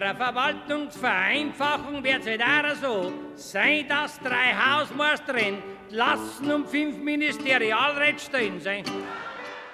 der 0.00 0.14
Verwaltungsvereinfachung 0.14 2.02
wird 2.04 2.26
es 2.26 2.40
halt 2.44 2.76
so 2.80 3.12
sein, 3.34 3.86
dass 3.88 4.18
drei 4.20 4.54
Hausmeisterin 4.54 5.58
lassen 5.90 6.52
um 6.52 6.66
fünf 6.66 6.98
Ministerialräte 6.98 8.18
stehen 8.20 8.60
sein. 8.60 8.84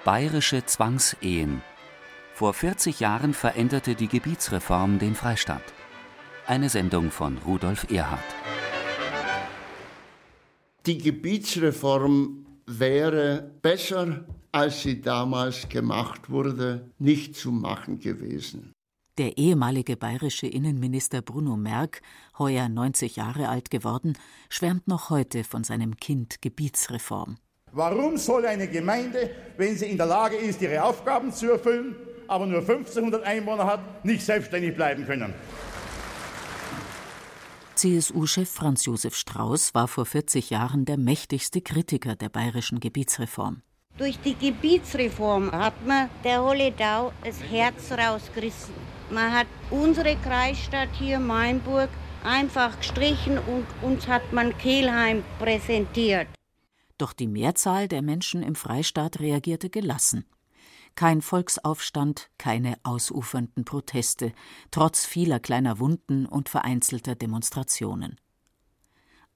Bayerische 0.03 0.65
Zwangsehen. 0.65 1.61
Vor 2.33 2.53
40 2.53 2.99
Jahren 2.99 3.33
veränderte 3.33 3.95
die 3.95 4.07
Gebietsreform 4.07 4.97
den 4.97 5.15
Freistaat. 5.15 5.63
Eine 6.47 6.69
Sendung 6.69 7.11
von 7.11 7.37
Rudolf 7.37 7.91
Erhard. 7.91 8.23
Die 10.85 10.97
Gebietsreform 10.97 12.45
wäre 12.65 13.51
besser, 13.61 14.25
als 14.51 14.81
sie 14.81 15.01
damals 15.01 15.67
gemacht 15.69 16.29
wurde, 16.29 16.89
nicht 16.97 17.35
zu 17.35 17.51
machen 17.51 17.99
gewesen. 17.99 18.71
Der 19.19 19.37
ehemalige 19.37 19.97
bayerische 19.97 20.47
Innenminister 20.47 21.21
Bruno 21.21 21.57
Merck, 21.57 22.01
heuer 22.37 22.69
90 22.69 23.17
Jahre 23.17 23.49
alt 23.49 23.69
geworden, 23.69 24.17
schwärmt 24.47 24.87
noch 24.87 25.09
heute 25.09 25.43
von 25.43 25.65
seinem 25.65 25.97
Kind 25.97 26.41
Gebietsreform. 26.41 27.35
Warum 27.73 28.15
soll 28.15 28.45
eine 28.45 28.69
Gemeinde, 28.69 29.29
wenn 29.57 29.75
sie 29.75 29.87
in 29.87 29.97
der 29.97 30.05
Lage 30.05 30.37
ist, 30.37 30.61
ihre 30.61 30.85
Aufgaben 30.85 31.33
zu 31.33 31.51
erfüllen, 31.51 31.97
aber 32.29 32.45
nur 32.45 32.59
1500 32.59 33.25
Einwohner 33.25 33.65
hat, 33.65 34.05
nicht 34.05 34.25
selbstständig 34.25 34.73
bleiben 34.73 35.05
können? 35.05 35.33
CSU-Chef 37.75 38.49
Franz 38.49 38.85
Josef 38.85 39.15
Strauß 39.15 39.75
war 39.75 39.89
vor 39.89 40.05
40 40.05 40.49
Jahren 40.49 40.85
der 40.85 40.97
mächtigste 40.97 41.59
Kritiker 41.59 42.15
der 42.15 42.29
bayerischen 42.29 42.79
Gebietsreform. 42.79 43.63
Durch 43.99 44.17
die 44.21 44.35
Gebietsreform 44.35 45.51
hat 45.51 45.85
man 45.85 46.09
der 46.23 46.41
Holledau 46.41 47.11
das 47.21 47.43
Herz 47.43 47.91
rausgerissen. 47.91 48.73
Man 49.09 49.33
hat 49.33 49.47
unsere 49.71 50.15
Kreisstadt 50.15 50.87
hier, 50.97 51.19
Mainburg, 51.19 51.89
einfach 52.23 52.77
gestrichen 52.77 53.37
und 53.37 53.65
uns 53.81 54.07
hat 54.07 54.31
man 54.31 54.57
Kehlheim 54.57 55.21
präsentiert. 55.37 56.27
Doch 56.97 57.11
die 57.11 57.27
Mehrzahl 57.27 57.89
der 57.89 58.01
Menschen 58.01 58.41
im 58.41 58.55
Freistaat 58.55 59.19
reagierte 59.19 59.69
gelassen. 59.69 60.23
Kein 60.95 61.21
Volksaufstand, 61.21 62.29
keine 62.37 62.77
ausufernden 62.83 63.65
Proteste, 63.65 64.31
trotz 64.71 65.05
vieler 65.05 65.41
kleiner 65.41 65.77
Wunden 65.77 66.25
und 66.25 66.47
vereinzelter 66.47 67.15
Demonstrationen. 67.15 68.15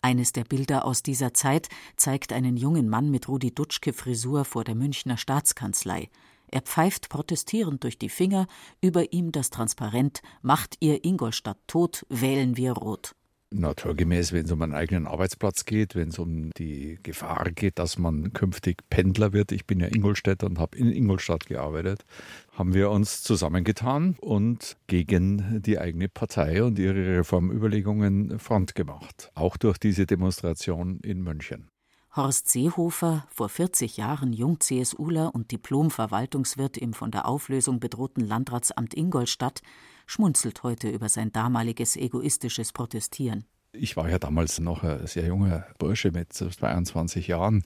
Eines 0.04 0.34
der 0.34 0.44
Bilder 0.44 0.84
aus 0.84 1.02
dieser 1.02 1.34
Zeit 1.34 1.70
zeigt 1.96 2.34
einen 2.34 2.58
jungen 2.58 2.90
Mann 2.90 3.09
mit 3.09 3.30
Rudi 3.30 3.56
Dutschke 3.56 3.94
Frisur 3.94 4.44
vor 4.44 4.66
der 4.66 4.76
Münchner 4.76 5.16
Staatskanzlei. 5.16 6.10
Er 6.48 6.60
pfeift 6.60 7.08
protestierend 7.08 7.86
durch 7.86 7.98
die 7.98 8.10
Finger, 8.10 8.48
über 8.82 9.14
ihm 9.14 9.32
das 9.32 9.50
Transparent 9.50 10.22
Macht 10.42 10.76
ihr 10.82 11.06
Ingolstadt 11.06 11.58
tot, 11.68 12.06
wählen 12.10 12.58
wir 12.58 12.73
rot. 12.73 13.16
Naturgemäß, 13.54 14.34
wenn 14.34 14.46
es 14.46 14.52
um 14.52 14.62
einen 14.62 14.73
eigenen 14.73 15.08
Arbeitsplatz 15.08 15.66
geht, 15.66 15.96
wenn 15.96 16.09
es 16.09 16.20
um 16.20 16.52
die 16.58 17.00
Gefahr 17.04 17.52
geht, 17.52 17.80
dass 17.80 17.98
man 17.98 18.34
künftig 18.34 18.84
Pendler 18.90 19.34
wird. 19.34 19.52
Ich 19.52 19.66
bin 19.66 19.80
ja 19.80 19.88
Ingolstädter 19.88 20.48
und 20.48 20.60
habe 20.60 20.78
in 20.78 20.92
Ingolstadt 20.92 21.45
gearbeitet. 21.45 22.06
Haben 22.52 22.73
wir 22.73 22.90
uns 22.90 23.23
zusammengetan 23.23 24.16
und 24.20 24.78
gegen 24.88 25.61
die 25.61 25.80
eigene 25.80 26.10
Partei 26.10 26.64
und 26.64 26.80
ihre 26.80 27.20
Reformüberlegungen 27.20 28.39
Front 28.39 28.76
gemacht. 28.76 29.32
Auch 29.36 29.58
durch 29.58 29.77
diese 29.77 30.06
Demonstration 30.06 31.00
in 31.02 31.22
München. 31.22 31.70
Horst 32.16 32.48
Seehofer, 32.48 33.26
vor 33.32 33.50
40 33.50 33.98
Jahren 33.98 34.33
Jung-CSUler 34.33 35.33
und 35.33 35.52
Diplom-Verwaltungswirt 35.52 36.77
im 36.77 36.94
von 36.94 37.10
der 37.10 37.27
Auflösung 37.27 37.80
bedrohten 37.80 38.22
Landratsamt 38.22 38.94
Ingolstadt, 38.94 39.64
schmunzelt 40.05 40.64
heute 40.64 40.89
über 40.89 41.09
sein 41.09 41.31
damaliges 41.31 41.95
egoistisches 41.95 42.73
Protestieren. 42.73 43.45
Ich 43.75 43.97
war 43.97 44.08
ja 44.08 44.19
damals 44.19 44.59
noch 44.59 44.83
ein 44.83 45.08
sehr 45.08 45.25
junger 45.25 45.65
Bursche 45.80 46.11
mit 46.11 46.31
22 46.31 47.27
Jahren, 47.27 47.64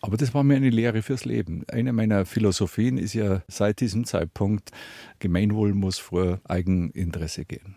aber 0.00 0.16
das 0.16 0.32
war 0.32 0.44
mir 0.44 0.54
eine 0.54 0.70
Lehre 0.70 1.02
fürs 1.02 1.24
Leben. 1.24 1.64
Eine 1.68 1.92
meiner 1.92 2.26
Philosophien 2.26 2.96
ist 2.96 3.14
ja 3.14 3.42
seit 3.48 3.80
diesem 3.80 4.04
Zeitpunkt, 4.04 4.70
Gemeinwohl 5.18 5.74
muss 5.74 5.98
vor 5.98 6.40
Eigeninteresse 6.44 7.44
gehen. 7.44 7.74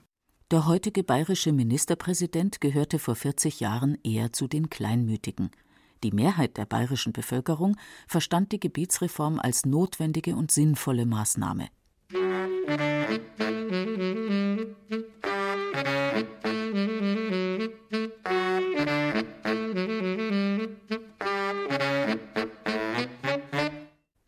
Der 0.52 0.68
heutige 0.68 1.04
bayerische 1.04 1.54
Ministerpräsident 1.54 2.62
gehörte 2.62 3.00
vor 3.00 3.16
40 3.16 3.62
Jahren 3.62 3.98
eher 4.04 4.32
zu 4.32 4.48
den 4.48 4.70
Kleinmütigen. 4.70 5.50
Die 6.04 6.12
Mehrheit 6.12 6.58
der 6.58 6.66
bayerischen 6.66 7.14
Bevölkerung 7.14 7.78
verstand 8.08 8.52
die 8.52 8.60
Gebietsreform 8.60 9.40
als 9.40 9.66
notwendige 9.66 10.36
und 10.36 10.52
sinnvolle 10.52 11.08
Maßnahme. 11.08 11.70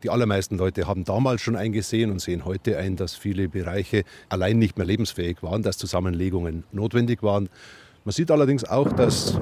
Die 0.02 0.10
allermeisten 0.10 0.58
Leute 0.58 0.86
haben 0.86 1.04
damals 1.04 1.40
schon 1.40 1.56
eingesehen 1.56 2.10
und 2.10 2.20
sehen 2.20 2.44
heute 2.44 2.76
ein, 2.76 2.96
dass 2.96 3.14
viele 3.14 3.48
Bereiche 3.48 4.04
allein 4.28 4.58
nicht 4.58 4.76
mehr 4.76 4.86
lebensfähig 4.86 5.42
waren, 5.42 5.62
dass 5.62 5.78
Zusammenlegungen 5.78 6.64
notwendig 6.72 7.22
waren. 7.22 7.48
Man 8.04 8.12
sieht 8.12 8.30
allerdings 8.30 8.64
auch, 8.64 8.92
dass 8.92 9.40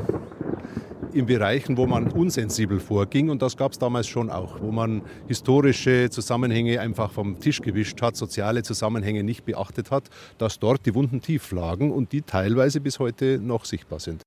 in 1.15 1.27
Bereichen, 1.27 1.77
wo 1.77 1.87
man 1.87 2.09
unsensibel 2.09 2.81
vorging. 2.81 3.31
Und 3.31 3.43
das 3.43 3.57
gab 3.57 3.73
es 3.73 3.79
damals 3.79 4.07
schon 4.07 4.31
auch, 4.31 4.61
wo 4.61 4.71
man 4.71 5.03
historische 5.29 6.11
Zusammenhänge 6.11 6.81
einfach 6.81 7.13
vom 7.13 7.41
Tisch 7.41 7.61
gewischt 7.61 8.01
hat, 8.03 8.17
soziale 8.17 8.63
Zusammenhänge 8.63 9.23
nicht 9.23 9.45
beachtet 9.45 9.91
hat, 9.91 10.11
dass 10.39 10.59
dort 10.59 10.87
die 10.87 10.95
Wunden 10.95 11.21
tief 11.21 11.51
lagen 11.53 11.91
und 11.91 12.13
die 12.13 12.23
teilweise 12.23 12.81
bis 12.81 12.99
heute 12.99 13.39
noch 13.39 13.65
sichtbar 13.65 14.01
sind. 14.01 14.23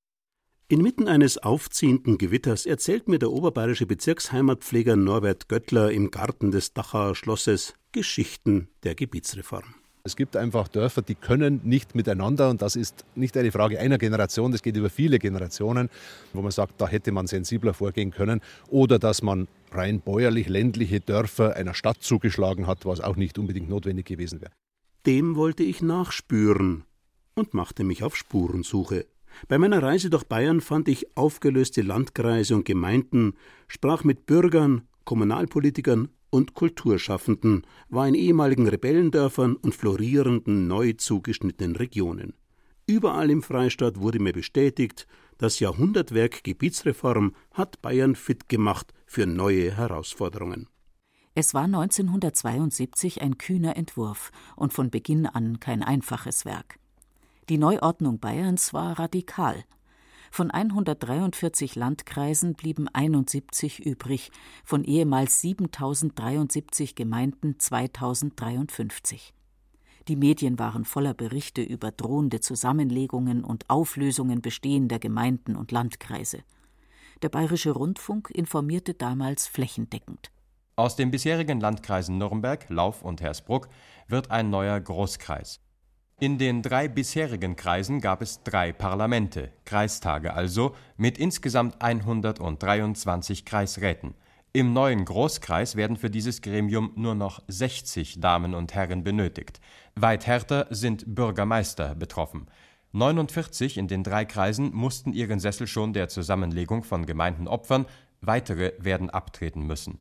Inmitten 0.67 1.07
eines 1.07 1.37
aufziehenden 1.37 2.17
Gewitters 2.17 2.65
erzählt 2.65 3.07
mir 3.07 3.19
der 3.19 3.31
oberbayerische 3.31 3.85
Bezirksheimatpfleger 3.85 4.95
Norbert 4.95 5.47
Göttler 5.47 5.91
im 5.91 6.09
Garten 6.09 6.49
des 6.49 6.73
Dachauer 6.73 7.15
Schlosses 7.15 7.75
Geschichten 7.91 8.67
der 8.83 8.95
Gebietsreform. 8.95 9.75
Es 10.05 10.15
gibt 10.15 10.37
einfach 10.37 10.67
Dörfer, 10.67 11.01
die 11.01 11.15
können 11.15 11.61
nicht 11.63 11.95
miteinander 11.95 12.51
und 12.51 12.61
das 12.61 12.75
ist 12.75 13.05
nicht 13.15 13.35
eine 13.37 13.51
Frage 13.51 13.79
einer 13.79 13.97
Generation, 13.97 14.51
das 14.51 14.61
geht 14.61 14.77
über 14.77 14.91
viele 14.91 15.17
Generationen, 15.17 15.89
wo 16.31 16.43
man 16.43 16.51
sagt, 16.51 16.79
da 16.79 16.87
hätte 16.87 17.11
man 17.11 17.25
sensibler 17.25 17.73
vorgehen 17.73 18.11
können 18.11 18.41
oder 18.67 18.99
dass 18.99 19.23
man 19.23 19.47
rein 19.71 20.01
bäuerlich 20.01 20.47
ländliche 20.47 20.99
Dörfer 20.99 21.55
einer 21.55 21.73
Stadt 21.73 22.03
zugeschlagen 22.03 22.67
hat, 22.67 22.85
was 22.85 23.01
auch 23.01 23.15
nicht 23.15 23.39
unbedingt 23.39 23.67
notwendig 23.67 24.05
gewesen 24.05 24.41
wäre. 24.41 24.51
Dem 25.07 25.35
wollte 25.35 25.63
ich 25.63 25.81
nachspüren 25.81 26.83
und 27.33 27.55
machte 27.55 27.83
mich 27.83 28.03
auf 28.03 28.15
Spurensuche. 28.15 29.07
Bei 29.47 29.57
meiner 29.57 29.81
Reise 29.81 30.11
durch 30.11 30.25
Bayern 30.25 30.61
fand 30.61 30.87
ich 30.87 31.17
aufgelöste 31.17 31.81
Landkreise 31.81 32.53
und 32.53 32.65
Gemeinden, 32.65 33.33
sprach 33.67 34.03
mit 34.03 34.27
Bürgern, 34.27 34.83
Kommunalpolitikern 35.03 36.09
und 36.35 36.53
Kulturschaffenden, 36.53 37.65
war 37.87 38.07
in 38.07 38.13
ehemaligen 38.13 38.67
Rebellendörfern 38.67 39.55
und 39.55 39.73
florierenden, 39.73 40.67
neu 40.67 40.93
zugeschnittenen 40.93 41.77
Regionen. 41.77 42.33
Überall 42.85 43.31
im 43.31 43.41
Freistaat 43.41 43.99
wurde 43.99 44.19
mir 44.19 44.33
bestätigt, 44.33 45.07
das 45.37 45.59
Jahrhundertwerk 45.59 46.43
Gebietsreform 46.43 47.33
hat 47.53 47.81
Bayern 47.81 48.15
fit 48.15 48.49
gemacht 48.49 48.93
für 49.05 49.25
neue 49.25 49.75
Herausforderungen. 49.75 50.67
Es 51.33 51.53
war 51.53 51.63
1972 51.63 53.21
ein 53.21 53.37
kühner 53.37 53.75
Entwurf 53.75 54.31
und 54.55 54.73
von 54.73 54.89
Beginn 54.89 55.25
an 55.25 55.59
kein 55.59 55.83
einfaches 55.83 56.45
Werk. 56.45 56.79
Die 57.49 57.57
Neuordnung 57.57 58.19
Bayerns 58.19 58.73
war 58.73 58.99
radikal 58.99 59.63
von 60.35 60.51
143 60.51 61.75
Landkreisen 61.75 62.55
blieben 62.55 62.89
71 62.89 63.85
übrig, 63.85 64.31
von 64.65 64.83
ehemals 64.83 65.39
7073 65.39 66.93
Gemeinden 66.93 67.57
2053. 67.57 69.33
Die 70.09 70.17
Medien 70.17 70.59
waren 70.59 70.83
voller 70.83 71.13
Berichte 71.13 71.61
über 71.61 71.91
drohende 71.91 72.41
Zusammenlegungen 72.41 73.45
und 73.45 73.69
Auflösungen 73.69 74.41
bestehender 74.41 74.99
Gemeinden 74.99 75.55
und 75.55 75.71
Landkreise. 75.71 76.39
Der 77.21 77.29
Bayerische 77.29 77.71
Rundfunk 77.71 78.29
informierte 78.29 78.93
damals 78.93 79.47
flächendeckend. 79.47 80.31
Aus 80.75 80.97
den 80.97 81.11
bisherigen 81.11 81.61
Landkreisen 81.61 82.17
Nürnberg, 82.17 82.69
Lauf 82.69 83.03
und 83.03 83.21
Hersbruck 83.21 83.69
wird 84.09 84.31
ein 84.31 84.49
neuer 84.49 84.81
Großkreis. 84.81 85.61
In 86.17 86.37
den 86.37 86.61
drei 86.61 86.87
bisherigen 86.87 87.57
Kreisen 87.57 87.99
gab 87.99 88.21
es 88.21 88.41
drei 88.41 88.71
Parlamente, 88.71 89.51
Kreistage 89.65 90.33
also, 90.33 90.73
mit 90.95 91.17
insgesamt 91.17 91.81
123 91.81 93.43
Kreisräten. 93.43 94.15
Im 94.53 94.71
neuen 94.71 95.03
Großkreis 95.03 95.75
werden 95.75 95.97
für 95.97 96.09
dieses 96.09 96.41
Gremium 96.41 96.93
nur 96.95 97.15
noch 97.15 97.41
60 97.49 98.21
Damen 98.21 98.53
und 98.53 98.73
Herren 98.73 99.03
benötigt. 99.03 99.59
Weit 99.95 100.25
härter 100.25 100.67
sind 100.69 101.03
Bürgermeister 101.13 101.95
betroffen. 101.95 102.47
49 102.93 103.77
in 103.77 103.89
den 103.89 104.05
drei 104.05 104.23
Kreisen 104.23 104.73
mussten 104.73 105.11
ihren 105.11 105.41
Sessel 105.41 105.67
schon 105.67 105.91
der 105.91 106.07
Zusammenlegung 106.07 106.85
von 106.85 107.05
Gemeinden 107.05 107.49
opfern, 107.49 107.87
weitere 108.21 108.71
werden 108.79 109.09
abtreten 109.09 109.67
müssen. 109.67 109.99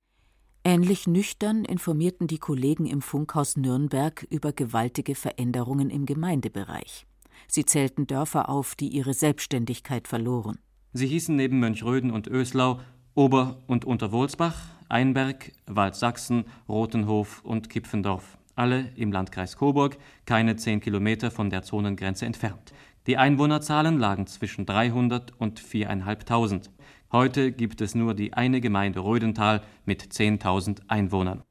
Ähnlich 0.66 1.06
nüchtern 1.06 1.66
informierten 1.66 2.26
die 2.26 2.38
Kollegen 2.38 2.86
im 2.86 3.02
Funkhaus 3.02 3.58
Nürnberg 3.58 4.26
über 4.30 4.52
gewaltige 4.52 5.14
Veränderungen 5.14 5.90
im 5.90 6.06
Gemeindebereich. 6.06 7.06
Sie 7.46 7.66
zählten 7.66 8.06
Dörfer 8.06 8.48
auf, 8.48 8.74
die 8.74 8.88
ihre 8.88 9.12
Selbstständigkeit 9.12 10.08
verloren. 10.08 10.58
Sie 10.94 11.06
hießen 11.06 11.36
neben 11.36 11.60
Mönchgröden 11.60 12.10
und 12.10 12.28
Öslau 12.28 12.80
Ober- 13.14 13.58
und 13.66 13.84
Unterwolsbach, 13.84 14.56
Einberg, 14.88 15.52
Waldsachsen, 15.66 16.44
Rothenhof 16.66 17.42
und 17.44 17.68
Kipfendorf, 17.68 18.38
alle 18.54 18.90
im 18.96 19.12
Landkreis 19.12 19.58
Coburg, 19.58 19.98
keine 20.24 20.56
zehn 20.56 20.80
Kilometer 20.80 21.30
von 21.30 21.50
der 21.50 21.62
Zonengrenze 21.62 22.24
entfernt. 22.24 22.72
Die 23.06 23.18
Einwohnerzahlen 23.18 23.98
lagen 23.98 24.26
zwischen 24.26 24.64
300 24.64 25.38
und 25.38 25.60
4.500. 25.60 26.70
Heute 27.14 27.52
gibt 27.52 27.80
es 27.80 27.94
nur 27.94 28.12
die 28.12 28.32
eine 28.32 28.60
Gemeinde 28.60 28.98
Rödental 28.98 29.62
mit 29.84 30.02
10.000 30.02 30.80
Einwohnern. 30.88 31.44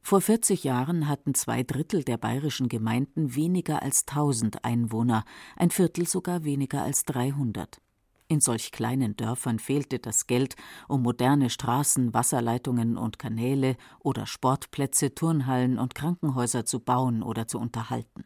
Vor 0.00 0.20
40 0.20 0.62
Jahren 0.62 1.08
hatten 1.08 1.34
zwei 1.34 1.64
Drittel 1.64 2.04
der 2.04 2.18
bayerischen 2.18 2.68
Gemeinden 2.68 3.34
weniger 3.34 3.82
als 3.82 4.06
1000 4.06 4.64
Einwohner, 4.64 5.24
ein 5.56 5.72
Viertel 5.72 6.06
sogar 6.06 6.44
weniger 6.44 6.84
als 6.84 7.04
300. 7.06 7.80
In 8.28 8.40
solch 8.40 8.70
kleinen 8.70 9.16
Dörfern 9.16 9.58
fehlte 9.58 9.98
das 9.98 10.28
Geld, 10.28 10.54
um 10.86 11.02
moderne 11.02 11.50
Straßen, 11.50 12.14
Wasserleitungen 12.14 12.96
und 12.96 13.18
Kanäle 13.18 13.74
oder 13.98 14.26
Sportplätze, 14.26 15.16
Turnhallen 15.16 15.80
und 15.80 15.96
Krankenhäuser 15.96 16.64
zu 16.64 16.78
bauen 16.78 17.24
oder 17.24 17.48
zu 17.48 17.58
unterhalten. 17.58 18.22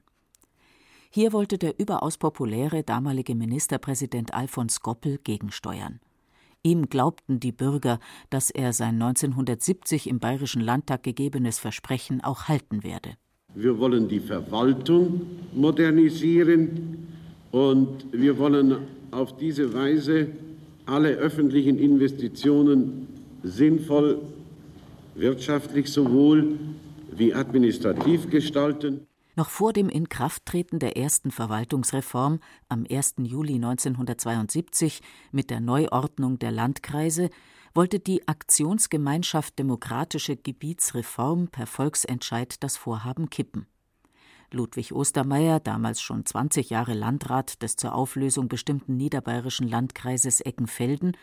Hier 1.08 1.32
wollte 1.32 1.56
der 1.56 1.80
überaus 1.80 2.18
populäre 2.18 2.82
damalige 2.82 3.34
Ministerpräsident 3.34 4.34
Alfons 4.34 4.80
Goppel 4.80 5.16
gegensteuern. 5.16 6.00
Ihm 6.66 6.88
glaubten 6.88 7.38
die 7.38 7.52
Bürger, 7.52 8.00
dass 8.28 8.50
er 8.50 8.72
sein 8.72 9.00
1970 9.00 10.08
im 10.08 10.18
Bayerischen 10.18 10.60
Landtag 10.60 11.04
gegebenes 11.04 11.60
Versprechen 11.60 12.24
auch 12.24 12.48
halten 12.48 12.82
werde. 12.82 13.10
Wir 13.54 13.78
wollen 13.78 14.08
die 14.08 14.18
Verwaltung 14.18 15.20
modernisieren 15.54 17.06
und 17.52 18.06
wir 18.10 18.36
wollen 18.38 18.78
auf 19.12 19.36
diese 19.36 19.72
Weise 19.74 20.26
alle 20.86 21.10
öffentlichen 21.10 21.78
Investitionen 21.78 23.06
sinnvoll, 23.44 24.18
wirtschaftlich 25.14 25.88
sowohl 25.92 26.58
wie 27.12 27.32
administrativ 27.32 28.28
gestalten. 28.28 29.06
Noch 29.38 29.50
vor 29.50 29.74
dem 29.74 29.90
Inkrafttreten 29.90 30.78
der 30.78 30.96
ersten 30.96 31.30
Verwaltungsreform 31.30 32.40
am 32.70 32.86
1. 32.90 33.16
Juli 33.18 33.56
1972 33.56 35.02
mit 35.30 35.50
der 35.50 35.60
Neuordnung 35.60 36.38
der 36.38 36.50
Landkreise 36.50 37.28
wollte 37.74 38.00
die 38.00 38.26
Aktionsgemeinschaft 38.26 39.58
Demokratische 39.58 40.36
Gebietsreform 40.36 41.48
per 41.48 41.66
Volksentscheid 41.66 42.62
das 42.62 42.78
Vorhaben 42.78 43.28
kippen. 43.28 43.66
Ludwig 44.50 44.94
Ostermeier, 44.94 45.60
damals 45.60 46.00
schon 46.00 46.24
20 46.24 46.70
Jahre 46.70 46.94
Landrat 46.94 47.62
des 47.62 47.76
zur 47.76 47.94
Auflösung 47.94 48.48
bestimmten 48.48 48.96
niederbayerischen 48.96 49.68
Landkreises 49.68 50.40
Eckenfelden, 50.40 51.14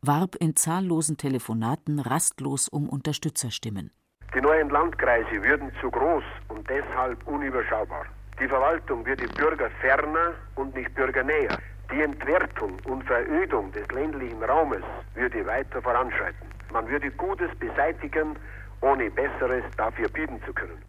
warb 0.00 0.36
in 0.36 0.54
zahllosen 0.54 1.16
Telefonaten 1.16 1.98
rastlos 1.98 2.68
um 2.68 2.88
Unterstützerstimmen. 2.88 3.90
Die 4.34 4.40
neuen 4.40 4.70
Landkreise 4.70 5.42
würden 5.42 5.70
zu 5.80 5.90
groß 5.90 6.24
und 6.48 6.68
deshalb 6.68 7.26
unüberschaubar. 7.26 8.06
Die 8.40 8.48
Verwaltung 8.48 9.06
würde 9.06 9.26
Bürger 9.28 9.70
ferner 9.80 10.34
und 10.56 10.74
nicht 10.74 10.94
bürgernäher. 10.94 11.58
Die 11.90 12.02
Entwertung 12.02 12.76
und 12.84 13.04
Verödung 13.04 13.72
des 13.72 13.86
ländlichen 13.92 14.42
Raumes 14.42 14.82
würde 15.14 15.46
weiter 15.46 15.80
voranschreiten. 15.80 16.48
Man 16.72 16.88
würde 16.88 17.10
Gutes 17.12 17.50
beseitigen, 17.58 18.36
ohne 18.80 19.10
Besseres 19.10 19.64
dafür 19.76 20.08
bieten 20.08 20.40
zu 20.44 20.52
können. 20.52 20.82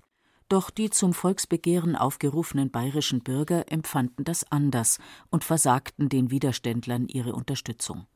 Doch 0.49 0.69
die 0.69 0.89
zum 0.89 1.13
Volksbegehren 1.13 1.95
aufgerufenen 1.95 2.71
bayerischen 2.71 3.21
Bürger 3.21 3.65
empfanden 3.69 4.23
das 4.23 4.49
anders 4.49 4.97
und 5.29 5.43
versagten 5.43 6.09
den 6.09 6.31
Widerständlern 6.31 7.07
ihre 7.07 7.33
Unterstützung. 7.33 8.07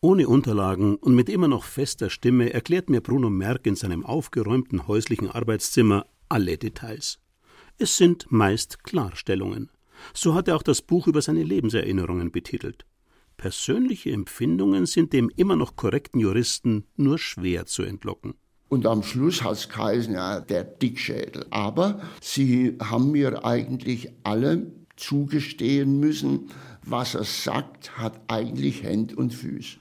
Ohne 0.00 0.28
Unterlagen 0.28 0.94
und 0.94 1.16
mit 1.16 1.28
immer 1.28 1.48
noch 1.48 1.64
fester 1.64 2.08
Stimme 2.08 2.52
erklärt 2.52 2.88
mir 2.88 3.00
Bruno 3.00 3.30
Merck 3.30 3.66
in 3.66 3.74
seinem 3.74 4.06
aufgeräumten 4.06 4.86
häuslichen 4.86 5.28
Arbeitszimmer 5.28 6.06
alle 6.28 6.56
Details. 6.56 7.18
Es 7.78 7.96
sind 7.96 8.30
meist 8.30 8.84
Klarstellungen. 8.84 9.72
So 10.14 10.34
hat 10.34 10.46
er 10.46 10.54
auch 10.54 10.62
das 10.62 10.82
Buch 10.82 11.08
über 11.08 11.20
seine 11.20 11.42
Lebenserinnerungen 11.42 12.30
betitelt. 12.30 12.86
Persönliche 13.36 14.12
Empfindungen 14.12 14.86
sind 14.86 15.12
dem 15.12 15.32
immer 15.34 15.56
noch 15.56 15.74
korrekten 15.74 16.20
Juristen 16.20 16.84
nur 16.94 17.18
schwer 17.18 17.66
zu 17.66 17.82
entlocken. 17.82 18.34
Und 18.68 18.86
am 18.86 19.02
Schluss 19.02 19.42
hat 19.42 19.54
es 19.54 19.68
geheißen, 19.68 20.14
ja, 20.14 20.38
der 20.38 20.62
Dickschädel. 20.62 21.44
Aber 21.50 22.00
sie 22.20 22.78
haben 22.80 23.10
mir 23.10 23.44
eigentlich 23.44 24.12
alle 24.22 24.70
zugestehen 24.94 25.98
müssen, 25.98 26.50
was 26.84 27.16
er 27.16 27.24
sagt, 27.24 27.98
hat 27.98 28.20
eigentlich 28.28 28.84
Hände 28.84 29.16
und 29.16 29.34
Füße. 29.34 29.78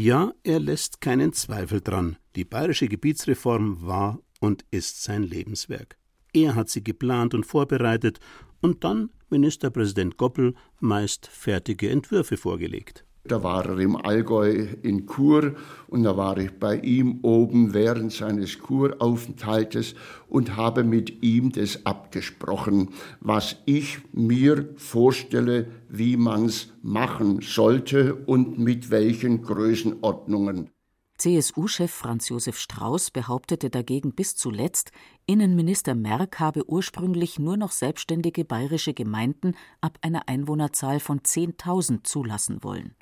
Ja, 0.00 0.32
er 0.44 0.60
lässt 0.60 1.00
keinen 1.00 1.32
Zweifel 1.32 1.80
dran. 1.80 2.18
Die 2.36 2.44
bayerische 2.44 2.86
Gebietsreform 2.86 3.84
war 3.84 4.20
und 4.38 4.64
ist 4.70 5.02
sein 5.02 5.24
Lebenswerk. 5.24 5.98
Er 6.32 6.54
hat 6.54 6.68
sie 6.68 6.84
geplant 6.84 7.34
und 7.34 7.44
vorbereitet 7.44 8.20
und 8.60 8.84
dann 8.84 9.10
Ministerpräsident 9.28 10.16
Goppel 10.16 10.54
meist 10.78 11.26
fertige 11.26 11.90
Entwürfe 11.90 12.36
vorgelegt. 12.36 13.07
Da 13.28 13.42
war 13.42 13.66
er 13.66 13.78
im 13.78 13.94
Allgäu 13.94 14.68
in 14.80 15.04
Kur 15.04 15.54
und 15.86 16.02
da 16.04 16.16
war 16.16 16.38
ich 16.38 16.50
bei 16.58 16.78
ihm 16.78 17.18
oben 17.20 17.74
während 17.74 18.10
seines 18.10 18.58
Kuraufenthaltes 18.58 19.94
und 20.28 20.56
habe 20.56 20.82
mit 20.82 21.22
ihm 21.22 21.52
das 21.52 21.84
abgesprochen, 21.84 22.88
was 23.20 23.56
ich 23.66 23.98
mir 24.12 24.70
vorstelle, 24.76 25.70
wie 25.90 26.16
man's 26.16 26.72
machen 26.80 27.42
sollte 27.42 28.14
und 28.14 28.58
mit 28.58 28.90
welchen 28.90 29.42
Größenordnungen. 29.42 30.70
CSU-Chef 31.18 31.90
Franz 31.90 32.30
Josef 32.30 32.58
Strauß 32.58 33.10
behauptete 33.10 33.68
dagegen 33.68 34.14
bis 34.14 34.36
zuletzt, 34.36 34.92
Innenminister 35.26 35.94
Merck 35.94 36.40
habe 36.40 36.66
ursprünglich 36.66 37.38
nur 37.38 37.58
noch 37.58 37.72
selbstständige 37.72 38.46
bayerische 38.46 38.94
Gemeinden 38.94 39.54
ab 39.82 39.98
einer 40.00 40.28
Einwohnerzahl 40.28 41.00
von 41.00 41.20
10.000 41.20 42.04
zulassen 42.04 42.62
wollen. 42.62 42.94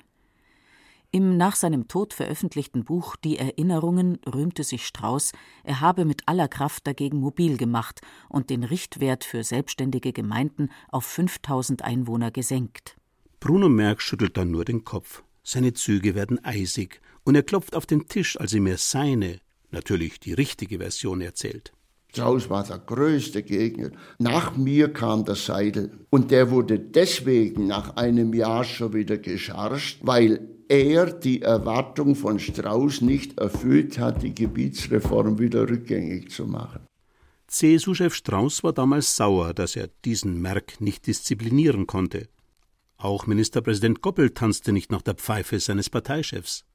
Im 1.11 1.37
nach 1.37 1.55
seinem 1.55 1.87
Tod 1.87 2.13
veröffentlichten 2.13 2.83
Buch 2.83 3.15
Die 3.15 3.37
Erinnerungen 3.37 4.19
rühmte 4.25 4.63
sich 4.63 4.85
Strauß, 4.85 5.31
er 5.63 5.79
habe 5.79 6.03
mit 6.03 6.23
aller 6.27 6.49
Kraft 6.49 6.85
dagegen 6.85 7.19
mobil 7.19 7.57
gemacht 7.57 8.01
und 8.27 8.49
den 8.49 8.63
Richtwert 8.63 9.23
für 9.23 9.43
selbstständige 9.43 10.11
Gemeinden 10.11 10.69
auf 10.89 11.05
5000 11.05 11.81
Einwohner 11.83 12.31
gesenkt. 12.31 12.97
Bruno 13.39 13.69
Merck 13.69 14.01
schüttelt 14.01 14.35
dann 14.35 14.51
nur 14.51 14.65
den 14.65 14.83
Kopf. 14.83 15.23
Seine 15.43 15.73
Züge 15.73 16.13
werden 16.13 16.43
eisig 16.43 16.99
und 17.23 17.35
er 17.35 17.43
klopft 17.43 17.75
auf 17.75 17.85
den 17.85 18.07
Tisch, 18.07 18.37
als 18.37 18.53
er 18.53 18.59
mir 18.59 18.77
seine, 18.77 19.39
natürlich 19.71 20.19
die 20.19 20.33
richtige 20.33 20.79
Version 20.79 21.21
erzählt. 21.21 21.71
Strauß 22.11 22.49
war 22.49 22.63
der 22.63 22.79
größte 22.79 23.43
Gegner. 23.43 23.91
Nach 24.17 24.55
mir 24.55 24.91
kam 24.91 25.25
der 25.25 25.35
Seidel 25.35 25.91
und 26.09 26.31
der 26.31 26.49
wurde 26.49 26.79
deswegen 26.79 27.67
nach 27.67 27.95
einem 27.95 28.33
Jahr 28.33 28.63
schon 28.63 28.93
wieder 28.93 29.17
gescharrt, 29.17 29.97
weil 30.01 30.47
er 30.69 31.11
die 31.11 31.41
Erwartung 31.41 32.15
von 32.15 32.39
Strauß 32.39 33.01
nicht 33.01 33.37
erfüllt 33.39 33.99
hat, 33.99 34.23
die 34.23 34.33
Gebietsreform 34.33 35.39
wieder 35.39 35.69
rückgängig 35.69 36.31
zu 36.31 36.45
machen. 36.45 36.81
CSU-Chef 37.47 38.13
Strauß 38.13 38.63
war 38.63 38.73
damals 38.73 39.15
sauer, 39.15 39.53
dass 39.53 39.75
er 39.75 39.89
diesen 40.03 40.41
Merk 40.41 40.81
nicht 40.81 41.07
disziplinieren 41.07 41.87
konnte. 41.87 42.27
Auch 42.97 43.27
Ministerpräsident 43.27 44.01
Goppel 44.01 44.31
tanzte 44.31 44.73
nicht 44.73 44.91
nach 44.91 45.01
der 45.01 45.13
Pfeife 45.13 45.59
seines 45.59 45.89
Parteichefs. 45.89 46.65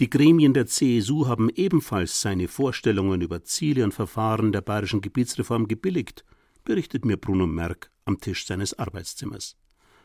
Die 0.00 0.10
Gremien 0.10 0.54
der 0.54 0.66
CSU 0.66 1.28
haben 1.28 1.50
ebenfalls 1.50 2.20
seine 2.20 2.48
Vorstellungen 2.48 3.20
über 3.20 3.44
Ziele 3.44 3.84
und 3.84 3.94
Verfahren 3.94 4.50
der 4.50 4.60
bayerischen 4.60 5.00
Gebietsreform 5.00 5.68
gebilligt, 5.68 6.24
berichtet 6.64 7.04
mir 7.04 7.16
Bruno 7.16 7.46
Merck 7.46 7.92
am 8.04 8.18
Tisch 8.18 8.44
seines 8.44 8.76
Arbeitszimmers. 8.76 9.56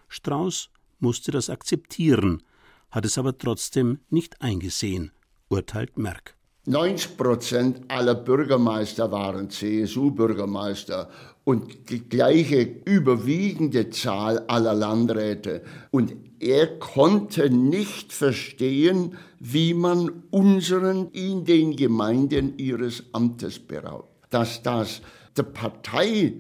Strauß 0.08 0.70
musste 1.00 1.32
das 1.32 1.50
akzeptieren, 1.50 2.44
hat 2.92 3.06
es 3.06 3.18
aber 3.18 3.36
trotzdem 3.36 4.00
nicht 4.10 4.42
eingesehen, 4.42 5.12
urteilt 5.50 5.98
Merck. 5.98 6.36
90 6.66 7.18
Prozent 7.18 7.82
aller 7.90 8.14
Bürgermeister 8.14 9.12
waren 9.12 9.50
CSU-Bürgermeister 9.50 11.10
und 11.50 11.90
die 11.90 12.08
gleiche 12.08 12.62
überwiegende 12.86 13.90
Zahl 13.90 14.38
aller 14.48 14.76
Landräte. 14.76 15.64
Und 15.90 16.16
er 16.40 16.78
konnte 16.78 17.50
nicht 17.50 18.14
verstehen, 18.14 19.18
wie 19.40 19.74
man 19.74 20.12
unseren 20.30 21.10
in 21.10 21.46
den 21.46 21.76
Gemeinden 21.76 22.60
ihres 22.60 23.04
Amtes 23.14 23.58
beraubt. 23.58 24.28
Dass 24.30 24.62
das 24.62 25.02
der 25.36 25.42
Partei 25.42 26.36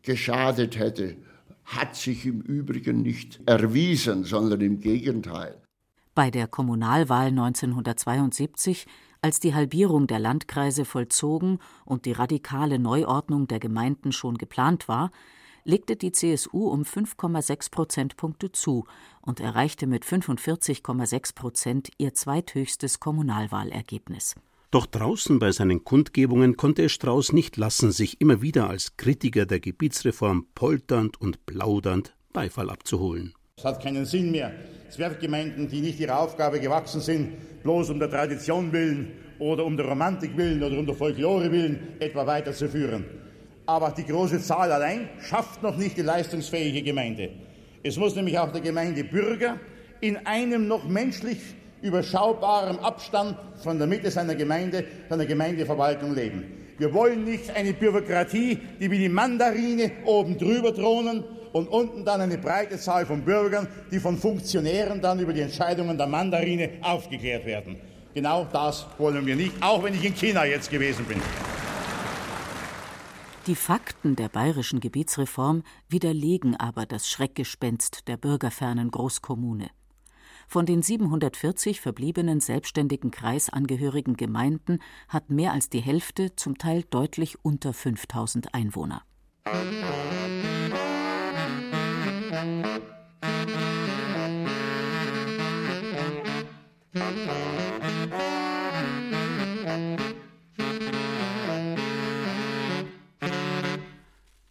geschadet 0.00 0.78
hätte, 0.78 1.16
hat 1.66 1.94
sich 1.94 2.24
im 2.24 2.40
Übrigen 2.40 3.02
nicht 3.02 3.40
erwiesen, 3.44 4.24
sondern 4.24 4.62
im 4.62 4.80
Gegenteil. 4.80 5.60
Bei 6.14 6.30
der 6.30 6.46
Kommunalwahl 6.46 7.26
1972, 7.26 8.86
als 9.24 9.40
die 9.40 9.54
Halbierung 9.54 10.06
der 10.06 10.18
Landkreise 10.18 10.84
vollzogen 10.84 11.58
und 11.86 12.04
die 12.04 12.12
radikale 12.12 12.78
Neuordnung 12.78 13.46
der 13.46 13.58
Gemeinden 13.58 14.12
schon 14.12 14.36
geplant 14.36 14.86
war, 14.86 15.12
legte 15.64 15.96
die 15.96 16.12
CSU 16.12 16.68
um 16.68 16.82
5,6 16.82 17.70
Prozentpunkte 17.70 18.52
zu 18.52 18.84
und 19.22 19.40
erreichte 19.40 19.86
mit 19.86 20.04
45,6 20.04 21.34
Prozent 21.34 21.88
ihr 21.96 22.12
zweithöchstes 22.12 23.00
Kommunalwahlergebnis. 23.00 24.34
Doch 24.70 24.84
draußen 24.84 25.38
bei 25.38 25.52
seinen 25.52 25.84
Kundgebungen 25.84 26.58
konnte 26.58 26.84
es 26.84 26.92
Strauß 26.92 27.32
nicht 27.32 27.56
lassen, 27.56 27.92
sich 27.92 28.20
immer 28.20 28.42
wieder 28.42 28.68
als 28.68 28.98
Kritiker 28.98 29.46
der 29.46 29.60
Gebietsreform 29.60 30.48
polternd 30.54 31.18
und 31.18 31.46
plaudernd 31.46 32.14
Beifall 32.34 32.68
abzuholen. 32.68 33.32
Es 33.64 33.64
hat 33.64 33.82
keinen 33.82 34.04
Sinn 34.04 34.30
mehr, 34.30 34.52
Zwerggemeinden, 34.90 35.68
die 35.68 35.80
nicht 35.80 35.98
ihrer 35.98 36.18
Aufgabe 36.18 36.60
gewachsen 36.60 37.00
sind, 37.00 37.62
bloß 37.62 37.88
um 37.88 37.98
der 37.98 38.10
Tradition 38.10 38.70
willen 38.72 39.12
oder 39.38 39.64
um 39.64 39.74
der 39.74 39.86
Romantik 39.86 40.36
willen 40.36 40.62
oder 40.62 40.78
um 40.78 40.84
der 40.84 40.94
Folklore 40.94 41.50
willen 41.50 41.96
etwa 41.98 42.26
weiterzuführen. 42.26 43.06
Aber 43.64 43.94
die 43.96 44.04
große 44.04 44.42
Zahl 44.42 44.70
allein 44.70 45.08
schafft 45.18 45.62
noch 45.62 45.78
nicht 45.78 45.96
die 45.96 46.02
leistungsfähige 46.02 46.82
Gemeinde. 46.82 47.30
Es 47.82 47.96
muss 47.96 48.14
nämlich 48.14 48.38
auch 48.38 48.52
der 48.52 48.60
Gemeindebürger 48.60 49.58
in 50.02 50.18
einem 50.26 50.68
noch 50.68 50.86
menschlich 50.86 51.38
überschaubaren 51.80 52.78
Abstand 52.80 53.38
von 53.62 53.78
der 53.78 53.86
Mitte 53.86 54.10
seiner 54.10 54.34
Gemeinde, 54.34 54.84
seiner 55.08 55.24
Gemeindeverwaltung 55.24 56.14
leben. 56.14 56.44
Wir 56.76 56.92
wollen 56.92 57.24
nicht 57.24 57.50
eine 57.56 57.72
Bürokratie, 57.72 58.58
die 58.78 58.90
wie 58.90 58.98
die 58.98 59.08
Mandarine 59.08 59.90
oben 60.04 60.36
drüber 60.36 60.74
thronen 60.74 61.24
und 61.54 61.68
unten 61.68 62.04
dann 62.04 62.20
eine 62.20 62.36
breite 62.36 62.78
Zahl 62.78 63.06
von 63.06 63.24
Bürgern, 63.24 63.68
die 63.92 64.00
von 64.00 64.18
Funktionären 64.18 65.00
dann 65.00 65.20
über 65.20 65.32
die 65.32 65.40
Entscheidungen 65.40 65.96
der 65.96 66.08
Mandarine 66.08 66.68
aufgeklärt 66.82 67.46
werden. 67.46 67.76
Genau 68.12 68.44
das 68.52 68.86
wollen 68.98 69.24
wir 69.24 69.36
nicht, 69.36 69.54
auch 69.60 69.82
wenn 69.84 69.94
ich 69.94 70.04
in 70.04 70.14
China 70.14 70.44
jetzt 70.44 70.68
gewesen 70.68 71.04
bin. 71.04 71.22
Die 73.46 73.54
Fakten 73.54 74.16
der 74.16 74.28
bayerischen 74.28 74.80
Gebietsreform 74.80 75.62
widerlegen 75.88 76.56
aber 76.56 76.86
das 76.86 77.08
Schreckgespenst 77.08 78.08
der 78.08 78.16
bürgerfernen 78.16 78.90
Großkommune. 78.90 79.68
Von 80.48 80.66
den 80.66 80.82
740 80.82 81.80
verbliebenen 81.80 82.40
selbstständigen 82.40 83.12
kreisangehörigen 83.12 84.16
Gemeinden 84.16 84.80
hat 85.08 85.30
mehr 85.30 85.52
als 85.52 85.68
die 85.68 85.80
Hälfte 85.80 86.34
zum 86.34 86.58
Teil 86.58 86.82
deutlich 86.90 87.44
unter 87.44 87.72
5000 87.72 88.54
Einwohner. 88.54 89.02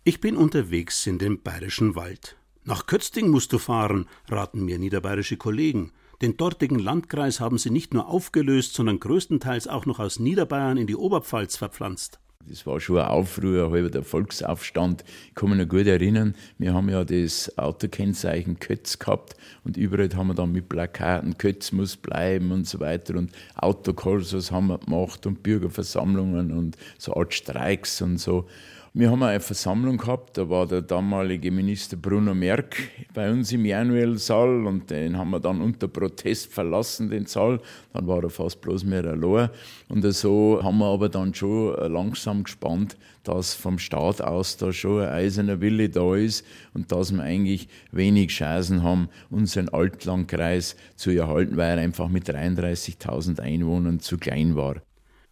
Ich 0.06 0.20
bin 0.20 0.36
unterwegs 0.36 1.08
in 1.08 1.18
dem 1.18 1.42
bayerischen 1.42 1.96
Wald. 1.96 2.36
Nach 2.66 2.86
Kötzting 2.86 3.30
musst 3.30 3.54
du 3.54 3.58
fahren, 3.58 4.08
raten 4.30 4.66
mir 4.66 4.78
niederbayerische 4.78 5.38
Kollegen. 5.38 5.92
Den 6.22 6.38
dortigen 6.38 6.80
Landkreis 6.80 7.40
haben 7.40 7.58
sie 7.58 7.70
nicht 7.70 7.94
nur 7.94 8.08
aufgelöst, 8.08 8.74
sondern 8.74 9.00
größtenteils 9.00 9.68
auch 9.68 9.86
noch 9.86 10.00
aus 10.00 10.20
Niederbayern 10.20 10.78
in 10.78 10.88
die 10.88 10.96
Oberpfalz 10.96 11.58
verpflanzt. 11.58 12.20
Das 12.50 12.66
war 12.66 12.80
schon 12.82 12.98
ein 12.98 13.08
Aufruhr, 13.08 13.72
halber 13.72 13.90
der 13.90 14.04
Volksaufstand. 14.04 15.06
Ich 15.30 15.36
kann 15.36 15.50
mich 15.50 15.60
noch 15.60 15.68
gut 15.68 15.88
erinnern, 15.88 16.36
wir 16.58 16.74
haben 16.74 16.90
ja 16.90 17.06
das 17.06 17.58
Autokennzeichen 17.58 18.60
Kötz 18.60 19.00
gehabt 19.00 19.38
und 19.64 19.78
überall 19.78 20.10
haben 20.14 20.28
wir 20.28 20.34
dann 20.34 20.52
mit 20.52 20.68
Plakaten 20.68 21.38
Kötz 21.38 21.72
muss 21.72 21.96
bleiben 21.96 22.52
und 22.52 22.68
so 22.68 22.82
weiter 22.82 23.16
und 23.16 23.32
Autokorsos 23.56 24.52
haben 24.52 24.68
wir 24.68 24.78
gemacht 24.78 25.26
und 25.26 25.42
Bürgerversammlungen 25.42 26.52
und 26.52 26.78
so 26.98 27.16
Art 27.16 27.34
Streiks 27.34 28.02
und 28.02 28.18
so. 28.18 28.48
Wir 28.96 29.10
haben 29.10 29.24
eine 29.24 29.40
Versammlung 29.40 29.98
gehabt, 29.98 30.38
da 30.38 30.48
war 30.52 30.68
der 30.68 30.84
damalige 30.84 31.50
Minister 31.50 31.98
Bruno 31.98 32.36
Merck 32.36 32.76
bei 33.12 33.32
uns 33.32 33.52
im 33.52 33.66
Januel-Saal 33.66 34.68
und 34.68 34.92
den 34.92 35.18
haben 35.18 35.32
wir 35.32 35.40
dann 35.40 35.62
unter 35.62 35.88
Protest 35.88 36.54
verlassen, 36.54 37.10
den 37.10 37.26
Saal. 37.26 37.60
Dann 37.92 38.06
war 38.06 38.22
er 38.22 38.30
fast 38.30 38.62
bloß 38.62 38.84
mehr 38.84 39.04
allein. 39.04 39.50
Und 39.90 40.04
so 40.14 40.60
haben 40.62 40.78
wir 40.78 40.86
aber 40.86 41.10
dann 41.10 41.34
schon 41.34 41.74
langsam 41.92 42.44
gespannt, 42.44 42.96
dass 43.24 43.56
vom 43.56 43.80
Staat 43.80 44.22
aus 44.22 44.58
da 44.58 44.72
schon 44.72 45.02
ein 45.02 45.10
eiserner 45.10 45.60
Wille 45.60 45.90
da 45.90 46.14
ist 46.16 46.46
und 46.76 46.92
dass 46.92 47.12
wir 47.12 47.24
eigentlich 47.24 47.70
wenig 47.92 48.30
Chancen 48.30 48.84
haben, 48.84 49.10
unseren 49.32 49.70
Altlandkreis 49.70 50.76
zu 50.98 51.10
erhalten, 51.10 51.58
weil 51.58 51.80
er 51.80 51.84
einfach 51.84 52.10
mit 52.10 52.30
33.000 52.30 53.40
Einwohnern 53.40 54.02
zu 54.02 54.20
klein 54.20 54.56
war. 54.56 54.84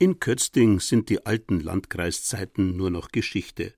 In 0.02 0.18
Kötzting 0.20 0.80
sind 0.80 1.10
die 1.10 1.28
alten 1.28 1.60
Landkreiszeiten 1.60 2.76
nur 2.76 2.90
noch 2.90 3.10
Geschichte. 3.10 3.76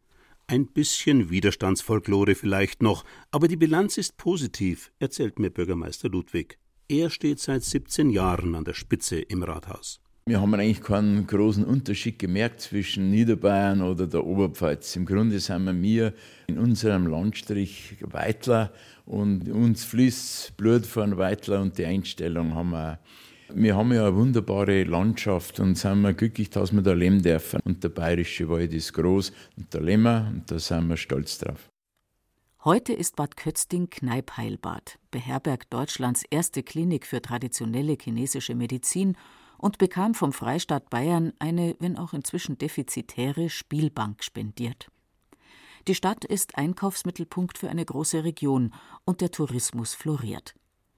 Ein 0.48 0.68
bisschen 0.68 1.30
Widerstandsfolklore 1.30 2.36
vielleicht 2.36 2.82
noch, 2.82 3.03
aber 3.32 3.50
die 3.50 3.58
Bilanz 3.58 3.98
ist 3.98 4.15
positiv, 4.15 4.94
erzählt 5.00 5.38
mir 5.38 5.50
Bürgermeister 5.50 6.08
Ludwig. 6.08 6.60
Er 6.88 7.10
steht 7.10 7.42
seit 7.42 7.63
17 7.63 8.10
Jahren 8.10 8.56
an 8.56 8.63
der 8.63 8.74
Spitze 8.74 9.20
im 9.20 9.44
Rathaus. 9.44 10.00
Wir 10.25 10.39
haben 10.39 10.53
eigentlich 10.53 10.80
keinen 10.80 11.27
großen 11.27 11.65
Unterschied 11.65 12.20
gemerkt 12.20 12.62
zwischen 12.62 13.12
Niederbayern 13.12 13.82
oder 13.82 14.08
der 14.08 14.25
Oberpfalz. 14.25 14.96
Im 14.96 15.06
Grunde 15.06 15.42
sind 15.42 15.82
wir 15.82 16.13
in 16.48 16.58
unserem 16.58 17.06
Landstrich 17.06 17.98
Weitler 18.00 18.72
und 19.06 19.50
uns 19.50 19.84
fließt 19.84 20.56
Blut 20.56 20.86
von 20.86 21.18
Weitler 21.18 21.60
und 21.60 21.77
die 21.77 21.86
Einstellung 21.86 22.56
haben 22.56 22.70
wir. 22.70 23.00
Wir 23.55 23.75
haben 23.75 23.93
ja 23.93 24.07
eine 24.07 24.15
wunderbare 24.15 24.83
Landschaft 24.83 25.60
und 25.60 25.75
sind 25.75 26.01
wir 26.01 26.13
glücklich, 26.13 26.50
dass 26.50 26.74
wir 26.74 26.81
da 26.81 26.93
leben 26.93 27.22
dürfen. 27.22 27.60
Und 27.63 27.83
der 27.83 27.89
bayerische 27.89 28.50
Wald 28.50 28.74
ist 28.74 28.93
groß 28.93 29.31
und 29.57 29.74
da 29.74 29.79
leben 29.79 30.03
wir 30.03 30.27
und 30.33 30.50
da 30.50 30.57
sind 30.57 30.88
wir 30.88 30.98
stolz 30.98 31.38
drauf. 31.38 31.69
Heute 32.63 32.93
ist 32.93 33.15
Bad 33.15 33.38
Kötzting 33.38 33.91
Kneipheilbad, 33.91 34.98
beherbergt 35.12 35.72
Deutschlands 35.72 36.24
erste 36.31 36.63
Klinik 36.63 37.05
für 37.05 37.22
traditionelle 37.22 37.95
chinesische 38.01 38.55
Medizin 38.55 39.17
und 39.60 39.77
bekam 39.77 40.15
vom 40.15 40.33
Freistaat 40.33 40.89
Bayern 40.89 41.33
eine, 41.38 41.75
wenn 41.79 41.98
auch 41.98 42.13
inzwischen 42.13 42.57
defizitäre, 42.57 43.50
Spielbank 43.50 44.24
spendiert. 44.24 44.88
Die 45.88 45.95
Stadt 45.95 46.25
ist 46.25 46.57
Einkaufsmittelpunkt 46.57 47.60
für 47.60 47.69
eine 47.69 47.86
große 47.86 48.24
Region 48.24 48.74
und 49.05 49.22
der 49.22 49.29
Tourismus 49.29 49.93
floriert. 49.93 50.55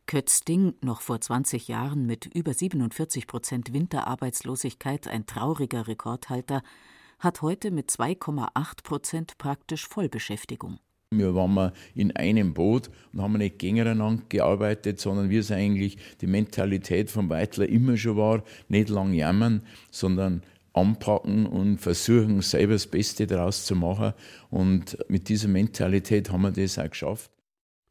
Kötzting, 0.08 0.76
noch 0.82 1.02
vor 1.02 1.20
20 1.20 1.68
Jahren 1.68 2.06
mit 2.06 2.28
über 2.28 2.54
47 2.54 3.26
Prozent 3.26 3.74
Winterarbeitslosigkeit 3.74 5.08
ein 5.08 5.26
trauriger 5.26 5.88
Rekordhalter, 5.88 6.62
hat 7.20 7.42
heute 7.42 7.72
mit 7.72 7.90
2,8 7.90 8.84
Prozent 8.84 9.38
praktisch 9.40 9.88
Vollbeschäftigung. 9.88 10.80
Wir 11.10 11.34
waren 11.34 11.72
in 11.96 12.16
einem 12.16 12.54
Boot 12.54 12.92
und 13.14 13.22
haben 13.22 13.34
nicht 13.34 13.58
gegeneinander 13.58 14.24
gearbeitet, 14.30 15.00
sondern 15.00 15.30
wie 15.30 15.38
es 15.38 15.52
eigentlich 15.52 15.98
die 16.22 16.28
Mentalität 16.28 17.10
vom 17.10 17.30
Weitler 17.30 17.68
immer 17.68 17.98
schon 17.98 18.18
war, 18.18 18.44
nicht 18.68 18.90
lang 18.90 19.14
jammern, 19.14 19.64
sondern 19.90 20.44
anpacken 20.74 21.46
und 21.48 21.80
versuchen, 21.80 22.42
selber 22.42 22.74
das 22.74 22.86
Beste 22.86 23.26
daraus 23.26 23.66
zu 23.66 23.76
machen. 23.76 24.14
Und 24.50 24.98
mit 25.08 25.30
dieser 25.30 25.48
Mentalität 25.48 26.32
haben 26.32 26.42
wir 26.42 26.52
das 26.52 26.78
auch 26.78 26.90
geschafft. 26.90 27.32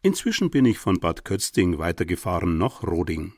Inzwischen 0.04 0.50
bin 0.50 0.66
ich 0.66 0.78
von 0.78 1.00
Bad 1.00 1.24
Kötzting 1.24 1.78
weitergefahren 1.78 2.58
nach 2.58 2.82
Roding. 2.82 3.32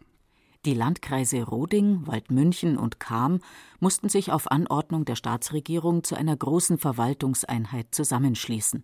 Die 0.65 0.75
Landkreise 0.75 1.45
Roding, 1.45 2.09
Waldmünchen 2.09 2.77
und 2.77 2.99
Cham 2.99 3.39
mussten 3.79 4.09
sich 4.09 4.33
auf 4.33 4.51
Anordnung 4.51 5.05
der 5.05 5.15
Staatsregierung 5.15 6.03
zu 6.03 6.17
einer 6.17 6.37
großen 6.37 6.79
Verwaltungseinheit 6.79 7.95
zusammenschließen. 7.95 8.83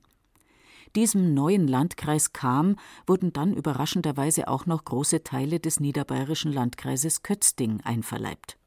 Diesem 0.94 1.34
neuen 1.34 1.66
Landkreis 1.66 2.32
Cham 2.32 2.76
wurden 3.04 3.32
dann 3.32 3.52
überraschenderweise 3.52 4.46
auch 4.46 4.64
noch 4.64 4.84
große 4.84 5.24
Teile 5.24 5.58
des 5.58 5.80
niederbayerischen 5.80 6.52
Landkreises 6.52 7.24
Kötzting 7.24 7.80
einverleibt. 7.80 8.58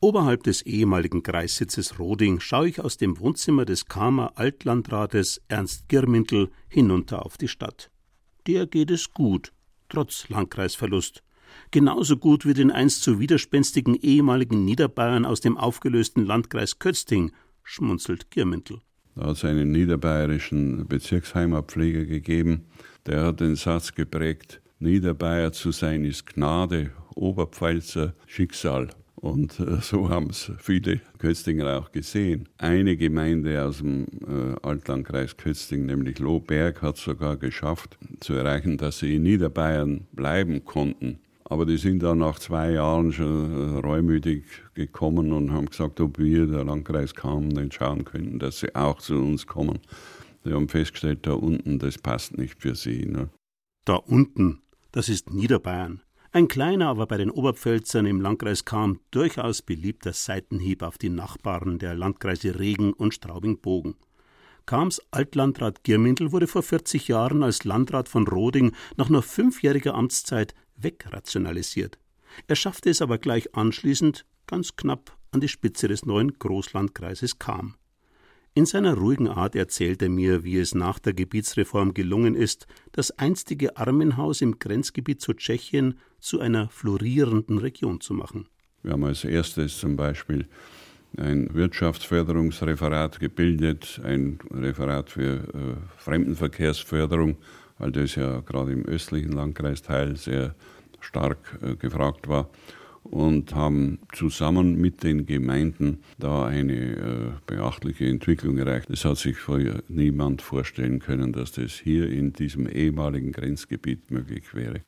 Oberhalb 0.00 0.42
des 0.42 0.62
ehemaligen 0.62 1.22
Kreissitzes 1.22 1.98
Roding 1.98 2.40
schaue 2.40 2.70
ich 2.70 2.80
aus 2.80 2.96
dem 2.96 3.18
Wohnzimmer 3.18 3.66
des 3.66 3.84
Kamer 3.84 4.32
Altlandrates 4.36 5.42
Ernst 5.48 5.90
Girmindl 5.90 6.50
hinunter 6.68 7.26
auf 7.26 7.36
die 7.36 7.48
Stadt. 7.48 7.90
Der 8.46 8.66
geht 8.66 8.90
es 8.90 9.12
gut, 9.12 9.52
trotz 9.88 10.28
Landkreisverlust. 10.28 11.22
Genauso 11.70 12.16
gut 12.16 12.46
wie 12.46 12.54
den 12.54 12.70
einst 12.70 13.02
so 13.02 13.18
widerspenstigen 13.20 13.94
ehemaligen 13.94 14.64
Niederbayern 14.64 15.24
aus 15.24 15.40
dem 15.40 15.56
aufgelösten 15.56 16.26
Landkreis 16.26 16.78
Kötzting, 16.78 17.32
schmunzelt 17.62 18.30
Girmindl. 18.30 18.80
Da 19.14 19.26
hat 19.26 19.36
es 19.36 19.44
einen 19.44 19.70
niederbayerischen 19.70 20.86
Bezirksheimatpfleger 20.88 22.04
gegeben, 22.04 22.66
der 23.06 23.24
hat 23.24 23.40
den 23.40 23.56
Satz 23.56 23.94
geprägt, 23.94 24.60
Niederbayer 24.78 25.52
zu 25.52 25.72
sein 25.72 26.04
ist 26.04 26.26
Gnade, 26.26 26.90
Oberpfälzer 27.14 28.14
Schicksal. 28.26 28.90
Und 29.24 29.58
äh, 29.58 29.80
so 29.80 30.10
haben 30.10 30.28
es 30.28 30.52
viele 30.58 31.00
Köstinger 31.16 31.78
auch 31.78 31.92
gesehen. 31.92 32.46
Eine 32.58 32.94
Gemeinde 32.94 33.64
aus 33.64 33.78
dem 33.78 34.04
äh, 34.20 34.54
Altlandkreis 34.60 35.38
Kösting, 35.38 35.86
nämlich 35.86 36.18
Lohberg, 36.18 36.82
hat 36.82 36.98
es 36.98 37.04
sogar 37.04 37.38
geschafft 37.38 37.96
zu 38.20 38.34
erreichen, 38.34 38.76
dass 38.76 38.98
sie 38.98 39.16
in 39.16 39.22
Niederbayern 39.22 40.06
bleiben 40.12 40.66
konnten. 40.66 41.20
Aber 41.44 41.64
die 41.64 41.78
sind 41.78 42.02
dann 42.02 42.18
nach 42.18 42.38
zwei 42.38 42.72
Jahren 42.72 43.14
schon 43.14 43.76
äh, 43.76 43.78
reumütig 43.78 44.44
gekommen 44.74 45.32
und 45.32 45.52
haben 45.52 45.70
gesagt, 45.70 46.02
ob 46.02 46.18
wir, 46.18 46.46
der 46.46 46.64
Landkreis 46.64 47.14
kam, 47.14 47.48
nicht 47.48 47.72
schauen 47.72 48.04
könnten, 48.04 48.38
dass 48.38 48.60
sie 48.60 48.74
auch 48.74 48.98
zu 48.98 49.14
uns 49.14 49.46
kommen. 49.46 49.78
Sie 50.44 50.52
haben 50.52 50.68
festgestellt, 50.68 51.26
da 51.26 51.32
unten, 51.32 51.78
das 51.78 51.96
passt 51.96 52.36
nicht 52.36 52.60
für 52.60 52.74
sie. 52.74 53.06
Ne? 53.06 53.30
Da 53.86 53.94
unten, 53.94 54.60
das 54.92 55.08
ist 55.08 55.30
Niederbayern. 55.30 56.02
Ein 56.34 56.48
kleiner, 56.48 56.88
aber 56.88 57.06
bei 57.06 57.16
den 57.16 57.30
Oberpfälzern 57.30 58.06
im 58.06 58.20
Landkreis 58.20 58.64
Kam 58.64 58.98
durchaus 59.12 59.62
beliebter 59.62 60.12
Seitenhieb 60.12 60.82
auf 60.82 60.98
die 60.98 61.08
Nachbarn 61.08 61.78
der 61.78 61.94
Landkreise 61.94 62.58
Regen 62.58 62.92
und 62.92 63.14
Straubing-Bogen. 63.14 63.94
Kams 64.66 65.00
Altlandrat 65.12 65.84
Giermindl 65.84 66.32
wurde 66.32 66.48
vor 66.48 66.64
40 66.64 67.06
Jahren 67.06 67.44
als 67.44 67.62
Landrat 67.62 68.08
von 68.08 68.26
Roding 68.26 68.72
nach 68.96 69.08
nur 69.08 69.22
fünfjähriger 69.22 69.94
Amtszeit 69.94 70.56
wegrationalisiert. 70.74 72.00
Er 72.48 72.56
schaffte 72.56 72.90
es 72.90 73.00
aber 73.00 73.18
gleich 73.18 73.54
anschließend 73.54 74.26
ganz 74.48 74.74
knapp 74.74 75.16
an 75.30 75.40
die 75.40 75.46
Spitze 75.46 75.86
des 75.86 76.04
neuen 76.04 76.36
Großlandkreises 76.36 77.38
kam. 77.38 77.76
In 78.56 78.66
seiner 78.66 78.94
ruhigen 78.94 79.26
Art 79.26 79.56
erzählt 79.56 80.00
er 80.00 80.08
mir, 80.08 80.44
wie 80.44 80.58
es 80.58 80.76
nach 80.76 81.00
der 81.00 81.12
Gebietsreform 81.12 81.92
gelungen 81.92 82.36
ist, 82.36 82.68
das 82.92 83.10
einstige 83.18 83.76
Armenhaus 83.76 84.42
im 84.42 84.60
Grenzgebiet 84.60 85.20
zu 85.20 85.32
Tschechien 85.32 85.98
zu 86.20 86.38
einer 86.38 86.68
florierenden 86.68 87.58
Region 87.58 88.00
zu 88.00 88.14
machen. 88.14 88.46
Wir 88.84 88.92
haben 88.92 89.02
als 89.02 89.24
erstes 89.24 89.78
zum 89.78 89.96
Beispiel 89.96 90.46
ein 91.16 91.52
Wirtschaftsförderungsreferat 91.52 93.18
gebildet, 93.18 94.00
ein 94.04 94.38
Referat 94.52 95.10
für 95.10 95.34
äh, 95.34 95.76
Fremdenverkehrsförderung, 95.98 97.36
weil 97.78 97.90
das 97.90 98.14
ja 98.14 98.38
gerade 98.38 98.70
im 98.70 98.84
östlichen 98.84 99.32
Landkreisteil 99.32 100.16
sehr 100.16 100.54
stark 101.00 101.58
äh, 101.60 101.74
gefragt 101.74 102.28
war 102.28 102.50
und 103.04 103.54
haben 103.54 104.00
zusammen 104.12 104.80
mit 104.80 105.02
den 105.02 105.26
Gemeinden 105.26 106.02
da 106.18 106.46
eine 106.46 106.74
äh, 106.74 107.32
beachtliche 107.46 108.06
Entwicklung 108.08 108.58
erreicht. 108.58 108.90
Es 108.90 109.04
hat 109.04 109.18
sich 109.18 109.38
vorher 109.38 109.82
niemand 109.88 110.42
vorstellen 110.42 110.98
können, 110.98 111.32
dass 111.32 111.52
das 111.52 111.72
hier 111.72 112.08
in 112.10 112.32
diesem 112.32 112.66
ehemaligen 112.66 113.32
Grenzgebiet 113.32 114.10
möglich 114.10 114.54
wäre. 114.54 114.82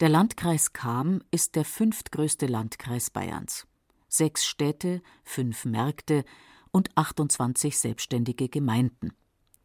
Der 0.00 0.08
Landkreis 0.08 0.72
Cham 0.72 1.22
ist 1.30 1.54
der 1.54 1.64
fünftgrößte 1.64 2.46
Landkreis 2.46 3.10
Bayerns. 3.10 3.66
Sechs 4.08 4.44
Städte, 4.44 5.00
fünf 5.22 5.64
Märkte 5.64 6.24
und 6.72 6.90
28 6.96 7.78
selbstständige 7.78 8.48
Gemeinden. 8.48 9.12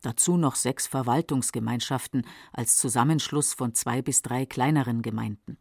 Dazu 0.02 0.38
noch 0.38 0.56
sechs 0.56 0.88
Verwaltungsgemeinschaften 0.88 2.26
als 2.54 2.78
Zusammenschluss 2.78 3.54
von 3.54 3.74
zwei 3.74 4.02
bis 4.02 4.22
drei 4.22 4.46
kleineren 4.46 5.02
Gemeinden. 5.02 5.58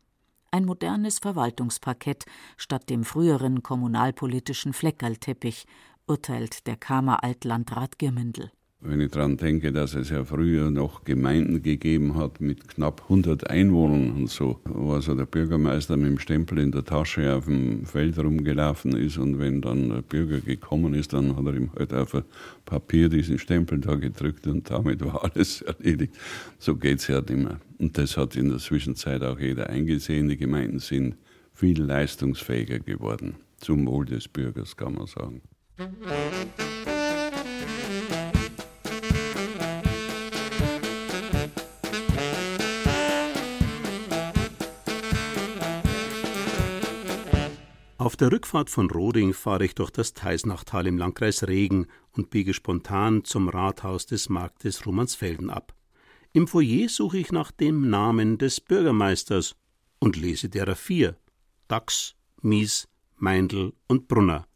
Ein 0.50 0.64
modernes 0.64 1.18
Verwaltungsparkett 1.18 2.24
statt 2.56 2.88
dem 2.88 3.04
früheren 3.04 3.62
kommunalpolitischen 3.62 4.72
Fleckerlteppich, 4.72 5.66
urteilt 6.06 6.66
der 6.66 6.76
Kamer 6.76 7.22
Altlandrat 7.22 7.98
Girmindl. 7.98 8.50
Wenn 8.80 9.00
ich 9.00 9.10
daran 9.10 9.36
denke, 9.36 9.72
dass 9.72 9.96
es 9.96 10.10
ja 10.10 10.24
früher 10.24 10.70
noch 10.70 11.02
Gemeinden 11.02 11.62
gegeben 11.62 12.14
hat 12.14 12.40
mit 12.40 12.68
knapp 12.68 13.02
100 13.02 13.50
Einwohnern 13.50 14.12
und 14.12 14.30
so, 14.30 14.60
wo 14.64 14.92
also 14.92 15.16
der 15.16 15.26
Bürgermeister 15.26 15.96
mit 15.96 16.06
dem 16.06 16.18
Stempel 16.20 16.58
in 16.58 16.70
der 16.70 16.84
Tasche 16.84 17.34
auf 17.34 17.46
dem 17.46 17.84
Feld 17.86 18.16
rumgelaufen 18.20 18.96
ist 18.96 19.18
und 19.18 19.40
wenn 19.40 19.62
dann 19.62 19.88
der 19.88 20.02
Bürger 20.02 20.38
gekommen 20.38 20.94
ist, 20.94 21.12
dann 21.12 21.36
hat 21.36 21.44
er 21.46 21.54
ihm 21.54 21.72
halt 21.76 21.92
auf 21.92 22.14
ein 22.14 22.22
Papier 22.66 23.08
diesen 23.08 23.40
Stempel 23.40 23.80
da 23.80 23.96
gedrückt 23.96 24.46
und 24.46 24.70
damit 24.70 25.04
war 25.04 25.24
alles 25.24 25.62
erledigt. 25.62 26.16
So 26.60 26.76
geht 26.76 27.00
es 27.00 27.08
ja 27.08 27.20
nicht 27.20 27.30
mehr. 27.30 27.58
Und 27.78 27.98
das 27.98 28.16
hat 28.16 28.36
in 28.36 28.48
der 28.48 28.58
Zwischenzeit 28.58 29.24
auch 29.24 29.40
jeder 29.40 29.70
eingesehen. 29.70 30.28
Die 30.28 30.36
Gemeinden 30.36 30.78
sind 30.78 31.16
viel 31.52 31.82
leistungsfähiger 31.82 32.78
geworden. 32.78 33.34
Zum 33.56 33.88
Wohl 33.88 34.06
des 34.06 34.28
Bürgers, 34.28 34.76
kann 34.76 34.94
man 34.94 35.08
sagen. 35.08 35.42
Der 48.20 48.32
Rückfahrt 48.32 48.70
von 48.70 48.90
Roding 48.90 49.32
fahre 49.32 49.64
ich 49.64 49.74
durch 49.74 49.90
das 49.90 50.14
Teisnachtal 50.14 50.86
im 50.86 50.98
Landkreis 50.98 51.46
Regen 51.46 51.86
und 52.12 52.30
biege 52.30 52.54
spontan 52.54 53.24
zum 53.24 53.48
Rathaus 53.48 54.06
des 54.06 54.28
Marktes 54.28 54.86
Romansfelden 54.86 55.50
ab. 55.50 55.74
Im 56.32 56.46
Foyer 56.46 56.88
suche 56.88 57.18
ich 57.18 57.32
nach 57.32 57.50
dem 57.50 57.88
Namen 57.88 58.38
des 58.38 58.60
Bürgermeisters 58.60 59.56
und 59.98 60.16
lese 60.16 60.48
derer 60.48 60.76
vier: 60.76 61.16
Dachs, 61.68 62.16
Mies, 62.42 62.88
Meindl 63.16 63.72
und 63.86 64.08
Brunner. 64.08 64.46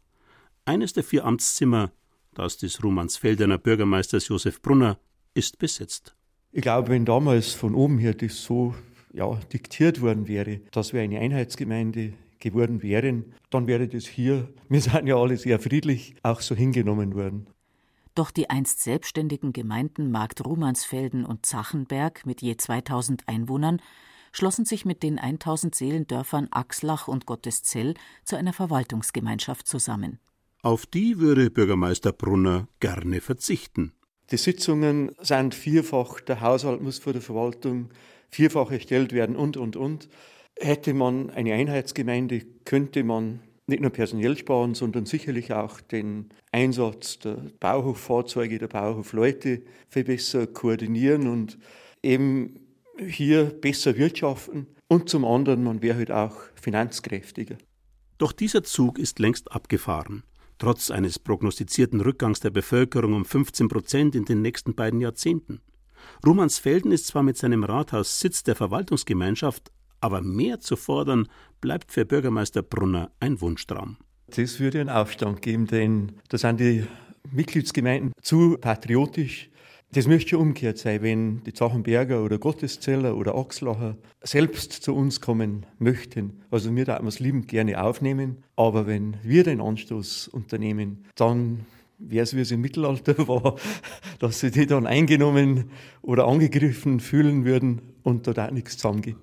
Eines 0.65 0.93
der 0.93 1.03
vier 1.03 1.25
Amtszimmer, 1.25 1.91
das 2.33 2.57
des 2.57 2.83
Romansfeldener 2.83 3.57
Bürgermeisters 3.57 4.27
Josef 4.27 4.61
Brunner, 4.61 4.99
ist 5.33 5.57
besetzt. 5.57 6.15
Ich 6.51 6.61
glaube, 6.61 6.89
wenn 6.89 7.05
damals 7.05 7.53
von 7.53 7.75
oben 7.75 7.97
her 7.97 8.13
das 8.13 8.43
so 8.43 8.75
ja, 9.11 9.33
diktiert 9.51 10.01
worden 10.01 10.27
wäre, 10.27 10.61
dass 10.71 10.93
wir 10.93 11.01
eine 11.01 11.19
Einheitsgemeinde 11.19 12.13
geworden 12.43 12.83
wären, 12.83 13.33
dann 13.49 13.65
wäre 13.65 13.87
das 13.87 14.05
hier, 14.05 14.49
wir 14.69 14.81
sind 14.81 15.07
ja 15.07 15.15
alle 15.15 15.37
sehr 15.37 15.59
friedlich, 15.59 16.15
auch 16.21 16.41
so 16.41 16.55
hingenommen 16.55 17.15
worden. 17.15 17.47
Doch 18.15 18.29
die 18.29 18.49
einst 18.51 18.83
selbstständigen 18.83 19.53
Gemeinden 19.53 20.11
Markt 20.11 20.45
Rumansfelden 20.45 21.25
und 21.25 21.47
Zachenberg 21.47 22.27
mit 22.27 22.43
je 22.43 22.55
2000 22.55 23.27
Einwohnern 23.27 23.81
schlossen 24.31 24.65
sich 24.65 24.85
mit 24.85 25.01
den 25.01 25.17
1000 25.17 25.73
Seelendörfern 25.73 26.47
Axlach 26.51 27.07
und 27.07 27.25
Gotteszell 27.25 27.95
zu 28.23 28.35
einer 28.35 28.53
Verwaltungsgemeinschaft 28.53 29.67
zusammen. 29.67 30.19
Auf 30.61 30.85
die 30.85 31.19
würde 31.19 31.49
Bürgermeister 31.49 32.11
Brunner 32.11 32.67
gerne 32.79 33.19
verzichten. 33.21 33.93
Die 34.31 34.37
Sitzungen 34.37 35.11
sind 35.19 35.55
vierfach, 35.55 36.19
der 36.21 36.41
Haushalt 36.41 36.81
muss 36.81 36.99
vor 36.99 37.13
der 37.13 37.21
Verwaltung 37.21 37.89
vierfach 38.29 38.71
erstellt 38.71 39.11
werden 39.11 39.35
und, 39.35 39.57
und, 39.57 39.75
und. 39.75 40.07
Hätte 40.59 40.93
man 40.93 41.29
eine 41.29 41.53
Einheitsgemeinde, 41.53 42.41
könnte 42.65 43.03
man 43.03 43.41
nicht 43.67 43.81
nur 43.81 43.91
personell 43.91 44.37
sparen, 44.37 44.75
sondern 44.75 45.05
sicherlich 45.05 45.53
auch 45.53 45.79
den 45.81 46.29
Einsatz 46.51 47.19
der 47.19 47.37
Bauhoffahrzeuge, 47.59 48.59
der 48.59 48.67
Bauhofleute 48.67 49.63
viel 49.89 50.03
besser 50.03 50.47
koordinieren 50.47 51.27
und 51.27 51.57
eben 52.01 52.59
hier 52.99 53.45
besser 53.45 53.97
wirtschaften. 53.97 54.67
Und 54.87 55.09
zum 55.09 55.25
anderen, 55.25 55.63
man 55.63 55.81
wäre 55.81 55.97
halt 55.97 56.11
auch 56.11 56.35
finanzkräftiger. 56.61 57.57
Doch 58.17 58.31
dieser 58.31 58.63
Zug 58.63 58.99
ist 58.99 59.19
längst 59.19 59.51
abgefahren. 59.51 60.23
Trotz 60.59 60.91
eines 60.91 61.17
prognostizierten 61.17 61.99
Rückgangs 62.01 62.39
der 62.39 62.51
Bevölkerung 62.51 63.13
um 63.13 63.25
15 63.25 63.67
Prozent 63.69 64.15
in 64.15 64.25
den 64.25 64.41
nächsten 64.41 64.75
beiden 64.75 65.01
Jahrzehnten. 65.01 65.61
Rumansfelden 66.25 66.91
ist 66.91 67.07
zwar 67.07 67.23
mit 67.23 67.37
seinem 67.37 67.63
Rathaus 67.63 68.19
Sitz 68.19 68.43
der 68.43 68.55
Verwaltungsgemeinschaft, 68.55 69.71
aber 70.03 70.21
mehr 70.21 70.59
zu 70.59 70.75
fordern 70.75 71.29
bleibt 71.61 71.93
für 71.93 72.03
Bürgermeister 72.03 72.61
Brunner 72.61 73.09
ein 73.21 73.39
Wunschtraum. 73.39 73.95
Das 74.27 74.59
würde 74.59 74.81
einen 74.81 74.89
Aufstand 74.89 75.41
geben, 75.41 75.65
denn 75.65 76.11
da 76.27 76.37
sind 76.37 76.59
die 76.59 76.83
Mitgliedsgemeinden 77.31 78.11
zu 78.21 78.57
patriotisch. 78.59 79.49
Das 79.93 80.07
müsste 80.07 80.31
schon 80.31 80.39
umgekehrt 80.39 80.77
sein, 80.77 81.03
wenn 81.03 81.43
die 81.45 81.53
Zachenberger 81.53 82.21
oder 82.21 82.37
Gotteszeller 82.37 83.15
oder 83.15 83.35
Achslacher 83.35 83.95
selbst 84.21 84.73
zu 84.73 84.93
uns 84.93 85.21
kommen 85.21 85.65
möchten. 85.79 86.41
Also 86.51 86.75
wir 86.75 86.85
würden 86.85 87.07
es 87.07 87.19
liebend 87.19 87.47
gerne 87.47 87.81
aufnehmen, 87.81 88.43
aber 88.57 88.87
wenn 88.87 89.15
wir 89.23 89.45
den 89.45 89.61
Anstoß 89.61 90.27
unternehmen, 90.27 91.05
dann 91.15 91.65
wäre 91.97 92.23
es, 92.23 92.35
wie 92.35 92.41
es 92.41 92.51
im 92.51 92.59
Mittelalter 92.59 93.27
war, 93.29 93.55
dass 94.19 94.41
sie 94.41 94.51
die 94.51 94.65
dann 94.65 94.85
eingenommen 94.85 95.71
oder 96.01 96.27
angegriffen 96.27 96.99
fühlen 96.99 97.45
würden 97.45 97.81
und 98.01 98.27
da 98.27 98.51
nichts 98.51 98.75
zusammengeht. 98.75 99.15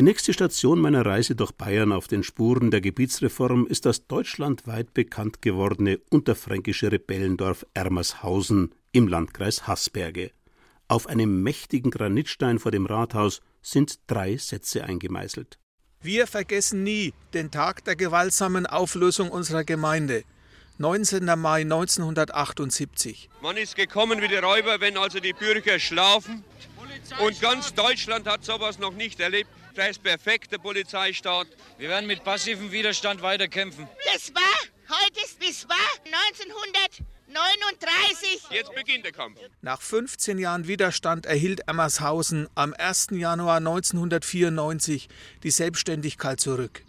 Die 0.00 0.04
nächste 0.04 0.32
Station 0.32 0.80
meiner 0.80 1.04
Reise 1.04 1.34
durch 1.34 1.52
Bayern 1.52 1.92
auf 1.92 2.08
den 2.08 2.22
Spuren 2.22 2.70
der 2.70 2.80
Gebietsreform 2.80 3.66
ist 3.66 3.84
das 3.84 4.06
deutschlandweit 4.06 4.94
bekannt 4.94 5.42
gewordene 5.42 6.00
unterfränkische 6.08 6.90
Rebellendorf 6.90 7.66
Ermershausen 7.74 8.74
im 8.92 9.08
Landkreis 9.08 9.66
Haßberge. 9.66 10.30
Auf 10.88 11.06
einem 11.06 11.42
mächtigen 11.42 11.90
Granitstein 11.90 12.58
vor 12.58 12.72
dem 12.72 12.86
Rathaus 12.86 13.42
sind 13.60 13.98
drei 14.06 14.38
Sätze 14.38 14.84
eingemeißelt. 14.84 15.58
Wir 16.00 16.26
vergessen 16.26 16.82
nie 16.82 17.12
den 17.34 17.50
Tag 17.50 17.84
der 17.84 17.94
gewaltsamen 17.94 18.64
Auflösung 18.64 19.30
unserer 19.30 19.64
Gemeinde. 19.64 20.24
19. 20.78 21.26
Mai 21.38 21.60
1978. 21.60 23.28
Man 23.42 23.58
ist 23.58 23.76
gekommen 23.76 24.22
wie 24.22 24.28
die 24.28 24.36
Räuber, 24.36 24.80
wenn 24.80 24.96
also 24.96 25.20
die 25.20 25.34
Bürger 25.34 25.78
schlafen. 25.78 26.42
Und 27.22 27.38
ganz 27.42 27.74
Deutschland 27.74 28.26
hat 28.26 28.46
sowas 28.46 28.78
noch 28.78 28.94
nicht 28.94 29.20
erlebt. 29.20 29.50
Das 29.80 29.90
ist 29.92 30.02
perfekter 30.02 30.58
Polizeistaat. 30.58 31.46
Wir 31.78 31.88
werden 31.88 32.06
mit 32.06 32.22
passivem 32.22 32.70
Widerstand 32.70 33.22
weiterkämpfen. 33.22 33.88
Das 34.12 34.30
war, 34.34 34.42
heute 34.90 35.20
ist, 35.24 35.42
das 35.42 35.66
war 35.70 35.78
1939. 36.36 38.42
Jetzt 38.50 38.74
beginnt 38.74 39.06
der 39.06 39.12
Kampf. 39.12 39.40
Nach 39.62 39.80
15 39.80 40.36
Jahren 40.36 40.68
Widerstand 40.68 41.24
erhielt 41.24 41.66
Emmershausen 41.66 42.46
am 42.54 42.74
1. 42.74 43.06
Januar 43.12 43.56
1994 43.56 45.08
die 45.44 45.50
Selbstständigkeit 45.50 46.40
zurück. 46.40 46.82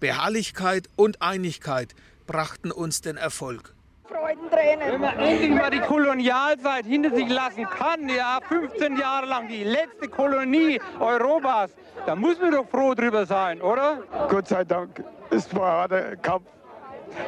Beharrlichkeit 0.00 0.88
und 0.96 1.20
Einigkeit 1.20 1.94
brachten 2.26 2.72
uns 2.72 3.02
den 3.02 3.18
Erfolg. 3.18 3.74
Freudentränen. 4.04 4.92
Wenn 4.92 5.00
man 5.00 5.18
endlich 5.18 5.50
mal 5.50 5.70
die 5.70 5.80
Kolonialzeit 5.80 6.84
hinter 6.86 7.14
sich 7.14 7.28
lassen 7.28 7.64
kann, 7.64 8.08
ja, 8.08 8.38
15 8.48 8.96
Jahre 8.96 9.26
lang 9.26 9.48
die 9.48 9.64
letzte 9.64 10.08
Kolonie 10.08 10.80
Europas, 10.98 11.74
da 12.06 12.16
muss 12.16 12.40
man 12.40 12.52
doch 12.52 12.68
froh 12.68 12.94
drüber 12.94 13.26
sein, 13.26 13.60
oder? 13.62 14.02
Gott 14.28 14.48
sei 14.48 14.64
Dank. 14.64 15.04
Es 15.30 15.54
war 15.54 15.90
ein 15.90 16.20
Kampf, 16.20 16.46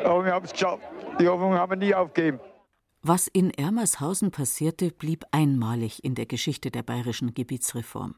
aber 0.04 0.24
wir 0.24 0.32
haben 0.32 0.44
es 0.44 0.52
geschafft. 0.52 0.82
Die 1.18 1.28
Hoffnung 1.28 1.54
haben 1.54 1.70
wir 1.70 1.76
nie 1.76 1.94
aufgegeben. 1.94 2.40
Was 3.02 3.28
in 3.28 3.50
Ermershausen 3.50 4.30
passierte, 4.30 4.90
blieb 4.90 5.24
einmalig 5.30 6.02
in 6.02 6.14
der 6.14 6.26
Geschichte 6.26 6.70
der 6.70 6.82
bayerischen 6.82 7.34
Gebietsreform. 7.34 8.14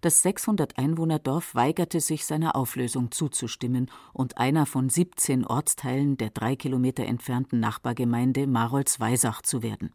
Das 0.00 0.22
600 0.22 0.78
Einwohner 0.78 1.18
Dorf 1.18 1.54
weigerte 1.54 2.00
sich, 2.00 2.24
seiner 2.24 2.54
Auflösung 2.54 3.10
zuzustimmen 3.10 3.90
und 4.12 4.38
einer 4.38 4.64
von 4.66 4.88
17 4.88 5.44
Ortsteilen 5.44 6.16
der 6.16 6.30
drei 6.30 6.54
Kilometer 6.54 7.04
entfernten 7.04 7.58
Nachbargemeinde 7.58 8.46
Marolz-Weisach 8.46 9.42
zu 9.42 9.62
werden. 9.62 9.92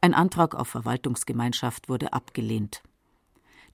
Ein 0.00 0.14
Antrag 0.14 0.54
auf 0.54 0.68
Verwaltungsgemeinschaft 0.68 1.88
wurde 1.88 2.12
abgelehnt. 2.12 2.82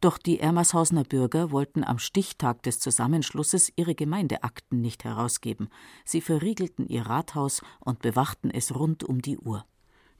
Doch 0.00 0.16
die 0.16 0.38
Ermershausener 0.38 1.04
Bürger 1.04 1.50
wollten 1.50 1.82
am 1.82 1.98
Stichtag 1.98 2.62
des 2.62 2.78
Zusammenschlusses 2.78 3.72
ihre 3.74 3.94
Gemeindeakten 3.94 4.80
nicht 4.80 5.04
herausgeben. 5.04 5.68
Sie 6.04 6.20
verriegelten 6.20 6.86
ihr 6.86 7.06
Rathaus 7.06 7.62
und 7.80 8.00
bewachten 8.00 8.50
es 8.50 8.74
rund 8.74 9.02
um 9.02 9.20
die 9.20 9.38
Uhr. 9.38 9.64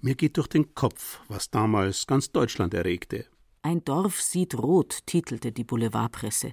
Mir 0.01 0.17
geht 0.17 0.37
durch 0.37 0.49
den 0.49 0.75
Kopf, 0.75 1.21
was 1.29 1.51
damals 1.51 2.07
ganz 2.07 2.33
Deutschland 2.33 2.75
erregte. 2.75 3.27
Ein 3.63 3.85
Dorf 3.85 4.21
sieht 4.21 4.57
rot, 4.57 5.01
titelte 5.07 5.53
die 5.53 5.65
Boulevardpresse. 5.65 6.53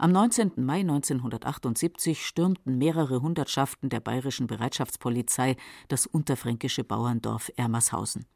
Am 0.00 0.12
19. 0.12 0.52
Mai 0.56 0.80
1978 0.80 2.24
stürmten 2.24 2.78
mehrere 2.78 3.20
Hundertschaften 3.20 3.88
der 3.88 4.00
bayerischen 4.00 4.46
Bereitschaftspolizei 4.46 5.56
das 5.88 6.06
unterfränkische 6.06 6.84
Bauerndorf 6.84 7.50
Ermershausen. 7.56 8.26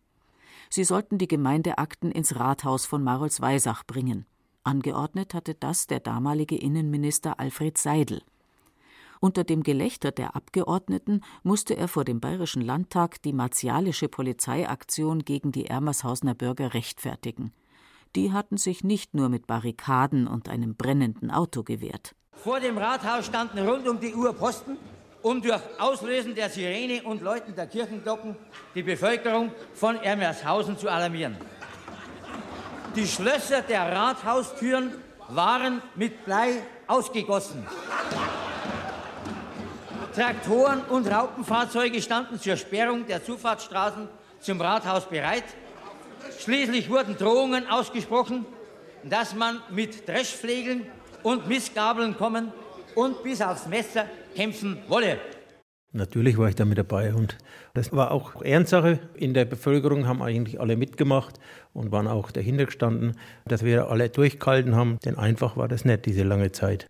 Sie 0.71 0.85
sollten 0.85 1.19
die 1.19 1.29
Gemeindeakten 1.29 2.11
ins 2.11 2.35
Rathaus 2.37 2.87
von 2.87 3.05
Marolz-Weisach 3.05 3.85
bringen. 3.87 4.27
Angeordnet 4.65 5.35
hatte 5.35 5.55
das 5.55 5.87
der 5.87 6.01
damalige 6.01 6.57
Innenminister 6.57 7.39
Alfred 7.39 7.79
Seidel. 7.79 8.23
Unter 9.21 9.45
dem 9.45 9.63
Gelächter 9.63 10.11
der 10.11 10.35
Abgeordneten 10.35 11.21
musste 11.45 11.77
er 11.77 11.87
vor 11.87 12.05
dem 12.05 12.21
Bayerischen 12.21 12.63
Landtag 12.63 13.23
die 13.23 13.33
martialische 13.33 14.09
Polizeiaktion 14.09 15.21
gegen 15.25 15.53
die 15.53 15.67
Ermershausener 15.67 16.35
Bürger 16.35 16.75
rechtfertigen. 16.75 17.53
Die 18.15 18.33
hatten 18.33 18.59
sich 18.59 18.85
nicht 18.85 19.15
nur 19.15 19.29
mit 19.29 19.47
Barrikaden 19.47 20.27
und 20.27 20.49
einem 20.49 20.75
brennenden 20.77 21.31
Auto 21.31 21.63
gewehrt. 21.63 22.15
Vor 22.33 22.61
dem 22.61 22.77
Rathaus 22.77 23.27
standen 23.27 23.59
rund 23.67 23.89
um 23.89 23.99
die 24.01 24.15
Uhr 24.15 24.35
Posten, 24.35 24.77
um 25.23 25.41
durch 25.41 25.61
Auslösen 25.79 26.35
der 26.35 26.51
Sirene 26.51 27.03
und 27.05 27.23
Läuten 27.23 27.55
der 27.55 27.67
Kirchenglocken 27.67 28.37
die 28.75 28.83
Bevölkerung 28.83 29.53
von 29.75 29.97
Ermershausen 29.97 30.77
zu 30.77 30.89
alarmieren. 30.89 31.37
Die 32.97 33.07
Schlösser 33.07 33.63
der 33.63 33.91
Rathaustüren 33.91 34.93
waren 35.29 35.81
mit 35.95 36.25
Blei 36.27 36.63
ausgegossen. 36.87 37.67
Traktoren 40.15 40.83
und 40.91 41.07
Raupenfahrzeuge 41.07 42.03
standen 42.03 42.39
zur 42.39 42.57
Sperrung 42.57 43.07
der 43.07 43.25
Zufahrtsstraßen 43.25 44.09
zum 44.41 44.61
Rathaus 44.61 45.09
bereit. 45.09 45.45
Schließlich 46.39 46.91
wurden 46.91 47.17
Drohungen 47.17 47.67
ausgesprochen, 47.67 48.47
dass 49.05 49.35
man 49.35 49.61
mit 49.71 50.09
Dreschflegeln 50.09 50.87
und 51.23 51.49
Missgabeln 51.49 52.17
kommen 52.17 52.53
und 52.95 53.23
bis 53.23 53.41
aufs 53.41 53.67
Messer 53.67 54.07
kämpfen 54.35 54.79
wolle. 54.89 55.19
Natürlich 55.95 56.39
war 56.39 56.49
ich 56.49 56.55
da 56.55 56.65
mit 56.65 56.79
dabei 56.79 57.13
und 57.13 57.37
das 57.75 57.93
war 57.93 58.13
auch 58.13 58.43
Ehrensache. 58.43 58.99
In 59.15 59.35
der 59.35 59.45
Bevölkerung 59.45 60.07
haben 60.07 60.23
eigentlich 60.23 60.59
alle 60.59 60.77
mitgemacht 60.77 61.39
und 61.75 61.93
waren 61.93 62.09
auch 62.09 62.31
dahinter 62.31 62.65
gestanden, 62.65 63.19
dass 63.45 63.63
wir 63.63 63.89
alle 63.89 64.09
durchgehalten 64.09 64.75
haben, 64.75 64.99
denn 65.05 65.19
einfach 65.19 65.57
war 65.59 65.69
das 65.69 65.85
nicht 65.85 66.07
diese 66.07 66.23
lange 66.23 66.51
Zeit. 66.51 66.87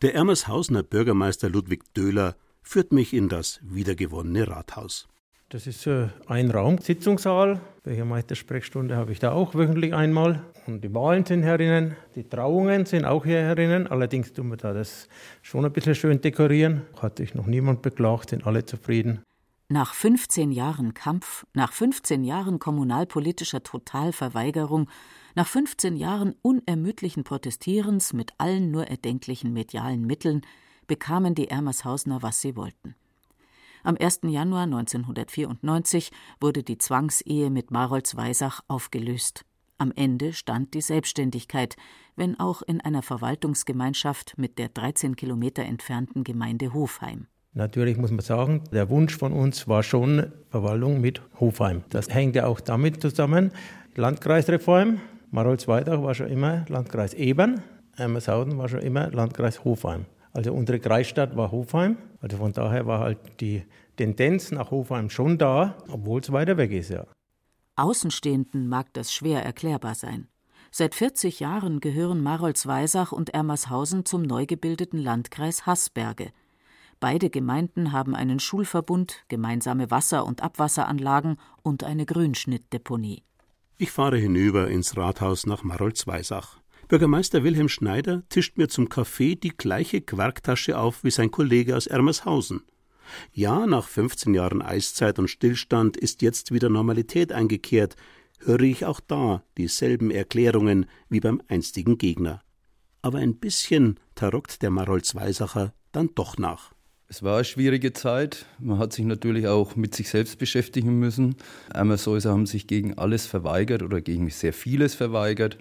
Der 0.00 0.14
Ermershausener 0.14 0.82
Bürgermeister 0.82 1.50
Ludwig 1.50 1.92
Döhler 1.92 2.34
führt 2.62 2.92
mich 2.92 3.12
in 3.12 3.28
das 3.28 3.60
wiedergewonnene 3.62 4.48
Rathaus. 4.48 5.06
Das 5.50 5.66
ist 5.66 5.84
äh, 5.88 6.06
ein 6.28 6.48
Raum, 6.52 6.78
Sitzungssaal. 6.78 7.60
Bürgermeistersprechstunde 7.82 8.96
habe 8.96 9.10
ich 9.10 9.18
da 9.18 9.32
auch 9.32 9.52
wöchentlich 9.56 9.92
einmal. 9.92 10.44
Und 10.68 10.84
die 10.84 10.94
Wahlen 10.94 11.24
sind 11.24 11.42
herinnen, 11.42 11.96
die 12.14 12.22
Trauungen 12.22 12.86
sind 12.86 13.04
auch 13.04 13.24
hier 13.24 13.40
herinnen. 13.40 13.88
Allerdings 13.88 14.32
tun 14.32 14.50
wir 14.50 14.56
da 14.56 14.72
das 14.72 15.08
schon 15.42 15.64
ein 15.64 15.72
bisschen 15.72 15.96
schön 15.96 16.20
dekorieren. 16.20 16.82
Hat 17.02 17.18
sich 17.18 17.34
noch 17.34 17.46
niemand 17.46 17.82
beklagt, 17.82 18.30
sind 18.30 18.46
alle 18.46 18.64
zufrieden. 18.64 19.24
Nach 19.68 19.92
15 19.92 20.52
Jahren 20.52 20.94
Kampf, 20.94 21.44
nach 21.52 21.72
15 21.72 22.22
Jahren 22.22 22.60
kommunalpolitischer 22.60 23.64
Totalverweigerung, 23.64 24.88
nach 25.34 25.48
15 25.48 25.96
Jahren 25.96 26.36
unermüdlichen 26.42 27.24
Protestierens 27.24 28.12
mit 28.12 28.34
allen 28.38 28.70
nur 28.70 28.86
erdenklichen 28.86 29.52
medialen 29.52 30.06
Mitteln 30.06 30.42
bekamen 30.86 31.34
die 31.34 31.48
Ermershausener, 31.48 32.22
was 32.22 32.40
sie 32.40 32.54
wollten. 32.54 32.94
Am 33.82 33.96
1. 33.98 34.20
Januar 34.24 34.64
1994 34.64 36.10
wurde 36.40 36.62
die 36.62 36.76
Zwangsehe 36.76 37.48
mit 37.50 37.70
Marolds 37.70 38.14
Weisach 38.14 38.60
aufgelöst. 38.68 39.44
Am 39.78 39.92
Ende 39.96 40.34
stand 40.34 40.74
die 40.74 40.82
Selbstständigkeit, 40.82 41.76
wenn 42.14 42.38
auch 42.38 42.60
in 42.60 42.82
einer 42.82 43.00
Verwaltungsgemeinschaft 43.00 44.34
mit 44.36 44.58
der 44.58 44.68
13 44.68 45.16
Kilometer 45.16 45.62
entfernten 45.62 46.24
Gemeinde 46.24 46.74
Hofheim. 46.74 47.26
Natürlich 47.54 47.96
muss 47.96 48.10
man 48.10 48.20
sagen, 48.20 48.62
der 48.70 48.90
Wunsch 48.90 49.16
von 49.16 49.32
uns 49.32 49.66
war 49.66 49.82
schon 49.82 50.30
Verwaltung 50.50 51.00
mit 51.00 51.22
Hofheim. 51.40 51.82
Das 51.88 52.10
hängt 52.10 52.36
ja 52.36 52.46
auch 52.46 52.60
damit 52.60 53.00
zusammen, 53.00 53.50
Landkreisreform. 53.96 55.00
Maroldsweidach 55.30 56.02
war 56.02 56.14
schon 56.14 56.28
immer 56.28 56.66
Landkreis 56.68 57.14
Ebern, 57.14 57.62
Ermershausen 57.96 58.58
war 58.58 58.68
schon 58.68 58.80
immer 58.80 59.10
Landkreis 59.10 59.64
Hofheim. 59.64 60.04
Also 60.32 60.52
unsere 60.52 60.78
Kreisstadt 60.78 61.36
war 61.36 61.50
Hofheim. 61.50 61.98
Also 62.20 62.36
von 62.36 62.52
daher 62.52 62.86
war 62.86 63.00
halt 63.00 63.18
die 63.40 63.64
Tendenz 63.96 64.50
nach 64.50 64.70
Hofheim 64.70 65.10
schon 65.10 65.38
da, 65.38 65.76
obwohl 65.88 66.20
es 66.20 66.32
weiter 66.32 66.56
weg 66.56 66.72
ist, 66.72 66.90
ja. 66.90 67.06
Außenstehenden 67.76 68.68
mag 68.68 68.92
das 68.92 69.12
schwer 69.12 69.44
erklärbar 69.44 69.94
sein. 69.94 70.28
Seit 70.70 70.94
40 70.94 71.40
Jahren 71.40 71.80
gehören 71.80 72.22
Maroldsweisach 72.22 73.10
und 73.10 73.30
Ermershausen 73.30 74.04
zum 74.04 74.22
neu 74.22 74.46
gebildeten 74.46 74.98
Landkreis 75.00 75.66
Haßberge. 75.66 76.30
Beide 77.00 77.30
Gemeinden 77.30 77.92
haben 77.92 78.14
einen 78.14 78.38
Schulverbund, 78.38 79.24
gemeinsame 79.28 79.90
Wasser- 79.90 80.26
und 80.26 80.42
Abwasseranlagen 80.42 81.38
und 81.62 81.82
eine 81.82 82.06
Grünschnittdeponie. 82.06 83.24
Ich 83.78 83.90
fahre 83.90 84.18
hinüber 84.18 84.68
ins 84.68 84.96
Rathaus 84.96 85.46
nach 85.46 85.64
Maroldsweisach. 85.64 86.59
Bürgermeister 86.90 87.44
Wilhelm 87.44 87.68
Schneider 87.68 88.24
tischt 88.30 88.58
mir 88.58 88.68
zum 88.68 88.88
Kaffee 88.88 89.36
die 89.36 89.56
gleiche 89.56 90.00
Quarktasche 90.00 90.76
auf 90.76 91.04
wie 91.04 91.12
sein 91.12 91.30
Kollege 91.30 91.76
aus 91.76 91.86
Ermershausen. 91.86 92.62
Ja, 93.32 93.64
nach 93.68 93.86
15 93.86 94.34
Jahren 94.34 94.60
Eiszeit 94.60 95.20
und 95.20 95.28
Stillstand 95.28 95.96
ist 95.96 96.20
jetzt 96.20 96.52
wieder 96.52 96.68
Normalität 96.68 97.30
eingekehrt, 97.30 97.94
höre 98.40 98.62
ich 98.62 98.86
auch 98.86 98.98
da 98.98 99.44
dieselben 99.56 100.10
Erklärungen 100.10 100.86
wie 101.08 101.20
beim 101.20 101.40
einstigen 101.46 101.96
Gegner. 101.96 102.42
Aber 103.02 103.18
ein 103.18 103.36
bisschen 103.36 104.00
tarockt 104.16 104.60
der 104.60 104.70
Marolds-Weisacher 104.70 105.72
dann 105.92 106.10
doch 106.16 106.38
nach. 106.38 106.72
Es 107.06 107.22
war 107.22 107.36
eine 107.36 107.44
schwierige 107.44 107.92
Zeit. 107.92 108.46
Man 108.58 108.78
hat 108.78 108.92
sich 108.92 109.04
natürlich 109.04 109.46
auch 109.46 109.76
mit 109.76 109.94
sich 109.94 110.08
selbst 110.08 110.40
beschäftigen 110.40 110.98
müssen. 110.98 111.36
Amazon 111.72 112.20
haben 112.24 112.46
sich 112.46 112.66
gegen 112.66 112.98
alles 112.98 113.26
verweigert 113.26 113.84
oder 113.84 114.00
gegen 114.00 114.28
sehr 114.30 114.52
vieles 114.52 114.96
verweigert. 114.96 115.56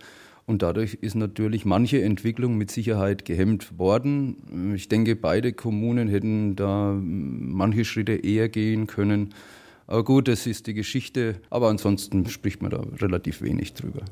Und 0.50 0.64
dadurch 0.64 0.96
ist 0.96 1.14
natürlich 1.14 1.64
manche 1.64 2.02
Entwicklung 2.02 2.58
mit 2.58 2.72
Sicherheit 2.72 3.24
gehemmt 3.24 3.78
worden. 3.78 4.74
Ich 4.74 4.90
denke, 4.90 5.16
beide 5.16 5.54
Kommunen 5.54 6.08
hätten 6.08 6.56
da 6.56 6.98
manche 7.00 7.86
Schritte 7.86 8.14
eher 8.14 8.50
gehen 8.50 8.88
können. 8.88 9.36
Aber 9.86 10.04
gut, 10.04 10.28
das 10.28 10.48
ist 10.48 10.66
die 10.66 10.74
Geschichte. 10.74 11.40
Aber 11.52 11.70
ansonsten 11.70 12.28
spricht 12.30 12.64
man 12.64 12.72
da 12.72 12.84
relativ 13.00 13.44
wenig 13.44 13.76
drüber. 13.76 14.04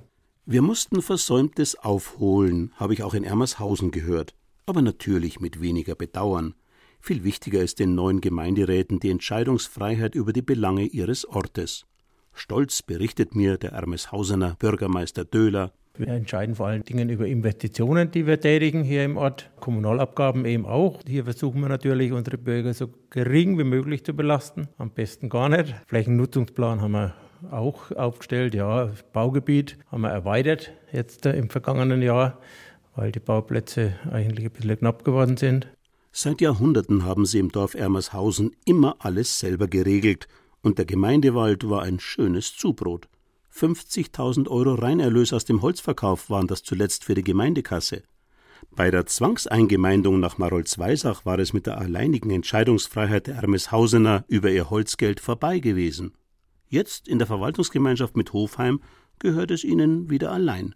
Wir 0.46 0.62
mussten 0.62 1.02
Versäumtes 1.02 1.76
aufholen, 1.76 2.72
habe 2.76 2.94
ich 2.94 3.02
auch 3.02 3.16
in 3.16 3.24
Ermershausen 3.24 3.90
gehört. 3.90 4.36
Aber 4.68 4.84
natürlich 4.84 5.40
mit 5.40 5.60
weniger 5.60 5.96
Bedauern. 5.96 6.54
Viel 7.00 7.24
wichtiger 7.24 7.64
ist 7.64 7.80
den 7.80 7.96
neuen 7.96 8.22
Gemeinderäten 8.22 9.00
die 9.00 9.10
Entscheidungsfreiheit 9.10 10.14
über 10.14 10.34
die 10.34 10.44
Belange 10.44 10.86
ihres 10.86 11.28
Ortes. 11.28 11.88
Stolz 12.32 12.84
berichtet 12.84 13.34
mir 13.34 13.58
der 13.58 13.72
Ermeshausener 13.72 14.56
Bürgermeister 14.60 15.26
Döhler, 15.26 15.74
wir 16.00 16.08
entscheiden 16.08 16.56
vor 16.56 16.68
allen 16.68 16.84
Dingen 16.84 17.10
über 17.10 17.26
Investitionen, 17.28 18.12
die 18.12 18.28
wir 18.28 18.40
tätigen 18.40 18.84
hier 18.84 19.04
im 19.04 19.18
Ort, 19.18 19.50
Kommunalabgaben 19.60 20.46
eben 20.46 20.66
auch. 20.66 21.00
Hier 21.08 21.24
versuchen 21.24 21.62
wir 21.62 21.70
natürlich, 21.70 22.12
unsere 22.12 22.38
Bürger 22.38 22.74
so 22.74 22.90
gering 23.10 23.58
wie 23.58 23.64
möglich 23.64 24.04
zu 24.04 24.14
belasten. 24.14 24.68
Am 24.78 24.92
besten 24.92 25.30
gar 25.30 25.50
nicht. 25.50 25.76
Flächennutzungsplan 25.88 26.82
haben 26.82 26.92
wir 26.92 27.16
auch 27.52 27.92
aufgestellt. 27.92 28.56
Ja, 28.56 28.92
Baugebiet 29.14 29.78
haben 29.92 30.02
wir 30.02 30.10
erweitert 30.10 30.74
jetzt 30.92 31.26
äh, 31.26 31.38
im 31.38 31.50
vergangenen 31.50 32.02
Jahr, 32.02 32.40
weil 32.96 33.12
die 33.12 33.20
Bauplätze 33.20 33.96
eigentlich 34.12 34.46
ein 34.46 34.52
bisschen 34.52 34.80
knapp 34.80 35.04
geworden 35.04 35.38
sind. 35.38 35.68
Seit 36.12 36.42
Jahrhunderten 36.42 37.06
haben 37.06 37.26
sie 37.26 37.40
im 37.40 37.52
Dorf 37.52 37.76
Ermershausen 37.76 38.52
immer 38.66 38.96
alles 39.00 39.40
selber 39.40 39.68
geregelt 39.68 40.28
und 40.64 40.80
der 40.80 40.86
Gemeindewald 40.86 41.70
war 41.70 41.84
ein 41.84 42.00
schönes 42.00 42.56
Zubrot. 42.56 43.08
50.000 43.58 44.48
Euro 44.50 44.76
Reinerlös 44.76 45.34
aus 45.34 45.44
dem 45.44 45.64
Holzverkauf 45.64 46.30
waren 46.30 46.46
das 46.46 46.62
zuletzt 46.62 47.04
für 47.04 47.16
die 47.16 47.24
Gemeindekasse. 47.24 48.04
Bei 48.70 48.92
der 48.92 49.08
Zwangseingemeindung 49.08 50.20
nach 50.20 50.38
Maroldsweisach 50.38 51.26
war 51.26 51.40
es 51.40 51.54
mit 51.54 51.66
der 51.66 51.80
alleinigen 51.80 52.30
Entscheidungsfreiheit 52.30 53.26
der 53.26 53.38
Ermeshausener 53.38 54.26
über 54.28 54.52
ihr 54.52 54.70
Holzgeld 54.70 55.20
vorbei 55.20 55.58
gewesen. 55.58 56.14
Jetzt 56.70 57.08
in 57.08 57.18
der 57.18 57.26
Verwaltungsgemeinschaft 57.26 58.16
mit 58.16 58.32
Hofheim 58.32 58.80
gehört 59.18 59.50
es 59.50 59.64
ihnen 59.64 60.12
wieder 60.12 60.32
allein. 60.32 60.76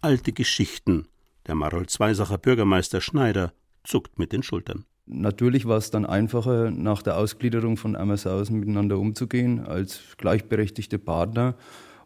Alte 0.00 0.32
Geschichten. 0.32 1.06
Der 1.46 1.54
Maroldsweisacher 1.54 2.38
Bürgermeister 2.38 3.00
Schneider 3.00 3.52
zuckt 3.84 4.18
mit 4.18 4.32
den 4.32 4.42
Schultern. 4.42 4.86
Natürlich 5.06 5.66
war 5.66 5.76
es 5.76 5.90
dann 5.90 6.06
einfacher, 6.06 6.72
nach 6.72 7.02
der 7.02 7.16
Ausgliederung 7.16 7.76
von 7.76 7.94
Ammershausen 7.94 8.58
miteinander 8.58 8.98
umzugehen 8.98 9.60
als 9.60 10.00
gleichberechtigte 10.16 10.98
Partner. 10.98 11.56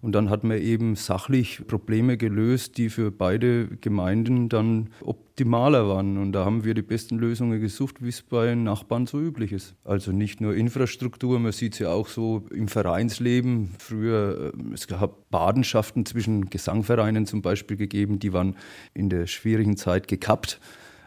Und 0.07 0.13
dann 0.13 0.31
hat 0.31 0.45
man 0.45 0.59
eben 0.59 0.95
sachlich 0.95 1.67
Probleme 1.67 2.17
gelöst, 2.17 2.79
die 2.79 2.91
für 2.91 3.11
beide 3.11 3.67
Gemeinden 3.81 4.49
dann 4.49 4.91
optimaler 5.01 5.89
waren. 5.89 6.17
Und 6.19 6.31
da 6.31 6.45
haben 6.45 6.63
wir 6.63 6.75
die 6.75 6.83
besten 6.83 7.19
Lösungen 7.19 7.61
gesucht, 7.61 7.97
wie 8.01 8.11
es 8.11 8.23
bei 8.23 8.55
Nachbarn 8.55 9.07
so 9.07 9.19
üblich 9.21 9.51
ist. 9.51 9.75
Also 9.83 10.13
nicht 10.13 10.41
nur 10.41 10.55
Infrastruktur, 10.55 11.41
man 11.41 11.51
sieht 11.51 11.73
es 11.73 11.81
ja 11.81 11.89
auch 11.89 12.07
so 12.07 12.45
im 12.53 12.69
Vereinsleben. 12.69 13.71
Früher, 13.81 14.53
äh, 14.55 14.75
es 14.75 14.87
gab 14.87 15.29
Badenschaften 15.31 16.07
zwischen 16.07 16.51
Gesangvereinen 16.51 17.27
zum 17.27 17.43
Beispiel 17.43 17.77
gegeben, 17.77 18.21
die 18.21 18.33
waren 18.33 18.55
in 18.95 19.11
der 19.11 19.27
schwierigen 19.27 19.77
Zeit 19.77 20.07
gekappt. 20.07 20.61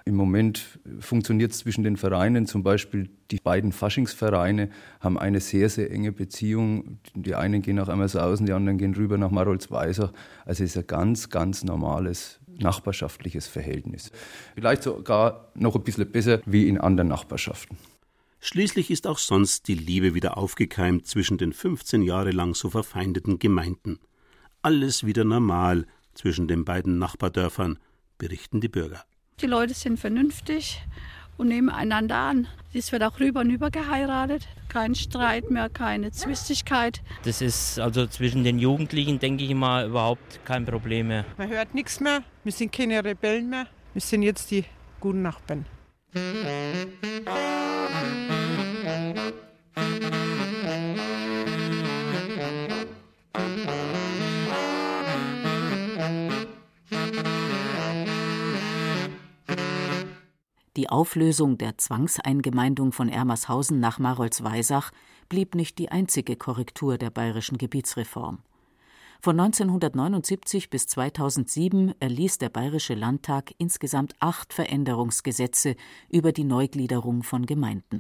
Im 0.10 0.16
Moment 0.16 0.80
funktioniert 1.00 1.52
es 1.52 1.60
zwischen 1.60 1.84
den 1.84 1.96
Vereinen, 1.96 2.48
zum 2.48 2.64
Beispiel 2.64 3.12
die 3.30 3.38
beiden 3.38 3.72
Faschingsvereine 3.72 4.72
haben 5.00 5.20
eine 5.20 5.40
sehr, 5.40 5.70
sehr 5.70 5.92
enge 5.92 6.12
Beziehung. 6.12 6.98
Die 7.14 7.36
einen 7.36 7.62
gehen 7.62 7.76
nach 7.76 7.90
Emmershausen, 7.90 8.48
die 8.48 8.54
anderen 8.54 8.80
gehen 8.80 8.96
rüber 8.96 9.20
nach 9.20 9.30
Maroldsweiser. 9.30 10.12
Also 10.46 10.64
es 10.64 10.72
ist 10.72 10.78
ein 10.78 10.88
ganz, 10.88 11.30
ganz 11.30 11.64
normales 11.64 12.40
nachbarschaftliches 12.48 13.46
Verhältnis. 13.46 14.12
Vielleicht 14.56 14.82
sogar 14.82 15.52
noch 15.54 15.76
ein 15.76 15.84
bisschen 15.84 16.12
besser 16.12 16.42
wie 16.48 16.68
in 16.68 16.80
anderen 16.80 17.10
Nachbarschaften. 17.10 17.78
Schließlich 18.40 18.90
ist 18.90 19.06
auch 19.06 19.20
sonst 19.20 19.68
die 19.68 19.76
Liebe 19.76 20.16
wieder 20.16 20.40
aufgekeimt 20.40 21.06
zwischen 21.06 21.38
den 21.38 21.54
15 21.54 22.02
Jahre 22.02 22.32
lang 22.32 22.56
so 22.56 22.72
verfeindeten 22.72 23.38
Gemeinden. 23.38 24.00
Alles 24.64 25.06
wieder 25.06 25.24
normal 25.24 25.86
zwischen 26.16 26.48
den 26.48 26.66
beiden 26.66 26.98
Nachbardörfern, 26.98 27.78
berichten 28.18 28.60
die 28.60 28.70
Bürger. 28.70 29.06
Die 29.42 29.48
Leute 29.48 29.74
sind 29.74 29.98
vernünftig 29.98 30.82
und 31.38 31.48
nehmen 31.48 31.70
einander 31.70 32.18
an. 32.18 32.48
Es 32.74 32.92
wird 32.92 33.04
auch 33.04 33.20
rüber 33.22 33.40
und 33.40 33.50
über 33.50 33.72
geheiratet. 33.72 34.48
Kein 34.68 34.96
Streit 34.96 35.50
mehr, 35.50 35.70
keine 35.70 36.12
Zwistigkeit. 36.12 37.02
Das 37.24 37.42
ist 37.42 37.80
also 37.80 38.06
zwischen 38.06 38.44
den 38.44 38.60
Jugendlichen, 38.60 39.18
denke 39.18 39.46
ich 39.46 39.56
mal, 39.56 39.88
überhaupt 39.88 40.44
kein 40.44 40.66
Problem 40.66 41.08
mehr. 41.08 41.26
Man 41.38 41.48
hört 41.48 41.74
nichts 41.74 42.02
mehr. 42.02 42.22
Wir 42.44 42.52
sind 42.52 42.74
keine 42.74 43.04
Rebellen 43.04 43.50
mehr. 43.50 43.68
Wir 43.94 44.02
sind 44.02 44.24
jetzt 44.24 44.52
die 44.52 44.66
guten 45.00 45.22
Nachbarn. 45.22 45.66
Die 60.80 60.88
Auflösung 60.88 61.58
der 61.58 61.78
Zwangseingemeindung 61.78 62.94
von 62.94 63.10
Ermershausen 63.10 63.82
nach 63.82 64.00
Maroldsweisach 64.00 64.92
blieb 65.28 65.54
nicht 65.54 65.78
die 65.78 65.92
einzige 65.92 66.38
Korrektur 66.38 66.98
der 66.98 67.10
bayerischen 67.10 67.58
Gebietsreform. 67.58 68.38
Von 69.20 69.38
1979 69.38 70.70
bis 70.70 70.88
2007 70.88 71.96
erließ 72.00 72.38
der 72.38 72.48
Bayerische 72.48 72.94
Landtag 72.94 73.52
insgesamt 73.58 74.16
acht 74.22 74.54
Veränderungsgesetze 74.54 75.76
über 76.10 76.32
die 76.32 76.46
Neugliederung 76.46 77.24
von 77.24 77.46
Gemeinden. 77.46 78.00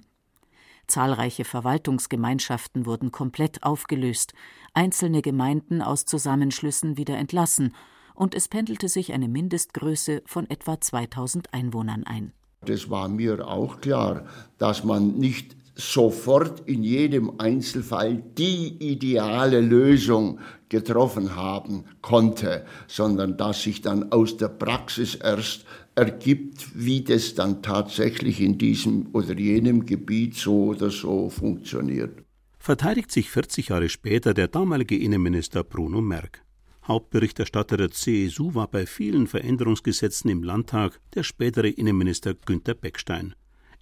Zahlreiche 0.87 1.43
Verwaltungsgemeinschaften 1.43 2.85
wurden 2.85 3.11
komplett 3.11 3.61
aufgelöst, 3.63 4.31
einzelne 4.73 5.21
Gemeinden 5.21 5.81
aus 5.81 6.05
Zusammenschlüssen 6.05 6.95
wieder 6.95 7.17
entlassen, 7.17 7.75
und 8.15 8.35
es 8.35 8.47
pendelte 8.47 8.87
sich 8.87 9.11
eine 9.11 9.27
Mindestgröße 9.27 10.23
von 10.25 10.49
etwa 10.49 10.79
2000 10.79 11.53
Einwohnern 11.53 12.05
ein. 12.05 12.31
Das 12.65 12.89
war 12.89 13.07
mir 13.07 13.47
auch 13.47 13.79
klar, 13.81 14.25
dass 14.57 14.83
man 14.83 15.17
nicht 15.17 15.55
sofort 15.75 16.67
in 16.67 16.83
jedem 16.83 17.39
Einzelfall 17.39 18.21
die 18.37 18.75
ideale 18.79 19.61
Lösung 19.61 20.39
getroffen 20.67 21.35
haben 21.35 21.85
konnte, 22.01 22.65
sondern 22.87 23.37
dass 23.37 23.63
sich 23.63 23.81
dann 23.81 24.11
aus 24.11 24.37
der 24.37 24.49
Praxis 24.49 25.15
erst 25.15 25.65
ergibt, 25.95 26.67
wie 26.75 27.01
das 27.01 27.33
dann 27.33 27.61
tatsächlich 27.61 28.41
in 28.41 28.57
diesem 28.57 29.07
oder 29.13 29.37
jenem 29.37 29.85
Gebiet 29.85 30.35
so 30.35 30.65
oder 30.67 30.89
so 30.91 31.29
funktioniert. 31.29 32.23
Verteidigt 32.59 33.11
sich 33.11 33.29
40 33.29 33.69
Jahre 33.69 33.89
später 33.89 34.33
der 34.33 34.49
damalige 34.49 34.97
Innenminister 34.97 35.63
Bruno 35.63 36.01
Merck. 36.01 36.43
Hauptberichterstatter 36.89 37.77
der 37.77 37.91
CSU 37.91 38.55
war 38.55 38.67
bei 38.67 38.87
vielen 38.87 39.27
Veränderungsgesetzen 39.27 40.27
im 40.31 40.41
Landtag 40.41 40.99
der 41.13 41.21
spätere 41.21 41.69
Innenminister 41.69 42.33
Günter 42.33 42.73
Beckstein. 42.73 43.35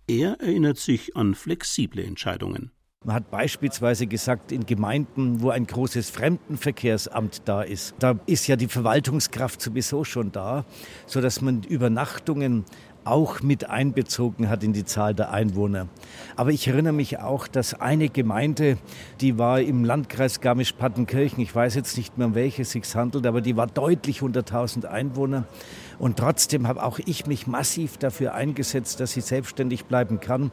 Er 0.08 0.42
erinnert 0.42 0.78
sich 0.78 1.16
an 1.16 1.34
flexible 1.34 2.04
Entscheidungen. 2.04 2.72
Man 3.06 3.16
hat 3.16 3.32
beispielsweise 3.32 4.08
gesagt, 4.08 4.52
in 4.52 4.66
Gemeinden, 4.66 5.42
wo 5.42 5.52
ein 5.52 5.66
großes 5.66 6.10
Fremdenverkehrsamt 6.10 7.44
da 7.46 7.62
ist, 7.62 7.96
da 8.00 8.20
ist 8.26 8.48
ja 8.48 8.58
die 8.58 8.68
Verwaltungskraft 8.68 9.62
sowieso 9.62 10.04
schon 10.04 10.34
da, 10.34 10.66
sodass 11.06 11.40
man 11.40 11.64
Übernachtungen 11.64 12.66
auch 13.08 13.42
mit 13.42 13.70
einbezogen 13.70 14.50
hat 14.50 14.64
in 14.64 14.74
die 14.74 14.86
Zahl 14.86 15.14
der 15.14 15.32
Einwohner. 15.32 15.88
Aber 16.36 16.52
ich 16.52 16.68
erinnere 16.68 16.94
mich 16.94 17.20
auch, 17.20 17.48
dass 17.48 17.74
eine 17.74 18.10
Gemeinde, 18.10 18.78
die 19.22 19.38
war 19.38 19.62
im 19.62 19.84
Landkreis 19.84 20.42
Garmisch-Partenkirchen, 20.42 21.42
ich 21.42 21.54
weiß 21.54 21.76
jetzt 21.76 21.98
nicht 21.98 22.18
mehr, 22.18 22.28
um 22.28 22.36
welche 22.36 22.64
es 22.64 22.72
sich 22.72 22.84
handelt, 22.96 23.26
aber 23.26 23.42
die 23.42 23.58
war 23.58 23.68
deutlich 23.68 24.22
unter 24.22 24.42
1000 24.42 24.86
Einwohner. 24.86 25.46
Und 26.00 26.18
trotzdem 26.18 26.68
habe 26.68 26.84
auch 26.84 27.00
ich 27.06 27.26
mich 27.26 27.48
massiv 27.48 27.98
dafür 27.98 28.34
eingesetzt, 28.34 29.00
dass 29.00 29.14
sie 29.14 29.22
selbstständig 29.22 29.86
bleiben 29.86 30.20
kann, 30.20 30.52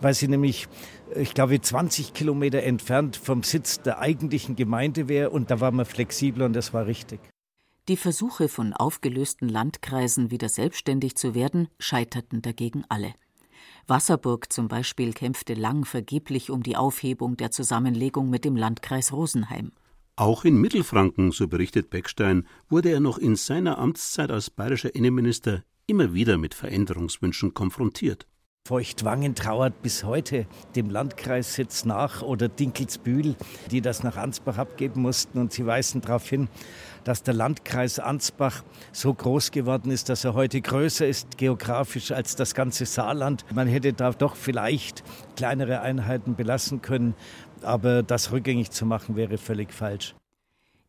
weil 0.00 0.14
sie 0.14 0.28
nämlich, 0.28 0.68
ich 1.14 1.34
glaube, 1.34 1.60
20 1.60 2.12
Kilometer 2.12 2.62
entfernt 2.62 3.16
vom 3.16 3.42
Sitz 3.42 3.80
der 3.80 4.00
eigentlichen 4.00 4.56
Gemeinde 4.56 5.08
wäre. 5.08 5.30
Und 5.30 5.50
da 5.50 5.60
war 5.60 5.70
man 5.70 5.86
flexibler 5.86 6.44
und 6.44 6.54
das 6.54 6.74
war 6.74 6.86
richtig. 6.86 7.20
Die 7.86 7.98
Versuche 7.98 8.48
von 8.48 8.72
aufgelösten 8.72 9.46
Landkreisen 9.46 10.30
wieder 10.30 10.48
selbstständig 10.48 11.16
zu 11.16 11.34
werden, 11.34 11.68
scheiterten 11.78 12.40
dagegen 12.40 12.84
alle. 12.88 13.12
Wasserburg 13.86 14.50
zum 14.50 14.68
Beispiel 14.68 15.12
kämpfte 15.12 15.52
lang 15.52 15.84
vergeblich 15.84 16.50
um 16.50 16.62
die 16.62 16.76
Aufhebung 16.76 17.36
der 17.36 17.50
Zusammenlegung 17.50 18.30
mit 18.30 18.46
dem 18.46 18.56
Landkreis 18.56 19.12
Rosenheim. 19.12 19.72
Auch 20.16 20.46
in 20.46 20.56
Mittelfranken, 20.56 21.30
so 21.30 21.46
berichtet 21.46 21.90
Beckstein, 21.90 22.46
wurde 22.70 22.88
er 22.90 23.00
noch 23.00 23.18
in 23.18 23.36
seiner 23.36 23.76
Amtszeit 23.76 24.30
als 24.30 24.48
bayerischer 24.48 24.94
Innenminister 24.94 25.62
immer 25.86 26.14
wieder 26.14 26.38
mit 26.38 26.54
Veränderungswünschen 26.54 27.52
konfrontiert. 27.52 28.26
Feuchtwangen 28.66 29.34
trauert 29.34 29.82
bis 29.82 30.04
heute 30.04 30.46
dem 30.74 30.88
Landkreissitz 30.88 31.84
nach 31.84 32.22
oder 32.22 32.48
Dinkelsbühl, 32.48 33.36
die 33.70 33.82
das 33.82 34.02
nach 34.02 34.16
Ansbach 34.16 34.56
abgeben 34.56 35.02
mussten. 35.02 35.36
Und 35.38 35.52
sie 35.52 35.66
weisen 35.66 36.00
darauf 36.00 36.26
hin, 36.26 36.48
dass 37.04 37.22
der 37.22 37.34
Landkreis 37.34 37.98
Ansbach 37.98 38.64
so 38.92 39.14
groß 39.14 39.50
geworden 39.50 39.90
ist, 39.90 40.08
dass 40.08 40.24
er 40.24 40.34
heute 40.34 40.60
größer 40.60 41.06
ist 41.06 41.38
geografisch 41.38 42.12
als 42.12 42.36
das 42.36 42.54
ganze 42.54 42.86
Saarland. 42.86 43.44
Man 43.54 43.68
hätte 43.68 43.92
da 43.92 44.10
doch 44.10 44.36
vielleicht 44.36 45.04
kleinere 45.36 45.80
Einheiten 45.80 46.34
belassen 46.34 46.82
können 46.82 47.14
aber 47.64 48.02
das 48.02 48.30
rückgängig 48.32 48.70
zu 48.70 48.86
machen 48.86 49.16
wäre 49.16 49.38
völlig 49.38 49.72
falsch. 49.72 50.14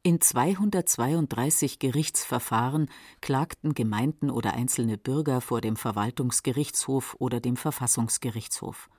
In 0.04 0.22
232 0.22 1.80
Gerichtsverfahren 1.80 2.90
klagten 3.22 3.74
Gemeinden 3.74 4.30
oder 4.30 4.54
einzelne 4.54 5.00
Bürger 5.00 5.42
vor 5.42 5.62
dem 5.62 5.76
Verwaltungsgerichtshof 5.76 7.16
oder 7.18 7.40
dem 7.40 7.58
Verfassungsgerichtshof. 7.58 8.90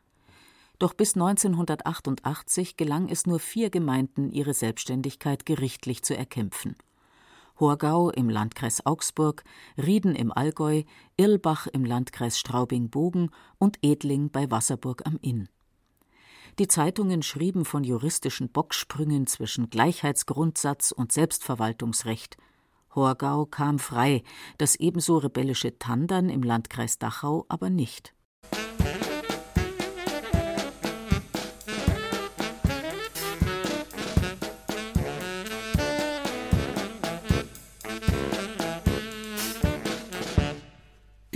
Doch 0.81 0.95
bis 0.95 1.15
1988 1.15 2.77
gelang 2.77 3.09
es 3.09 3.25
nur 3.25 3.39
vier 3.39 3.71
Gemeinden, 3.71 4.31
ihre 4.31 4.53
Selbstständigkeit 4.53 5.47
gerichtlich 5.47 6.03
zu 6.03 6.17
erkämpfen. 6.17 6.77
Horgau 7.59 8.11
im 8.11 8.29
Landkreis 8.29 8.85
Augsburg, 8.85 9.45
Rieden 9.79 10.15
im 10.15 10.31
Allgäu, 10.31 10.83
Irlbach 11.17 11.67
im 11.67 11.85
Landkreis 11.85 12.39
Straubing-Bogen 12.39 13.31
und 13.59 13.79
Edling 13.83 14.31
bei 14.31 14.51
Wasserburg 14.51 15.03
am 15.07 15.19
Inn. 15.23 15.49
Die 16.59 16.69
Zeitungen 16.69 17.23
schrieben 17.23 17.65
von 17.65 17.85
juristischen 17.85 18.51
Bocksprüngen 18.51 19.27
zwischen 19.27 19.69
Gleichheitsgrundsatz 19.69 20.91
und 20.91 21.13
Selbstverwaltungsrecht. 21.13 22.37
Horgau 22.95 23.45
kam 23.45 23.79
frei, 23.79 24.23
das 24.57 24.77
ebenso 24.77 25.19
rebellische 25.19 25.79
Tandern 25.79 26.31
im 26.31 26.43
Landkreis 26.43 26.99
Dachau 26.99 27.45
aber 27.49 27.69
nicht. 27.69 28.16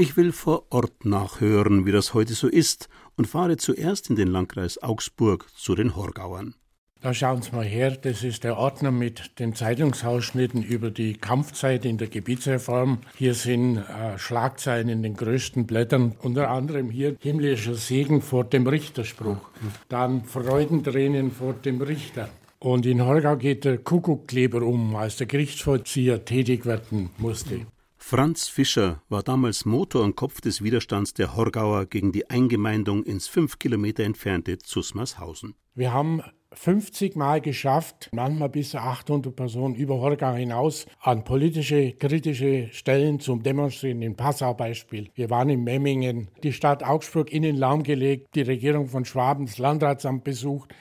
Ich 0.00 0.16
will 0.16 0.32
vor 0.32 0.64
Ort 0.70 1.04
nachhören, 1.04 1.84
wie 1.84 1.92
das 1.92 2.14
heute 2.14 2.32
so 2.32 2.48
ist, 2.48 2.88
und 3.18 3.26
fahre 3.26 3.58
zuerst 3.58 4.08
in 4.08 4.16
den 4.16 4.28
Landkreis 4.28 4.82
Augsburg 4.82 5.44
zu 5.54 5.74
den 5.74 5.94
Horgauern. 5.94 6.54
Da 7.02 7.12
schauen 7.12 7.42
Sie 7.42 7.54
mal 7.54 7.66
her, 7.66 7.90
das 7.90 8.24
ist 8.24 8.44
der 8.44 8.56
Ordner 8.56 8.92
mit 8.92 9.38
den 9.38 9.54
Zeitungsausschnitten 9.54 10.62
über 10.62 10.90
die 10.90 11.18
Kampfzeit 11.18 11.84
in 11.84 11.98
der 11.98 12.08
Gebietsreform. 12.08 13.00
Hier 13.14 13.34
sind 13.34 13.76
äh, 13.76 14.16
Schlagzeilen 14.16 14.88
in 14.88 15.02
den 15.02 15.16
größten 15.16 15.66
Blättern, 15.66 16.14
unter 16.22 16.48
anderem 16.48 16.88
hier 16.88 17.16
himmlischer 17.20 17.74
Segen 17.74 18.22
vor 18.22 18.44
dem 18.44 18.66
Richterspruch, 18.66 19.50
dann 19.90 20.24
Freudentränen 20.24 21.30
vor 21.30 21.52
dem 21.52 21.82
Richter. 21.82 22.30
Und 22.58 22.86
in 22.86 23.04
Horgau 23.04 23.36
geht 23.36 23.66
der 23.66 23.76
Kuckuckkleber 23.76 24.62
um, 24.62 24.96
als 24.96 25.18
der 25.18 25.26
Gerichtsvollzieher 25.26 26.24
tätig 26.24 26.64
werden 26.64 27.10
musste. 27.18 27.66
Franz 28.02 28.48
Fischer 28.48 29.02
war 29.08 29.22
damals 29.22 29.64
Motor 29.64 30.02
und 30.02 30.16
Kopf 30.16 30.40
des 30.40 30.64
Widerstands 30.64 31.14
der 31.14 31.36
Horgauer 31.36 31.86
gegen 31.86 32.10
die 32.10 32.28
Eingemeindung 32.28 33.04
ins 33.04 33.28
fünf 33.28 33.60
Kilometer 33.60 34.02
entfernte 34.02 34.58
Zusmarshausen. 34.58 35.54
Wir 35.74 35.92
haben 35.92 36.20
50 36.52 37.14
Mal 37.14 37.40
geschafft, 37.40 38.08
manchmal 38.12 38.48
bis 38.48 38.70
zu 38.70 38.78
800 38.78 39.36
Personen 39.36 39.76
über 39.76 40.00
Horgau 40.00 40.34
hinaus 40.34 40.86
an 40.98 41.22
politische, 41.22 41.92
kritische 41.92 42.68
Stellen 42.72 43.20
zum 43.20 43.44
Demonstrieren. 43.44 44.02
In 44.02 44.16
Passau 44.16 44.54
Beispiel. 44.54 45.10
Wir 45.14 45.30
waren 45.30 45.48
in 45.50 45.62
Memmingen, 45.62 46.28
die 46.42 46.52
Stadt 46.52 46.82
Augsburg 46.82 47.30
in 47.30 47.42
den 47.42 47.56
Laum 47.56 47.84
gelegt, 47.84 48.34
die 48.34 48.42
Regierung 48.42 48.88
von 48.88 49.04
Schwaben, 49.04 49.46
das 49.46 49.58
Landratsamt 49.58 50.24
besucht, 50.24 50.74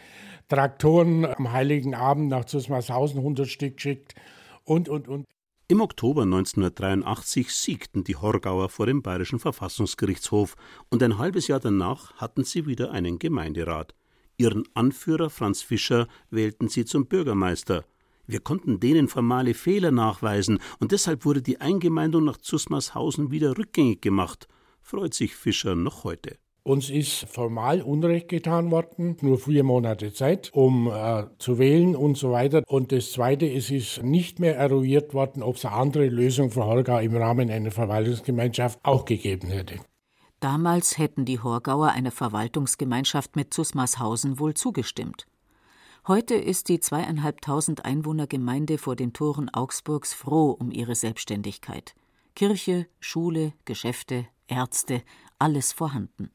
Traktoren 0.47 1.25
am 1.25 1.51
Heiligen 1.51 1.93
Abend 1.93 2.29
nach 2.29 2.45
Zusmarshausen 2.45 3.19
100 3.19 3.47
Stück 3.47 3.75
geschickt 3.75 4.15
und, 4.63 4.89
und, 4.89 5.08
und. 5.08 5.25
Im 5.71 5.82
Oktober 5.82 6.23
1983 6.23 7.53
siegten 7.53 8.03
die 8.03 8.15
Horgauer 8.15 8.69
vor 8.69 8.88
dem 8.88 9.03
Bayerischen 9.03 9.38
Verfassungsgerichtshof 9.38 10.55
und 10.89 11.03
ein 11.03 11.19
halbes 11.19 11.47
Jahr 11.47 11.60
danach 11.60 12.12
hatten 12.15 12.43
sie 12.43 12.65
wieder 12.65 12.89
einen 12.89 13.19
Gemeinderat. 13.19 13.93
Ihren 14.38 14.63
Anführer 14.73 15.29
Franz 15.29 15.62
Fischer 15.62 16.08
wählten 16.32 16.69
sie 16.69 16.86
zum 16.86 17.05
Bürgermeister. 17.05 17.86
Wir 18.25 18.39
konnten 18.39 18.79
denen 18.79 19.08
formale 19.08 19.53
Fehler 19.53 19.91
nachweisen 19.91 20.58
und 20.79 20.91
deshalb 20.91 21.23
wurde 21.23 21.43
die 21.43 21.62
Eingemeindung 21.62 22.23
nach 22.23 22.38
Zusmarshausen 22.38 23.29
wieder 23.29 23.55
rückgängig 23.55 24.01
gemacht. 24.01 24.47
Freut 24.82 25.13
sich 25.13 25.36
Fischer 25.36 25.75
noch 25.75 26.03
heute. 26.03 26.39
Uns 26.69 26.91
ist 26.91 27.25
formal 27.27 27.82
Unrecht 27.82 28.27
getan 28.27 28.69
worden, 28.69 29.17
nur 29.21 29.39
vier 29.39 29.63
Monate 29.63 30.13
Zeit, 30.13 30.51
um 30.53 30.86
äh, 30.88 31.23
zu 31.39 31.58
wählen 31.58 31.95
und 31.95 32.15
so 32.15 32.29
weiter. 32.32 32.62
Und 32.67 32.91
das 32.91 33.12
Zweite, 33.12 33.51
es 33.51 33.71
ist 33.71 34.03
nicht 34.03 34.39
mehr 34.39 34.55
eruiert 34.55 35.15
worden, 35.15 35.41
ob 35.41 35.55
es 35.55 35.65
eine 35.65 35.73
andere 35.73 36.05
Lösung 36.05 36.51
für 36.51 36.63
Horgau 36.65 36.99
im 36.99 37.15
Rahmen 37.15 37.49
einer 37.49 37.71
Verwaltungsgemeinschaft 37.71 38.77
auch 38.84 39.05
gegeben 39.05 39.47
hätte. 39.47 39.79
Damals 40.41 40.99
hätten 40.99 41.25
die 41.25 41.39
Horgauer 41.39 41.88
einer 41.88 42.12
Verwaltungsgemeinschaft 42.12 43.36
mit 43.36 43.51
Zusmarshausen 43.51 44.38
wohl 44.38 44.53
zugestimmt. 44.53 45.25
Heute 46.08 46.36
ist 46.36 46.69
die 46.69 46.79
zweieinhalbtausend 46.79 47.84
Einwohnergemeinde 47.84 48.77
vor 48.77 48.95
den 48.95 49.12
Toren 49.12 49.49
Augsburgs 49.49 50.13
froh 50.13 50.52
um 50.52 50.69
ihre 50.69 50.94
Selbstständigkeit. 50.94 51.96
Kirche, 52.35 52.85
Schule, 53.00 53.54
Geschäfte, 53.65 54.27
Ärzte, 54.48 55.02
alles 55.39 55.73
vorhanden. 55.73 56.29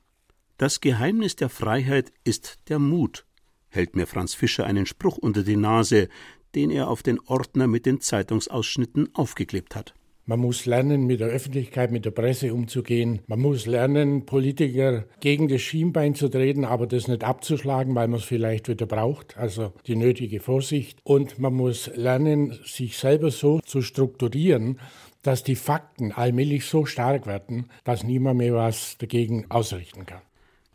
Das 0.56 0.80
Geheimnis 0.80 1.34
der 1.34 1.48
Freiheit 1.48 2.12
ist 2.22 2.60
der 2.68 2.78
Mut, 2.78 3.26
hält 3.70 3.96
mir 3.96 4.06
Franz 4.06 4.34
Fischer 4.34 4.64
einen 4.64 4.86
Spruch 4.86 5.18
unter 5.18 5.42
die 5.42 5.56
Nase, 5.56 6.08
den 6.54 6.70
er 6.70 6.88
auf 6.88 7.02
den 7.02 7.18
Ordner 7.26 7.66
mit 7.66 7.86
den 7.86 8.00
Zeitungsausschnitten 8.00 9.12
aufgeklebt 9.16 9.74
hat. 9.74 9.94
Man 10.26 10.38
muss 10.38 10.64
lernen, 10.64 11.06
mit 11.06 11.18
der 11.18 11.26
Öffentlichkeit, 11.26 11.90
mit 11.90 12.04
der 12.04 12.12
Presse 12.12 12.54
umzugehen. 12.54 13.18
Man 13.26 13.40
muss 13.40 13.66
lernen, 13.66 14.26
Politiker 14.26 15.06
gegen 15.18 15.48
das 15.48 15.60
Schienbein 15.60 16.14
zu 16.14 16.28
treten, 16.28 16.64
aber 16.64 16.86
das 16.86 17.08
nicht 17.08 17.24
abzuschlagen, 17.24 17.96
weil 17.96 18.06
man 18.06 18.20
es 18.20 18.24
vielleicht 18.24 18.68
wieder 18.68 18.86
braucht. 18.86 19.36
Also 19.36 19.72
die 19.88 19.96
nötige 19.96 20.38
Vorsicht. 20.38 21.00
Und 21.02 21.40
man 21.40 21.52
muss 21.52 21.90
lernen, 21.96 22.56
sich 22.64 22.96
selber 22.96 23.32
so 23.32 23.58
zu 23.58 23.82
strukturieren, 23.82 24.78
dass 25.22 25.42
die 25.42 25.56
Fakten 25.56 26.12
allmählich 26.12 26.64
so 26.66 26.86
stark 26.86 27.26
werden, 27.26 27.66
dass 27.82 28.04
niemand 28.04 28.38
mehr 28.38 28.54
was 28.54 28.96
dagegen 28.98 29.50
ausrichten 29.50 30.06
kann. 30.06 30.22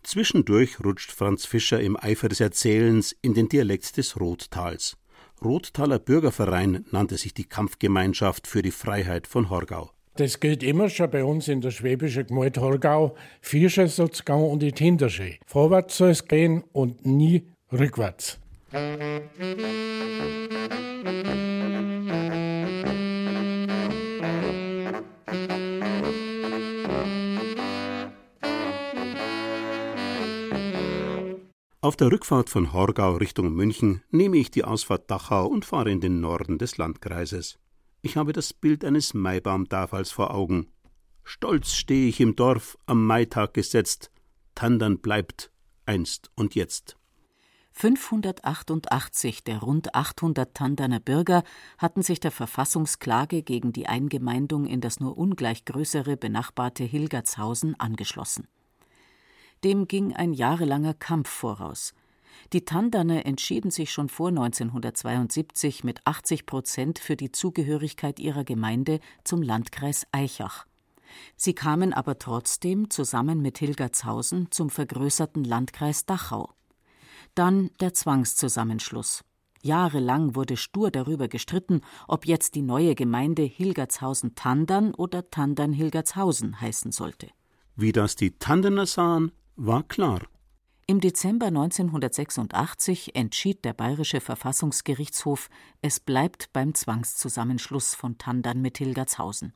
Zwischendurch 0.03 0.79
rutscht 0.83 1.11
Franz 1.11 1.45
Fischer 1.45 1.79
im 1.79 1.97
Eifer 1.97 2.29
des 2.29 2.39
Erzählens 2.39 3.15
in 3.21 3.33
den 3.33 3.49
Dialekt 3.49 3.97
des 3.97 4.19
Rottals. 4.19 4.97
Rottaler 5.43 5.99
Bürgerverein 5.99 6.85
nannte 6.91 7.17
sich 7.17 7.33
die 7.33 7.45
Kampfgemeinschaft 7.45 8.47
für 8.47 8.61
die 8.61 8.71
Freiheit 8.71 9.27
von 9.27 9.49
Horgau. 9.49 9.91
Das 10.15 10.39
gilt 10.41 10.63
immer 10.63 10.89
schon 10.89 11.09
bei 11.11 11.23
uns 11.23 11.47
in 11.47 11.61
der 11.61 11.71
schwäbischen 11.71 12.27
Gemeinde 12.27 12.59
Horgau. 12.59 13.15
Viersche 13.41 13.87
soll 13.87 14.09
es 14.11 14.25
gehen 14.25 14.43
und 14.43 14.59
die 14.61 14.73
Hintersche. 14.75 15.37
Vorwärts 15.45 15.97
soll 15.97 16.09
es 16.09 16.27
gehen 16.27 16.63
und 16.73 17.05
nie 17.05 17.47
rückwärts. 17.71 18.37
Auf 31.89 31.95
der 31.95 32.11
Rückfahrt 32.11 32.51
von 32.51 32.71
Horgau 32.71 33.15
Richtung 33.15 33.51
München 33.51 34.03
nehme 34.11 34.37
ich 34.37 34.51
die 34.51 34.63
Ausfahrt 34.63 35.09
Dachau 35.09 35.47
und 35.47 35.65
fahre 35.65 35.89
in 35.89 35.99
den 35.99 36.21
Norden 36.21 36.59
des 36.59 36.77
Landkreises. 36.77 37.57
Ich 38.03 38.15
habe 38.15 38.31
das 38.31 38.53
Bild 38.53 38.85
eines 38.85 39.15
Maibaumtafels 39.15 40.11
vor 40.11 40.31
Augen. 40.31 40.67
Stolz 41.23 41.73
stehe 41.73 42.07
ich 42.07 42.21
im 42.21 42.35
Dorf, 42.35 42.77
am 42.85 43.03
Maitag 43.07 43.55
gesetzt. 43.55 44.11
Tandern 44.53 44.99
bleibt, 44.99 45.51
einst 45.87 46.29
und 46.35 46.53
jetzt. 46.53 46.95
588 47.71 49.43
der 49.43 49.57
rund 49.57 49.95
800 49.95 50.53
Tanderner 50.53 50.99
Bürger 50.99 51.41
hatten 51.79 52.03
sich 52.03 52.19
der 52.19 52.29
Verfassungsklage 52.29 53.41
gegen 53.41 53.73
die 53.73 53.87
Eingemeindung 53.87 54.67
in 54.67 54.79
das 54.79 54.99
nur 54.99 55.17
ungleich 55.17 55.65
größere 55.65 56.17
benachbarte 56.17 56.83
Hilgertshausen 56.83 57.79
angeschlossen. 57.79 58.47
Dem 59.63 59.87
ging 59.87 60.15
ein 60.15 60.33
jahrelanger 60.33 60.93
Kampf 60.93 61.29
voraus. 61.29 61.93
Die 62.53 62.65
Tandaner 62.65 63.25
entschieden 63.25 63.71
sich 63.71 63.91
schon 63.91 64.09
vor 64.09 64.29
1972 64.29 65.83
mit 65.83 65.99
80 66.05 66.45
Prozent 66.45 66.99
für 66.99 67.15
die 67.15 67.31
Zugehörigkeit 67.31 68.19
ihrer 68.19 68.43
Gemeinde 68.43 68.99
zum 69.23 69.41
Landkreis 69.41 70.07
Eichach. 70.11 70.65
Sie 71.35 71.53
kamen 71.53 71.93
aber 71.93 72.19
trotzdem 72.19 72.89
zusammen 72.89 73.41
mit 73.41 73.57
Hilgertshausen 73.57 74.51
zum 74.51 74.69
vergrößerten 74.69 75.43
Landkreis 75.43 76.05
Dachau. 76.05 76.53
Dann 77.35 77.71
der 77.79 77.93
Zwangszusammenschluss. 77.93 79.23
Jahrelang 79.61 80.35
wurde 80.35 80.55
stur 80.55 80.89
darüber 80.89 81.27
gestritten, 81.27 81.81
ob 82.07 82.25
jetzt 82.25 82.55
die 82.55 82.61
neue 82.61 82.95
Gemeinde 82.95 83.43
Hilgertshausen-Tandern 83.43 84.93
oder 84.93 85.29
Tandern-Hilgertshausen 85.29 86.61
heißen 86.61 86.91
sollte. 86.91 87.27
Wie 87.75 87.91
das 87.91 88.15
die 88.15 88.31
Tandener 88.31 88.85
sahen, 88.85 89.31
war 89.59 89.83
klar. 89.83 90.21
Im 90.87 91.01
Dezember 91.01 91.47
1986 91.47 93.15
entschied 93.15 93.63
der 93.63 93.73
Bayerische 93.73 94.21
Verfassungsgerichtshof, 94.21 95.49
es 95.81 95.99
bleibt 95.99 96.51
beim 96.53 96.73
Zwangszusammenschluss 96.73 97.93
von 97.93 98.17
Tandern 98.17 98.61
mit 98.61 98.79
Hilgertshausen. 98.79 99.53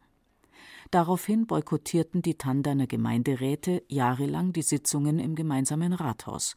Daraufhin 0.91 1.47
boykottierten 1.47 2.21
die 2.21 2.37
Tanderner 2.37 2.85
Gemeinderäte 2.85 3.81
jahrelang 3.87 4.53
die 4.53 4.61
Sitzungen 4.61 5.17
im 5.17 5.33
gemeinsamen 5.33 5.93
Rathaus. 5.93 6.55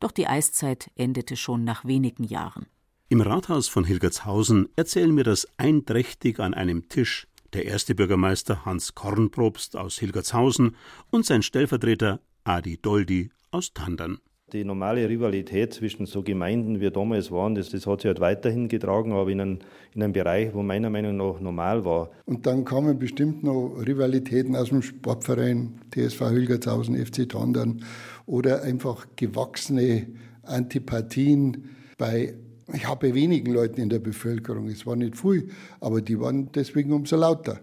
Doch 0.00 0.10
die 0.10 0.26
Eiszeit 0.26 0.90
endete 0.96 1.36
schon 1.36 1.64
nach 1.64 1.86
wenigen 1.86 2.24
Jahren. 2.24 2.66
Im 3.08 3.20
Rathaus 3.20 3.68
von 3.68 3.84
Hilgertshausen 3.84 4.68
erzählen 4.76 5.14
mir 5.14 5.24
das 5.24 5.46
einträchtig 5.56 6.40
an 6.40 6.52
einem 6.52 6.88
Tisch 6.88 7.28
der 7.54 7.64
erste 7.66 7.94
Bürgermeister 7.94 8.64
Hans 8.64 8.94
Kornprobst 8.94 9.76
aus 9.76 9.98
Hilgertshausen 9.98 10.76
und 11.10 11.24
sein 11.24 11.42
Stellvertreter 11.42 12.20
Adi 12.42 12.78
Doldi 12.82 13.30
aus 13.50 13.72
Tandern. 13.72 14.18
Die 14.52 14.64
normale 14.64 15.08
Rivalität 15.08 15.72
zwischen 15.72 16.06
so 16.06 16.22
Gemeinden 16.22 16.80
wie 16.80 16.90
damals 16.90 17.30
waren, 17.30 17.54
das, 17.54 17.70
das 17.70 17.86
hat 17.86 18.02
sich 18.02 18.08
halt 18.08 18.20
weiterhin 18.20 18.68
getragen, 18.68 19.12
aber 19.12 19.30
in, 19.30 19.40
einen, 19.40 19.58
in 19.94 20.02
einem 20.02 20.12
Bereich, 20.12 20.52
wo 20.52 20.62
meiner 20.62 20.90
Meinung 20.90 21.16
nach 21.16 21.40
normal 21.40 21.84
war. 21.84 22.10
Und 22.26 22.46
dann 22.46 22.64
kamen 22.64 22.98
bestimmt 22.98 23.42
noch 23.42 23.74
Rivalitäten 23.84 24.54
aus 24.54 24.68
dem 24.68 24.82
Sportverein, 24.82 25.80
TSV 25.92 26.28
Hilgertshausen, 26.28 26.94
FC 27.04 27.28
Tandern 27.28 27.82
oder 28.26 28.62
einfach 28.62 29.06
gewachsene 29.16 30.08
Antipathien 30.42 31.70
bei 31.96 32.34
ich 32.72 32.88
habe 32.88 33.14
wenigen 33.14 33.52
Leuten 33.52 33.80
in 33.80 33.88
der 33.88 33.98
Bevölkerung, 33.98 34.68
es 34.68 34.86
war 34.86 34.96
nicht 34.96 35.16
viel, 35.16 35.50
aber 35.80 36.00
die 36.00 36.18
waren 36.18 36.50
deswegen 36.52 36.92
umso 36.92 37.16
lauter. 37.16 37.60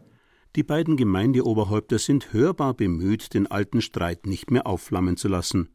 Die 0.56 0.64
beiden 0.64 0.97
Gemeindeoberhäupter 0.97 1.97
sind 1.97 2.34
hörbar 2.34 2.74
bemüht, 2.74 3.34
den 3.34 3.47
alten 3.47 3.82
Streit 3.82 4.26
nicht 4.26 4.52
mehr 4.52 4.68
aufflammen 4.68 5.16
zu 5.16 5.30
lassen. 5.30 5.70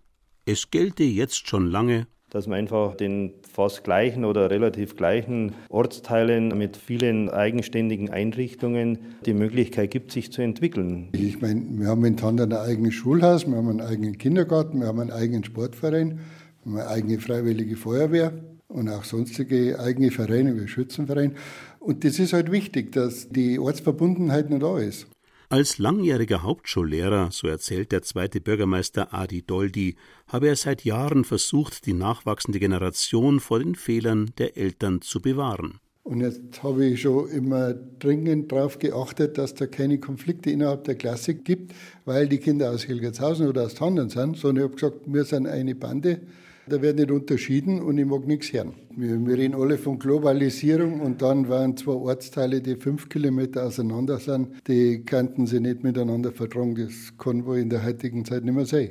Es 0.45 0.71
gelte 0.71 1.03
jetzt 1.03 1.49
schon 1.49 1.67
lange, 1.67 2.07
dass 2.29 2.47
man 2.47 2.59
einfach 2.59 2.95
den 2.95 3.33
fast 3.51 3.85
gleichen 3.85 4.25
oder 4.25 4.51
relativ 4.51 4.97
gleichen 4.97 5.55
Ortsteilen 5.71 6.49
mit 6.59 6.77
vielen 6.77 7.31
eigenständigen 7.31 8.11
Einrichtungen 8.11 8.99
die 9.25 9.33
Möglichkeit 9.33 9.91
gibt, 9.93 10.13
sich 10.13 10.31
zu 10.31 10.43
entwickeln. 10.43 11.09
Ich 11.13 11.41
meine, 11.41 11.63
wir 11.79 11.87
haben 11.87 12.05
in 12.05 12.17
Tandern 12.17 12.53
ein 12.53 12.59
eigenes 12.59 12.95
Schulhaus, 12.95 13.47
wir 13.47 13.57
haben 13.57 13.69
einen 13.69 13.81
eigenen 13.81 14.19
Kindergarten, 14.19 14.81
wir 14.81 14.89
haben 14.89 15.01
einen 15.01 15.13
eigenen 15.13 15.45
Sportverein, 15.45 16.21
wir 16.65 16.73
haben 16.73 16.81
eine 16.81 16.89
eigene 16.89 17.19
freiwillige 17.19 17.77
Feuerwehr 17.77 18.33
und 18.69 18.89
auch 18.89 19.05
sonstige 19.05 19.79
eigene 19.79 20.11
Vereine 20.11 20.61
wie 20.61 20.69
Schützenverein. 20.69 21.37
Und 21.79 22.05
das 22.05 22.19
ist 22.19 22.33
halt 22.33 22.51
wichtig, 22.51 22.93
dass 22.93 23.29
die 23.29 23.59
Ortsverbundenheit 23.59 24.51
noch 24.51 24.59
da 24.59 24.79
ist. 24.79 25.07
Als 25.49 25.79
langjähriger 25.79 26.43
Hauptschullehrer, 26.43 27.29
so 27.31 27.47
erzählt 27.47 27.93
der 27.93 28.03
zweite 28.03 28.41
Bürgermeister 28.41 29.15
Adi 29.15 29.43
Doldi, 29.43 29.95
habe 30.27 30.49
er 30.49 30.57
seit 30.57 30.85
Jahren 30.85 31.25
versucht, 31.25 31.87
die 31.87 31.93
nachwachsende 31.93 32.59
Generation 32.59 33.39
vor 33.39 33.61
den 33.61 33.77
Fehlern 33.77 34.33
der 34.39 34.57
Eltern 34.57 35.03
zu 35.03 35.21
bewahren. 35.21 35.79
Und 36.03 36.21
jetzt 36.21 36.63
habe 36.65 36.87
ich 36.87 37.03
schon 37.03 37.29
immer 37.29 37.75
dringend 37.75 38.51
darauf 38.51 38.81
geachtet, 38.81 39.39
dass 39.39 39.55
da 39.55 39.67
keine 39.67 39.99
Konflikte 39.99 40.51
innerhalb 40.51 40.85
der 40.85 40.97
Klasse 40.97 41.35
gibt, 41.35 41.75
weil 42.05 42.29
die 42.29 42.39
Kinder 42.39 42.71
aus 42.71 42.83
Hilgertshausen 42.83 43.47
oder 43.49 43.65
aus 43.65 43.75
Tandern 43.75 44.09
sind, 44.09 44.37
sondern 44.37 44.57
ich 44.57 44.71
habe 44.71 44.75
gesagt, 44.75 45.13
wir 45.13 45.25
sind 45.25 45.47
eine 45.47 45.77
Bande 45.77 46.23
da 46.69 46.83
wird 46.83 46.99
nicht 46.99 47.11
unterschieden 47.11 47.81
und 47.81 47.99
ich 47.99 48.07
mag 48.07 48.27
nichts 48.27 48.53
hören. 48.53 48.75
Wir, 48.91 49.25
wir 49.25 49.39
reden 49.39 49.55
alle 49.55 49.79
von 49.79 49.99
Globalisierung 49.99 51.01
und 51.01 51.23
dann 51.23 51.49
waren 51.49 51.77
zwei 51.77 51.93
Ortsteile, 51.93 52.61
die 52.61 52.77
fünf 52.77 53.09
Kilometer 53.09 53.65
auseinander 53.65 54.19
sind, 54.19 54.67
die 54.67 55.05
kannten 55.05 55.47
sie 55.47 55.61
nicht 55.61 55.85
miteinander 55.85 56.33
vertragen. 56.33 56.75
Das 56.75 57.17
kann 57.19 57.47
wohl 57.47 57.59
in 57.59 57.71
der 57.71 57.85
heutigen 57.85 58.25
Zeit 58.25 58.45
nicht 58.45 58.55
mehr 58.55 58.67
sein. 58.67 58.91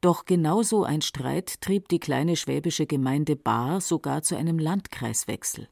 Doch 0.00 0.24
genauso 0.24 0.82
ein 0.82 1.00
Streit 1.00 1.60
trieb 1.60 1.88
die 1.88 2.00
kleine 2.00 2.36
schwäbische 2.36 2.86
Gemeinde 2.86 3.36
Baar 3.36 3.80
sogar 3.80 4.22
zu 4.22 4.36
einem 4.36 4.58
Landkreiswechsel. 4.58 5.68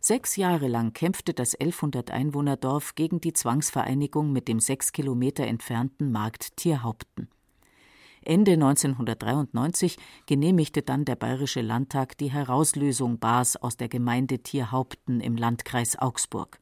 Sechs 0.00 0.36
Jahre 0.36 0.68
lang 0.68 0.92
kämpfte 0.92 1.32
das 1.32 1.54
1100 1.54 2.10
Einwohnerdorf 2.10 2.94
gegen 2.94 3.20
die 3.20 3.32
Zwangsvereinigung 3.32 4.32
mit 4.32 4.48
dem 4.48 4.60
sechs 4.60 4.92
Kilometer 4.92 5.46
entfernten 5.46 6.12
Markt 6.12 6.56
Tierhaupten. 6.56 7.28
Ende 8.24 8.52
1993 8.52 9.96
genehmigte 10.26 10.82
dann 10.82 11.04
der 11.04 11.16
Bayerische 11.16 11.60
Landtag 11.60 12.16
die 12.18 12.30
Herauslösung 12.30 13.18
Baars 13.18 13.56
aus 13.56 13.76
der 13.76 13.88
Gemeinde 13.88 14.38
Tierhaupten 14.38 15.20
im 15.20 15.36
Landkreis 15.36 15.98
Augsburg. 15.98 16.58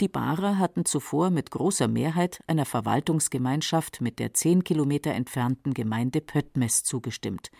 Die 0.00 0.08
Barer 0.08 0.58
hatten 0.58 0.84
zuvor 0.84 1.30
mit 1.30 1.50
großer 1.50 1.88
Mehrheit 1.88 2.40
einer 2.46 2.66
Verwaltungsgemeinschaft 2.66 4.02
mit 4.02 4.18
der 4.18 4.34
zehn 4.34 4.62
Kilometer 4.62 5.12
entfernten 5.12 5.72
Gemeinde 5.72 6.20
Pöttmes 6.20 6.82
zugestimmt. 6.82 7.50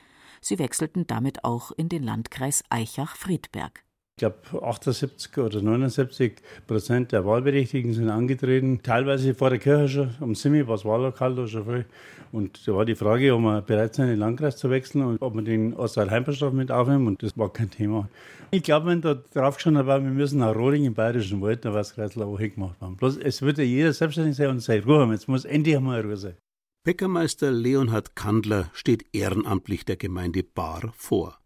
Sie 0.42 0.58
wechselten 0.58 1.06
damit 1.06 1.44
auch 1.44 1.72
in 1.72 1.88
den 1.88 2.02
Landkreis 2.02 2.62
Eichach-Friedberg. 2.68 3.86
Ich 4.18 4.20
glaube, 4.20 4.66
78 4.66 5.36
oder 5.36 5.60
79 5.60 6.36
Prozent 6.66 7.12
der 7.12 7.26
Wahlberechtigten 7.26 7.92
sind 7.92 8.08
angetreten. 8.08 8.80
Teilweise 8.82 9.34
vor 9.34 9.50
der 9.50 9.58
Kirche 9.58 9.88
schon, 9.88 10.14
um 10.20 10.34
Simi 10.34 10.66
war 10.66 10.76
das 10.76 10.86
Wahllokal 10.86 11.34
da 11.34 11.46
schon 11.46 11.64
viel. 11.64 11.84
Und 12.36 12.68
da 12.68 12.74
war 12.74 12.84
die 12.84 12.94
Frage, 12.94 13.34
ob 13.34 13.40
wir 13.40 13.62
bereit 13.62 13.94
sind, 13.94 14.04
in 14.04 14.10
den 14.10 14.18
Landkreis 14.18 14.58
zu 14.58 14.68
wechseln 14.68 15.02
und 15.02 15.22
ob 15.22 15.34
wir 15.34 15.40
den 15.40 15.72
Oswald-Heimpelstoff 15.72 16.52
mit 16.52 16.70
aufnehmen. 16.70 17.06
Und 17.06 17.22
das 17.22 17.38
war 17.38 17.50
kein 17.50 17.70
Thema. 17.70 18.10
Ich 18.50 18.62
glaube, 18.62 18.88
wenn 18.88 19.00
da 19.00 19.14
drauf 19.14 19.56
geschaut 19.56 19.74
haben, 19.74 20.04
wir 20.04 20.12
müssen 20.12 20.40
nach 20.40 20.54
Rohling 20.54 20.84
im 20.84 20.92
Bayerischen 20.92 21.40
Wald, 21.40 21.64
da 21.64 21.72
war 21.72 21.80
es 21.80 21.94
Kreisler 21.94 22.26
auch 22.26 22.38
hingemacht 22.38 22.78
haben. 22.82 22.96
Bloß, 22.96 23.16
es 23.16 23.40
würde 23.40 23.62
jeder 23.62 23.90
selbstständig 23.94 24.36
sein 24.36 24.50
und 24.50 24.60
seine 24.60 24.84
Ruhe 24.84 25.00
haben. 25.00 25.12
Jetzt 25.12 25.28
muss 25.28 25.46
endlich 25.46 25.78
einmal 25.78 26.02
Ruhe 26.02 26.18
sein. 26.18 26.34
Bäckermeister 26.84 27.50
Leonhard 27.50 28.14
Kandler 28.16 28.68
steht 28.74 29.06
ehrenamtlich 29.14 29.86
der 29.86 29.96
Gemeinde 29.96 30.42
Bar 30.42 30.92
vor. 30.94 31.38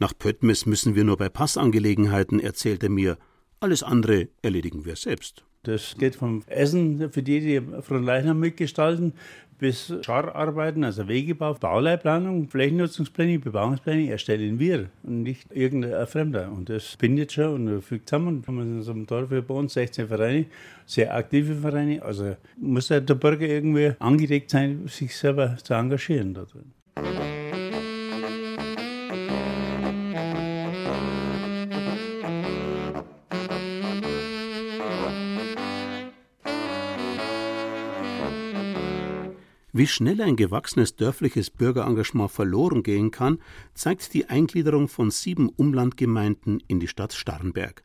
Nach 0.00 0.12
Pöttmes 0.12 0.66
müssen 0.66 0.96
wir 0.96 1.04
nur 1.04 1.18
bei 1.18 1.28
Passangelegenheiten, 1.28 2.40
erzählt 2.40 2.82
er 2.82 2.90
mir. 2.90 3.16
Alles 3.60 3.84
andere 3.84 4.28
erledigen 4.42 4.84
wir 4.86 4.96
selbst. 4.96 5.44
Das 5.62 5.94
geht 5.96 6.16
vom 6.16 6.42
Essen 6.48 7.12
für 7.12 7.22
die, 7.22 7.38
die 7.38 7.82
Frontleichnam 7.82 8.40
mitgestalten, 8.40 9.12
bis 9.62 9.94
Schararbeiten, 10.02 10.82
also 10.82 11.06
Wegebau, 11.06 11.54
Bauleihplanung, 11.54 12.48
Flächennutzungsplanung, 12.48 13.40
Bebauungsplanung 13.40 14.08
erstellen 14.08 14.58
wir 14.58 14.90
und 15.04 15.22
nicht 15.22 15.46
irgendein 15.52 16.04
Fremder. 16.08 16.50
Und 16.50 16.68
das 16.68 16.96
bindet 16.96 17.30
schon 17.30 17.68
und 17.68 17.82
fügt 17.82 18.08
zusammen. 18.08 18.42
Wir 18.42 18.48
haben 18.48 18.60
in 18.60 18.76
unserem 18.78 19.06
Dorf 19.06 19.28
bei 19.30 19.54
uns 19.54 19.74
16 19.74 20.08
Vereine, 20.08 20.46
sehr 20.84 21.14
aktive 21.14 21.54
Vereine. 21.54 22.02
Also 22.02 22.36
muss 22.56 22.88
der 22.88 23.02
Bürger 23.02 23.46
irgendwie 23.46 23.92
angeregt 24.00 24.50
sein, 24.50 24.88
sich 24.88 25.16
selber 25.16 25.56
zu 25.62 25.74
engagieren 25.74 26.34
da 26.34 26.44
Wie 39.74 39.86
schnell 39.86 40.20
ein 40.20 40.36
gewachsenes 40.36 40.96
dörfliches 40.96 41.48
Bürgerengagement 41.48 42.30
verloren 42.30 42.82
gehen 42.82 43.10
kann, 43.10 43.38
zeigt 43.72 44.12
die 44.12 44.26
Eingliederung 44.28 44.86
von 44.86 45.10
sieben 45.10 45.48
Umlandgemeinden 45.48 46.62
in 46.68 46.78
die 46.78 46.88
Stadt 46.88 47.14
Starnberg. 47.14 47.82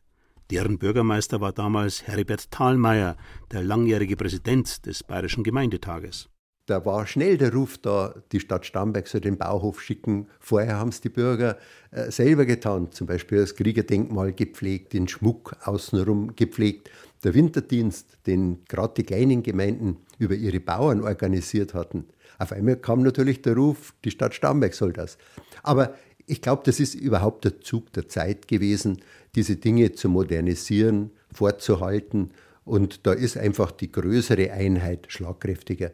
Deren 0.50 0.78
Bürgermeister 0.78 1.40
war 1.40 1.52
damals 1.52 2.06
Heribert 2.06 2.50
Thalmeier, 2.50 3.16
der 3.52 3.62
langjährige 3.62 4.16
Präsident 4.16 4.84
des 4.84 5.02
Bayerischen 5.02 5.44
Gemeindetages. 5.44 6.28
Da 6.66 6.84
war 6.84 7.06
schnell 7.06 7.38
der 7.38 7.54
Ruf 7.54 7.78
da, 7.78 8.14
die 8.32 8.40
Stadt 8.40 8.66
Starnberg 8.66 9.08
soll 9.08 9.22
den 9.22 9.38
Bauhof 9.38 9.80
schicken. 9.80 10.28
Vorher 10.38 10.76
haben 10.76 10.90
es 10.90 11.00
die 11.00 11.08
Bürger 11.08 11.56
äh, 11.90 12.10
selber 12.10 12.44
getan, 12.44 12.92
zum 12.92 13.06
Beispiel 13.06 13.38
das 13.38 13.54
Kriegerdenkmal 13.54 14.34
gepflegt, 14.34 14.92
den 14.92 15.08
Schmuck 15.08 15.56
außenrum 15.64 16.36
gepflegt. 16.36 16.90
Der 17.24 17.34
Winterdienst, 17.34 18.18
den 18.26 18.64
gerade 18.68 18.94
die 18.98 19.02
kleinen 19.02 19.42
Gemeinden 19.42 19.98
über 20.18 20.34
ihre 20.34 20.60
Bauern 20.60 21.02
organisiert 21.02 21.74
hatten. 21.74 22.04
Auf 22.38 22.52
einmal 22.52 22.76
kam 22.76 23.02
natürlich 23.02 23.42
der 23.42 23.56
Ruf, 23.56 23.94
die 24.04 24.10
Stadt 24.10 24.34
Starnberg 24.34 24.74
soll 24.74 24.92
das. 24.92 25.18
Aber 25.62 25.94
ich 26.26 26.42
glaube, 26.42 26.62
das 26.64 26.78
ist 26.78 26.94
überhaupt 26.94 27.44
der 27.44 27.60
Zug 27.60 27.92
der 27.94 28.06
Zeit 28.06 28.48
gewesen, 28.48 29.02
diese 29.34 29.56
Dinge 29.56 29.92
zu 29.92 30.08
modernisieren, 30.08 31.10
fortzuhalten. 31.32 32.32
Und 32.64 33.06
da 33.06 33.12
ist 33.12 33.36
einfach 33.38 33.72
die 33.72 33.90
größere 33.90 34.52
Einheit 34.52 35.06
schlagkräftiger. 35.08 35.92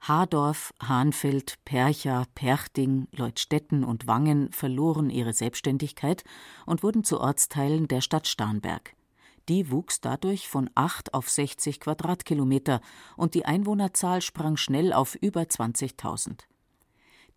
Hardorf, 0.00 0.72
Hahnfeld, 0.82 1.54
Percha, 1.64 2.24
Perchting, 2.34 3.08
Leutstetten 3.12 3.84
und 3.84 4.06
Wangen 4.06 4.50
verloren 4.52 5.08
ihre 5.08 5.32
Selbstständigkeit 5.32 6.24
und 6.66 6.82
wurden 6.82 7.04
zu 7.04 7.20
Ortsteilen 7.20 7.88
der 7.88 8.00
Stadt 8.00 8.26
Starnberg. 8.26 8.94
Die 9.48 9.70
wuchs 9.70 10.00
dadurch 10.00 10.48
von 10.48 10.70
8 10.74 11.12
auf 11.12 11.28
60 11.28 11.80
Quadratkilometer 11.80 12.80
und 13.16 13.34
die 13.34 13.44
Einwohnerzahl 13.44 14.22
sprang 14.22 14.56
schnell 14.56 14.92
auf 14.92 15.16
über 15.16 15.42
20.000. 15.42 16.40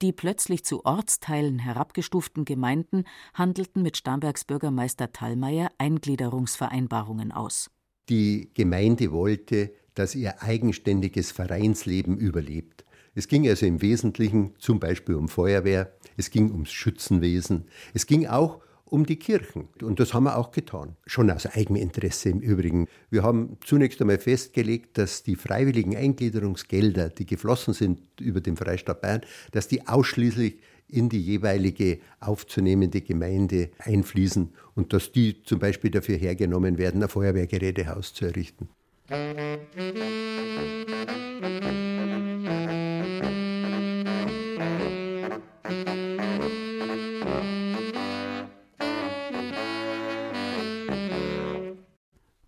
Die 0.01 0.13
plötzlich 0.13 0.63
zu 0.63 0.85
Ortsteilen 0.85 1.59
herabgestuften 1.59 2.45
Gemeinden 2.45 3.03
handelten 3.33 3.81
mit 3.81 3.97
Starnbergs 3.97 4.45
Bürgermeister 4.45 5.11
Thallmeier 5.11 5.71
Eingliederungsvereinbarungen 5.79 7.31
aus. 7.31 7.71
Die 8.07 8.51
Gemeinde 8.53 9.11
wollte 9.11 9.73
das 9.95 10.15
ihr 10.15 10.41
eigenständiges 10.43 11.31
Vereinsleben 11.31 12.17
überlebt. 12.17 12.85
Es 13.15 13.27
ging 13.27 13.47
also 13.47 13.65
im 13.65 13.81
Wesentlichen 13.81 14.53
zum 14.59 14.79
Beispiel 14.79 15.15
um 15.15 15.27
Feuerwehr, 15.27 15.91
es 16.15 16.29
ging 16.29 16.51
ums 16.51 16.71
Schützenwesen, 16.71 17.65
es 17.95 18.05
ging 18.05 18.27
auch 18.27 18.59
um 18.89 19.05
die 19.05 19.17
Kirchen. 19.17 19.67
Und 19.81 19.99
das 19.99 20.13
haben 20.13 20.23
wir 20.23 20.37
auch 20.37 20.51
getan. 20.51 20.95
Schon 21.05 21.29
aus 21.29 21.45
Eigeninteresse 21.45 22.29
im 22.29 22.39
Übrigen. 22.39 22.87
Wir 23.09 23.23
haben 23.23 23.57
zunächst 23.63 24.01
einmal 24.01 24.17
festgelegt, 24.17 24.97
dass 24.97 25.23
die 25.23 25.35
freiwilligen 25.35 25.95
Eingliederungsgelder, 25.95 27.09
die 27.09 27.25
geflossen 27.25 27.73
sind 27.73 28.01
über 28.19 28.41
den 28.41 28.55
Freistaat 28.55 29.01
Bayern, 29.01 29.21
dass 29.51 29.67
die 29.67 29.87
ausschließlich 29.87 30.59
in 30.89 31.09
die 31.09 31.21
jeweilige 31.21 31.99
aufzunehmende 32.21 33.01
Gemeinde 33.01 33.71
einfließen 33.79 34.53
und 34.75 34.93
dass 34.93 35.11
die 35.11 35.43
zum 35.43 35.59
Beispiel 35.59 35.91
dafür 35.91 36.15
hergenommen 36.15 36.77
werden, 36.77 37.03
ein 37.03 37.09
Feuerwehrgerätehaus 37.09 38.13
zu 38.13 38.25
errichten. 38.25 38.69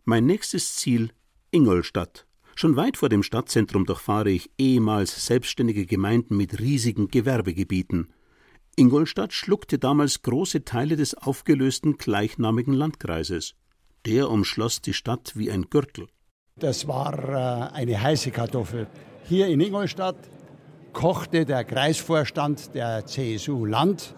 Mein 0.10 0.26
nächstes 0.26 0.76
Ziel 0.76 1.12
Ingolstadt. 1.52 2.26
Schon 2.56 2.76
weit 2.76 2.98
vor 2.98 3.10
dem 3.10 3.22
Stadtzentrum 3.22 3.86
durchfahre 3.86 4.32
ich 4.32 4.50
ehemals 4.58 5.28
selbstständige 5.28 5.86
Gemeinden 5.86 6.36
mit 6.36 6.60
riesigen 6.60 7.10
Gewerbegebieten. 7.10 8.12
Ingolstadt 8.76 9.34
schluckte 9.34 9.78
damals 9.78 10.24
große 10.24 10.66
Teile 10.66 10.96
des 10.96 11.14
aufgelösten 11.14 12.00
gleichnamigen 12.00 12.74
Landkreises. 12.74 13.54
Der 14.08 14.32
umschloss 14.32 14.82
die 14.82 14.96
Stadt 14.96 15.34
wie 15.36 15.52
ein 15.52 15.70
Gürtel. 15.70 16.08
Das 16.56 16.88
war 16.88 17.14
äh, 17.14 17.76
eine 17.76 18.02
heiße 18.02 18.32
Kartoffel. 18.32 18.88
Hier 19.26 19.46
in 19.46 19.62
Ingolstadt 19.62 20.18
kochte 20.92 21.46
der 21.46 21.64
Kreisvorstand 21.64 22.74
der 22.74 23.06
CSU 23.06 23.64
Land, 23.64 24.16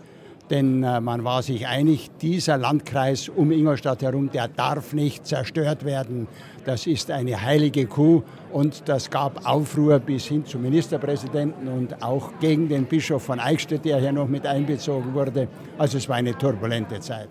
denn 0.52 0.84
äh, 0.84 0.99
man 0.99 1.24
war 1.24 1.41
sich 1.41 1.66
einig, 1.66 2.12
dieser 2.22 2.58
Landkreis 2.58 3.30
um 3.30 3.52
Ingolstadt 3.52 4.04
herum, 4.04 4.30
der 4.30 4.49
darf 4.49 4.93
nicht 4.93 5.26
zerstört 5.26 5.86
werden. 5.86 6.28
Das 6.66 6.86
ist 6.86 7.10
eine 7.10 7.41
heilige 7.41 7.88
Kuh 7.88 8.22
und 8.52 8.88
das 8.88 9.10
gab 9.10 9.47
Aufruhr 9.47 9.99
bis 9.99 10.26
hin 10.26 10.45
zum 10.45 10.62
Ministerpräsidenten 10.62 11.68
und 11.68 12.04
auch 12.04 12.34
gegen 12.39 12.68
den 12.68 12.86
Bischof 12.86 13.24
von 13.24 13.39
Eichstätt, 13.39 13.86
der 13.86 13.99
hier 13.99 14.12
noch 14.12 14.28
mit 14.28 14.45
einbezogen 14.45 15.14
wurde. 15.14 15.47
Also 15.78 15.97
es 15.97 16.08
war 16.10 16.18
eine 16.18 16.38
turbulente 16.38 16.99
Zeit. 16.99 17.30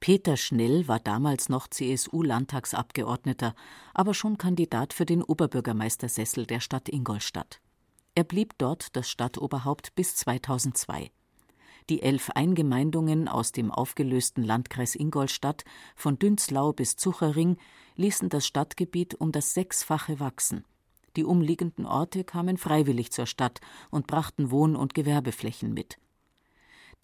Peter 0.00 0.36
Schnell 0.36 0.86
war 0.86 1.00
damals 1.00 1.48
noch 1.48 1.66
CSU-Landtagsabgeordneter, 1.68 3.54
aber 3.94 4.14
schon 4.14 4.38
Kandidat 4.38 4.92
für 4.92 5.06
den 5.06 5.24
Oberbürgermeistersessel 5.24 6.46
der 6.46 6.60
Stadt 6.60 6.88
Ingolstadt. 6.88 7.60
Er 8.14 8.24
blieb 8.24 8.54
dort 8.58 8.94
das 8.94 9.08
Stadtoberhaupt 9.08 9.94
bis 9.96 10.14
2002. 10.16 11.10
Die 11.88 12.02
elf 12.02 12.28
Eingemeindungen 12.34 13.28
aus 13.28 13.52
dem 13.52 13.70
aufgelösten 13.70 14.44
Landkreis 14.44 14.94
Ingolstadt 14.94 15.64
von 15.96 16.18
Dünzlau 16.18 16.72
bis 16.72 16.96
Zuchering 16.96 17.56
ließen 17.96 18.28
das 18.28 18.46
Stadtgebiet 18.46 19.14
um 19.14 19.32
das 19.32 19.54
Sechsfache 19.54 20.20
wachsen. 20.20 20.64
Die 21.16 21.24
umliegenden 21.24 21.86
Orte 21.86 22.24
kamen 22.24 22.58
freiwillig 22.58 23.10
zur 23.10 23.26
Stadt 23.26 23.60
und 23.90 24.06
brachten 24.06 24.50
Wohn- 24.50 24.76
und 24.76 24.92
Gewerbeflächen 24.92 25.72
mit. 25.72 25.98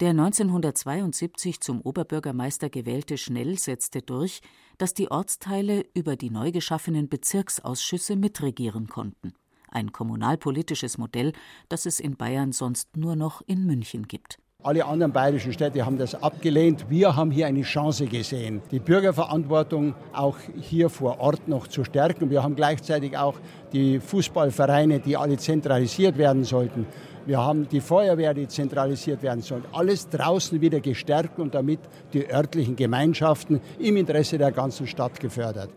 Der 0.01 0.09
1972 0.11 1.61
zum 1.61 1.81
Oberbürgermeister 1.81 2.69
gewählte 2.69 3.17
Schnell 3.17 3.57
setzte 3.57 4.01
durch, 4.01 4.41
dass 4.77 4.93
die 4.93 5.09
Ortsteile 5.09 5.85
über 5.93 6.15
die 6.15 6.29
neu 6.29 6.51
geschaffenen 6.51 7.09
Bezirksausschüsse 7.09 8.15
mitregieren 8.15 8.87
konnten. 8.87 9.33
Ein 9.69 9.91
kommunalpolitisches 9.91 10.97
Modell, 10.97 11.33
das 11.69 11.85
es 11.85 11.99
in 11.99 12.17
Bayern 12.17 12.51
sonst 12.51 12.95
nur 12.95 13.15
noch 13.15 13.41
in 13.47 13.65
München 13.65 14.07
gibt. 14.07 14.37
Alle 14.65 14.83
anderen 14.83 15.11
bayerischen 15.11 15.53
Städte 15.53 15.85
haben 15.85 15.99
das 15.99 16.15
abgelehnt. 16.23 16.87
Wir 16.89 17.15
haben 17.15 17.29
hier 17.29 17.45
eine 17.45 17.61
Chance 17.61 18.07
gesehen, 18.07 18.63
die 18.71 18.79
Bürgerverantwortung 18.79 19.93
auch 20.11 20.37
hier 20.59 20.89
vor 20.89 21.19
Ort 21.19 21.47
noch 21.47 21.67
zu 21.67 21.83
stärken. 21.83 22.31
Wir 22.31 22.41
haben 22.41 22.55
gleichzeitig 22.55 23.15
auch 23.15 23.35
die 23.73 23.99
Fußballvereine, 23.99 25.01
die 25.01 25.17
alle 25.17 25.37
zentralisiert 25.37 26.17
werden 26.17 26.43
sollten. 26.45 26.87
Wir 27.27 27.37
haben 27.41 27.69
die 27.69 27.79
Feuerwehr, 27.79 28.33
die 28.33 28.47
zentralisiert 28.47 29.21
werden 29.21 29.43
soll. 29.43 29.61
Alles 29.71 30.09
draußen 30.09 30.59
wieder 30.59 30.79
gestärkt 30.79 31.37
und 31.37 31.53
damit 31.53 31.81
die 32.13 32.27
örtlichen 32.27 32.75
Gemeinschaften 32.75 33.61
im 33.77 33.97
Interesse 33.97 34.39
der 34.39 34.51
ganzen 34.51 34.87
Stadt 34.87 35.19
gefördert. 35.19 35.69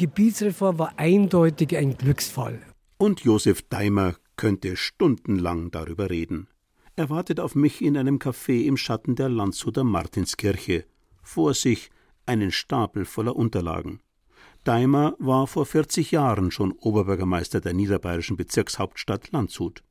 Gebietsreform 0.00 0.78
war 0.78 0.98
eindeutig 0.98 1.76
ein 1.76 1.94
Glücksfall. 1.94 2.58
Und 2.96 3.20
Josef 3.20 3.60
Daimer 3.68 4.16
könnte 4.34 4.74
stundenlang 4.76 5.70
darüber 5.70 6.08
reden. 6.08 6.48
Er 6.96 7.10
wartet 7.10 7.38
auf 7.38 7.54
mich 7.54 7.82
in 7.82 7.98
einem 7.98 8.16
Café 8.18 8.64
im 8.64 8.78
Schatten 8.78 9.14
der 9.14 9.28
Landshuter 9.28 9.84
Martinskirche. 9.84 10.86
Vor 11.22 11.52
sich 11.52 11.90
einen 12.24 12.50
Stapel 12.50 13.04
voller 13.04 13.36
Unterlagen. 13.36 14.00
Daimer 14.64 15.16
war 15.18 15.46
vor 15.46 15.66
40 15.66 16.12
Jahren 16.12 16.50
schon 16.50 16.72
Oberbürgermeister 16.72 17.60
der 17.60 17.74
niederbayerischen 17.74 18.38
Bezirkshauptstadt 18.38 19.30
Landshut. 19.32 19.84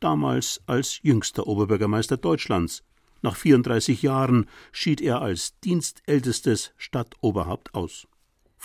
Damals 0.00 0.62
als 0.66 0.98
jüngster 1.02 1.46
Oberbürgermeister 1.46 2.16
Deutschlands. 2.16 2.82
Nach 3.22 3.36
34 3.36 4.02
Jahren 4.02 4.46
schied 4.72 5.00
er 5.00 5.22
als 5.22 5.60
dienstältestes 5.60 6.72
Stadtoberhaupt 6.76 7.72
aus. 7.76 8.08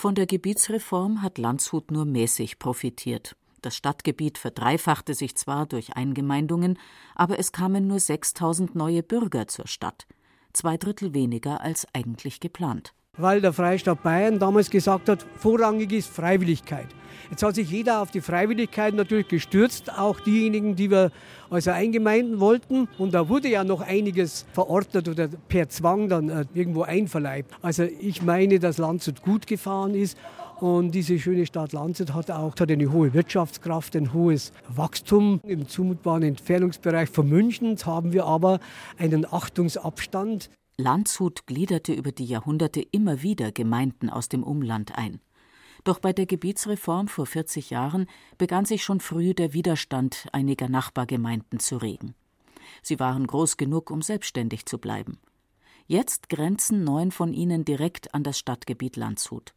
Von 0.00 0.14
der 0.14 0.24
Gebietsreform 0.24 1.20
hat 1.20 1.36
Landshut 1.36 1.90
nur 1.90 2.06
mäßig 2.06 2.58
profitiert. 2.58 3.36
Das 3.60 3.76
Stadtgebiet 3.76 4.38
verdreifachte 4.38 5.12
sich 5.12 5.36
zwar 5.36 5.66
durch 5.66 5.94
Eingemeindungen, 5.94 6.78
aber 7.14 7.38
es 7.38 7.52
kamen 7.52 7.86
nur 7.86 8.00
6000 8.00 8.74
neue 8.74 9.02
Bürger 9.02 9.46
zur 9.46 9.66
Stadt, 9.66 10.06
zwei 10.54 10.78
Drittel 10.78 11.12
weniger 11.12 11.60
als 11.60 11.86
eigentlich 11.92 12.40
geplant. 12.40 12.94
Weil 13.18 13.40
der 13.40 13.52
Freistaat 13.52 14.02
Bayern 14.02 14.38
damals 14.38 14.70
gesagt 14.70 15.08
hat, 15.08 15.26
vorrangig 15.36 15.92
ist 15.92 16.08
Freiwilligkeit. 16.08 16.86
Jetzt 17.30 17.42
hat 17.42 17.54
sich 17.54 17.70
jeder 17.70 18.02
auf 18.02 18.10
die 18.10 18.20
Freiwilligkeit 18.20 18.94
natürlich 18.94 19.28
gestürzt, 19.28 19.92
auch 19.96 20.20
diejenigen, 20.20 20.74
die 20.74 20.90
wir 20.90 21.12
also 21.48 21.70
eingemeinden 21.70 22.40
wollten. 22.40 22.88
Und 22.98 23.14
da 23.14 23.28
wurde 23.28 23.48
ja 23.48 23.62
noch 23.62 23.82
einiges 23.82 24.46
verordnet 24.52 25.08
oder 25.08 25.28
per 25.48 25.68
Zwang 25.68 26.08
dann 26.08 26.28
äh, 26.28 26.44
irgendwo 26.54 26.82
einverleibt. 26.82 27.54
Also 27.62 27.84
ich 27.84 28.22
meine, 28.22 28.58
dass 28.58 28.78
Landshut 28.78 29.22
gut 29.22 29.46
gefahren 29.46 29.94
ist. 29.94 30.16
Und 30.60 30.90
diese 30.90 31.18
schöne 31.18 31.46
Stadt 31.46 31.72
Landshut 31.72 32.12
hat 32.14 32.30
auch 32.30 32.54
hat 32.58 32.70
eine 32.70 32.92
hohe 32.92 33.14
Wirtschaftskraft, 33.14 33.96
ein 33.96 34.12
hohes 34.12 34.52
Wachstum. 34.68 35.40
Im 35.44 35.68
zumutbaren 35.68 36.22
Entfernungsbereich 36.22 37.08
von 37.08 37.28
München 37.28 37.76
haben 37.86 38.12
wir 38.12 38.24
aber 38.26 38.60
einen 38.98 39.24
Achtungsabstand. 39.24 40.50
Landshut 40.80 41.46
gliederte 41.46 41.92
über 41.92 42.10
die 42.10 42.24
Jahrhunderte 42.24 42.80
immer 42.80 43.22
wieder 43.22 43.52
Gemeinden 43.52 44.08
aus 44.08 44.28
dem 44.28 44.42
Umland 44.42 44.96
ein. 44.96 45.20
Doch 45.84 45.98
bei 45.98 46.12
der 46.12 46.26
Gebietsreform 46.26 47.08
vor 47.08 47.26
40 47.26 47.70
Jahren 47.70 48.06
begann 48.38 48.64
sich 48.64 48.82
schon 48.82 49.00
früh 49.00 49.34
der 49.34 49.52
Widerstand 49.52 50.26
einiger 50.32 50.68
Nachbargemeinden 50.68 51.60
zu 51.60 51.76
regen. 51.76 52.14
Sie 52.82 52.98
waren 52.98 53.26
groß 53.26 53.56
genug, 53.56 53.90
um 53.90 54.02
selbstständig 54.02 54.66
zu 54.66 54.78
bleiben. 54.78 55.18
Jetzt 55.86 56.28
grenzen 56.28 56.84
neun 56.84 57.10
von 57.10 57.32
ihnen 57.32 57.64
direkt 57.64 58.14
an 58.14 58.22
das 58.22 58.38
Stadtgebiet 58.38 58.96
Landshut. 58.96 59.54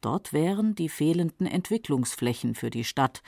Dort 0.00 0.32
wären 0.32 0.74
die 0.74 0.88
fehlenden 0.88 1.46
Entwicklungsflächen 1.46 2.54
für 2.54 2.70
die 2.70 2.84
Stadt. 2.84 3.22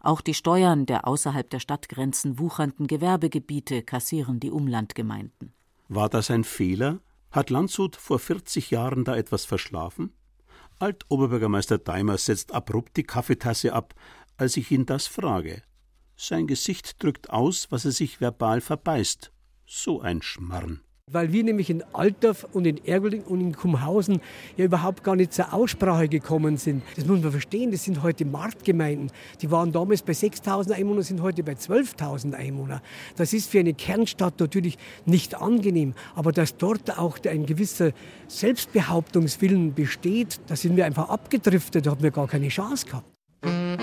Auch 0.00 0.20
die 0.20 0.34
Steuern 0.34 0.86
der 0.86 1.06
außerhalb 1.06 1.48
der 1.50 1.60
Stadtgrenzen 1.60 2.38
wuchernden 2.38 2.86
Gewerbegebiete 2.86 3.82
kassieren 3.82 4.40
die 4.40 4.50
Umlandgemeinden. 4.50 5.52
War 5.94 6.08
das 6.08 6.30
ein 6.30 6.42
Fehler? 6.42 7.00
Hat 7.30 7.50
Landshut 7.50 7.96
vor 7.96 8.18
40 8.18 8.70
Jahren 8.70 9.04
da 9.04 9.14
etwas 9.14 9.44
verschlafen? 9.44 10.14
Altoberbürgermeister 10.78 11.76
Daimer 11.76 12.16
setzt 12.16 12.52
abrupt 12.52 12.96
die 12.96 13.02
Kaffeetasse 13.02 13.74
ab, 13.74 13.94
als 14.38 14.56
ich 14.56 14.70
ihn 14.70 14.86
das 14.86 15.06
frage. 15.06 15.62
Sein 16.16 16.46
Gesicht 16.46 17.02
drückt 17.02 17.28
aus, 17.28 17.70
was 17.70 17.84
er 17.84 17.92
sich 17.92 18.22
verbal 18.22 18.62
verbeißt. 18.62 19.32
So 19.66 20.00
ein 20.00 20.22
Schmarrn 20.22 20.80
weil 21.10 21.32
wir 21.32 21.42
nämlich 21.42 21.68
in 21.68 21.82
Altdorf 21.92 22.46
und 22.52 22.66
in 22.66 22.84
Ergoling 22.84 23.22
und 23.22 23.40
in 23.40 23.54
Kumhausen 23.54 24.20
ja 24.56 24.64
überhaupt 24.64 25.02
gar 25.02 25.16
nicht 25.16 25.32
zur 25.32 25.52
Aussprache 25.52 26.08
gekommen 26.08 26.56
sind. 26.56 26.82
Das 26.96 27.04
muss 27.06 27.20
man 27.20 27.32
verstehen, 27.32 27.70
das 27.72 27.84
sind 27.84 28.02
heute 28.02 28.24
Marktgemeinden. 28.24 29.10
Die 29.40 29.50
waren 29.50 29.72
damals 29.72 30.02
bei 30.02 30.12
6.000 30.12 30.72
Einwohnern, 30.72 31.02
sind 31.02 31.20
heute 31.20 31.42
bei 31.42 31.52
12.000 31.52 32.34
Einwohnern. 32.34 32.80
Das 33.16 33.32
ist 33.32 33.50
für 33.50 33.58
eine 33.58 33.74
Kernstadt 33.74 34.38
natürlich 34.38 34.78
nicht 35.04 35.34
angenehm, 35.34 35.94
aber 36.14 36.32
dass 36.32 36.56
dort 36.56 36.96
auch 36.98 37.18
ein 37.28 37.46
gewisser 37.46 37.90
Selbstbehauptungswillen 38.28 39.74
besteht, 39.74 40.40
da 40.46 40.56
sind 40.56 40.76
wir 40.76 40.86
einfach 40.86 41.08
abgedriftet, 41.08 41.86
da 41.86 41.90
haben 41.90 42.02
wir 42.02 42.10
gar 42.12 42.28
keine 42.28 42.48
Chance 42.48 42.86
gehabt. 42.86 43.81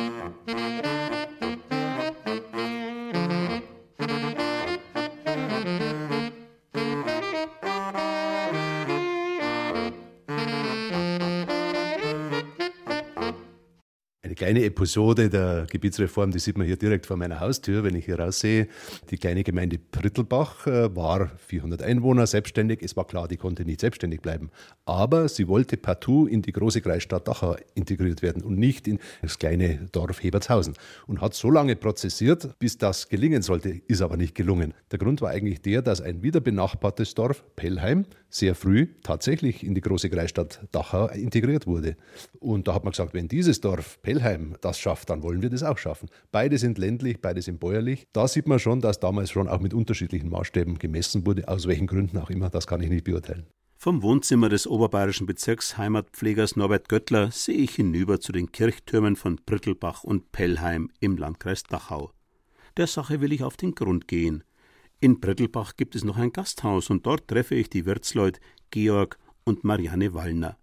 Kleine 14.39 14.63
Episode 14.63 15.29
der 15.29 15.67
Gebietsreform, 15.69 16.31
die 16.31 16.39
sieht 16.39 16.57
man 16.57 16.65
hier 16.65 16.77
direkt 16.77 17.05
vor 17.05 17.17
meiner 17.17 17.41
Haustür, 17.41 17.83
wenn 17.83 17.93
ich 17.93 18.05
hier 18.05 18.17
raussehe. 18.17 18.69
Die 19.11 19.17
kleine 19.17 19.43
Gemeinde 19.43 19.77
Prittelbach 19.77 20.65
äh, 20.65 20.95
war 20.95 21.29
400 21.45 21.83
Einwohner, 21.83 22.25
selbstständig. 22.25 22.81
Es 22.81 22.95
war 22.95 23.05
klar, 23.05 23.27
die 23.27 23.35
konnte 23.35 23.65
nicht 23.65 23.81
selbstständig 23.81 24.21
bleiben. 24.21 24.49
Aber 24.85 25.27
sie 25.27 25.49
wollte 25.49 25.75
partout 25.75 26.27
in 26.27 26.41
die 26.41 26.53
große 26.53 26.79
Kreisstadt 26.79 27.27
Dachau 27.27 27.57
integriert 27.75 28.21
werden 28.21 28.41
und 28.41 28.57
nicht 28.57 28.87
in 28.87 28.99
das 29.21 29.39
kleine 29.39 29.89
Dorf 29.91 30.23
Hebertshausen. 30.23 30.73
Und 31.05 31.19
hat 31.19 31.33
so 31.33 31.51
lange 31.51 31.75
prozessiert, 31.75 32.57
bis 32.59 32.77
das 32.77 33.09
gelingen 33.09 33.41
sollte, 33.41 33.81
ist 33.87 34.01
aber 34.01 34.15
nicht 34.15 34.35
gelungen. 34.35 34.73
Der 34.89 34.99
Grund 34.99 35.19
war 35.21 35.31
eigentlich 35.31 35.61
der, 35.61 35.81
dass 35.81 35.99
ein 35.99 36.23
wieder 36.23 36.39
benachbartes 36.39 37.13
Dorf, 37.13 37.43
Pellheim, 37.57 38.05
sehr 38.29 38.55
früh 38.55 38.87
tatsächlich 39.03 39.63
in 39.63 39.75
die 39.75 39.81
große 39.81 40.09
Kreisstadt 40.09 40.67
Dachau 40.71 41.07
integriert 41.07 41.67
wurde. 41.67 41.97
Und 42.39 42.67
da 42.67 42.73
hat 42.73 42.83
man 42.83 42.91
gesagt, 42.91 43.13
wenn 43.13 43.27
dieses 43.27 43.61
Dorf 43.61 44.01
Pellheim 44.01 44.55
das 44.61 44.79
schafft, 44.79 45.09
dann 45.09 45.23
wollen 45.23 45.41
wir 45.41 45.49
das 45.49 45.63
auch 45.63 45.77
schaffen. 45.77 46.09
Beide 46.31 46.57
sind 46.57 46.77
ländlich, 46.77 47.21
beide 47.21 47.41
sind 47.41 47.59
bäuerlich. 47.59 48.07
Da 48.13 48.27
sieht 48.27 48.47
man 48.47 48.59
schon, 48.59 48.81
dass 48.81 48.99
damals 48.99 49.31
schon 49.31 49.47
auch 49.47 49.59
mit 49.59 49.73
unterschiedlichen 49.73 50.29
Maßstäben 50.29 50.77
gemessen 50.79 51.25
wurde, 51.25 51.47
aus 51.47 51.67
welchen 51.67 51.87
Gründen 51.87 52.17
auch 52.17 52.29
immer, 52.29 52.49
das 52.49 52.67
kann 52.67 52.81
ich 52.81 52.89
nicht 52.89 53.03
beurteilen. 53.03 53.45
Vom 53.81 54.03
Wohnzimmer 54.03 54.49
des 54.49 54.67
oberbayerischen 54.67 55.25
Bezirks 55.25 55.77
Heimatpflegers 55.77 56.57
Norbert 56.57 56.89
Göttler 56.89 57.31
sehe 57.31 57.55
ich 57.55 57.75
hinüber 57.75 58.19
zu 58.19 58.33
den 58.33 58.51
Kirchtürmen 58.51 59.15
von 59.15 59.37
Prittelbach 59.45 60.03
und 60.03 60.33
Pellheim 60.33 60.91
im 60.99 61.15
Landkreis 61.15 61.63
Dachau. 61.63 62.11
Der 62.75 62.87
Sache 62.87 63.21
will 63.21 63.31
ich 63.31 63.41
auf 63.41 63.55
den 63.55 63.75
Grund 63.75 64.09
gehen. 64.09 64.43
In 65.01 65.21
Brettelbach 65.21 65.77
gibt 65.77 65.95
es 65.95 66.03
noch 66.03 66.17
ein 66.17 66.33
Gasthaus 66.33 66.89
und 66.89 67.05
dort 67.05 67.29
treffe 67.29 67.55
ich 67.55 67.69
die 67.69 67.85
Wirtsleut 67.85 68.41
Georg 68.69 69.17
und 69.45 69.63
Marianne 69.63 70.13
Wallner. 70.13 70.57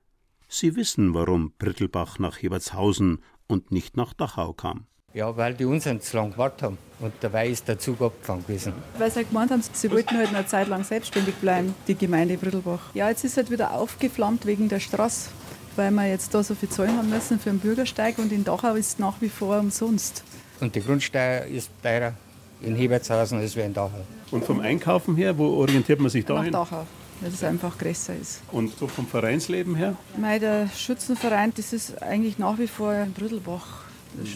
Sie 0.46 0.76
wissen, 0.76 1.14
warum 1.14 1.54
Brettelbach 1.58 2.18
nach 2.18 2.42
Hebertshausen 2.42 3.22
und 3.46 3.72
nicht 3.72 3.96
nach 3.96 4.12
Dachau 4.12 4.52
kam. 4.52 4.88
Ja, 5.14 5.34
weil 5.38 5.54
die 5.54 5.64
unseren 5.64 6.02
zu 6.02 6.18
lange 6.18 6.32
gewartet 6.32 6.64
haben 6.64 6.78
und 7.00 7.14
dabei 7.20 7.48
ist 7.48 7.66
der 7.66 7.78
Zug 7.78 8.02
abgefahren 8.02 8.42
gewesen. 8.42 8.74
Weil 8.98 9.10
sie 9.10 9.16
halt 9.16 9.28
gemeint 9.30 9.50
haben, 9.52 9.62
sie 9.72 9.90
wollten 9.90 10.18
halt 10.18 10.28
eine 10.28 10.46
Zeit 10.46 10.68
lang 10.68 10.84
selbstständig 10.84 11.36
bleiben, 11.36 11.74
die 11.88 11.94
Gemeinde 11.94 12.36
Brittelbach. 12.36 12.92
Ja, 12.92 13.08
jetzt 13.08 13.24
ist 13.24 13.38
halt 13.38 13.50
wieder 13.50 13.70
aufgeflammt 13.70 14.44
wegen 14.44 14.68
der 14.68 14.80
Straße, 14.80 15.30
weil 15.76 15.90
wir 15.92 16.10
jetzt 16.10 16.34
da 16.34 16.42
so 16.42 16.54
viel 16.54 16.68
zahlen 16.68 16.98
haben 16.98 17.08
müssen 17.08 17.40
für 17.40 17.48
den 17.48 17.58
Bürgersteig 17.58 18.18
und 18.18 18.30
in 18.32 18.44
Dachau 18.44 18.74
ist 18.74 18.88
es 18.88 18.98
nach 18.98 19.18
wie 19.22 19.30
vor 19.30 19.58
umsonst. 19.58 20.24
Und 20.60 20.74
die 20.74 20.82
Grundsteuer 20.82 21.46
ist 21.46 21.70
teurer 21.82 22.12
in 22.60 22.74
Hebertshausen 22.74 23.38
als 23.38 23.56
wir 23.56 23.64
in 23.64 23.74
Dachau. 23.74 24.04
Und 24.30 24.44
vom 24.44 24.60
Einkaufen 24.60 25.16
her, 25.16 25.36
wo 25.38 25.46
orientiert 25.56 26.00
man 26.00 26.10
sich 26.10 26.24
da 26.24 26.42
hin? 26.42 26.52
Nach 26.52 26.68
Dachau, 26.68 26.86
weil 27.20 27.30
es 27.30 27.44
einfach 27.44 27.76
größer 27.78 28.14
ist. 28.16 28.42
Und 28.52 28.76
so 28.78 28.86
vom 28.86 29.06
Vereinsleben 29.06 29.74
her? 29.74 29.96
Mei, 30.16 30.38
der 30.38 30.68
Schützenverein, 30.68 31.52
das 31.56 31.72
ist 31.72 32.02
eigentlich 32.02 32.38
nach 32.38 32.58
wie 32.58 32.66
vor 32.66 32.94
in 32.94 33.12
Brüdelbach. 33.12 33.84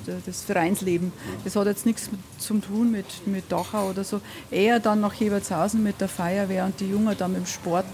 Das, 0.05 0.25
das 0.27 0.45
Vereinsleben. 0.45 1.11
Das 1.43 1.57
hat 1.57 1.67
jetzt 1.67 1.87
nichts 1.87 2.11
zu 2.37 2.59
tun 2.59 2.91
mit, 2.91 3.27
mit 3.27 3.51
Dachau 3.51 3.89
oder 3.89 4.05
so. 4.05 4.21
Eher 4.51 4.79
dann 4.79 5.01
nach 5.01 5.19
Hebertshausen 5.19 5.83
mit 5.83 6.03
der 6.03 6.09
Feuerwehr 6.09 6.67
und 6.67 6.79
die 6.81 6.91
Jungen 6.91 7.17
dann 7.17 7.33
mit 7.33 7.41
dem 7.41 7.47
Sport. 7.47 7.87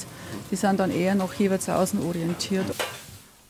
Die 0.51 0.57
sind 0.57 0.81
dann 0.81 0.91
eher 0.91 1.15
nach 1.15 1.39
Hebertshausen 1.39 2.01
orientiert. 2.03 2.67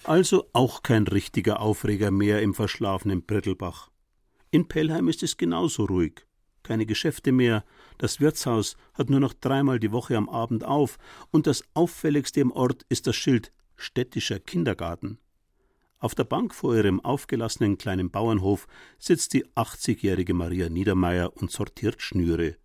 Also 0.05 0.45
auch 0.53 0.83
kein 0.83 1.05
richtiger 1.05 1.61
Aufreger 1.61 2.11
mehr 2.11 2.43
im 2.43 2.53
verschlafenen 2.53 3.22
Brettelbach. 3.24 3.89
In 4.51 4.68
Pellheim 4.68 5.09
ist 5.09 5.22
es 5.22 5.39
genauso 5.39 5.87
ruhig 5.87 6.26
keine 6.67 6.87
Geschäfte 6.87 7.33
mehr, 7.33 7.64
das 7.99 8.21
Wirtshaus 8.21 8.77
hat 8.95 9.09
nur 9.09 9.21
noch 9.21 9.33
dreimal 9.33 9.79
die 9.79 9.93
Woche 9.93 10.17
am 10.17 10.29
Abend 10.29 10.64
auf, 10.64 10.99
und 11.31 11.47
das 11.47 11.64
auffälligste 11.75 12.41
im 12.41 12.51
Ort 12.53 12.85
ist 12.89 13.07
das 13.07 13.17
Schild 13.17 13.53
städtischer 13.77 14.41
Kindergarten. 14.41 15.19
Auf 15.99 16.14
der 16.14 16.25
Bank 16.25 16.55
vor 16.55 16.75
ihrem 16.77 17.01
aufgelassenen 17.01 17.79
kleinen 17.79 18.11
Bauernhof 18.11 18.67
sitzt 18.99 19.33
die 19.33 19.47
80-jährige 19.47 20.35
Maria 20.35 20.69
Niedermeyer 20.69 21.35
und 21.37 21.51
sortiert 21.51 22.03
Schnüre. 22.03 22.57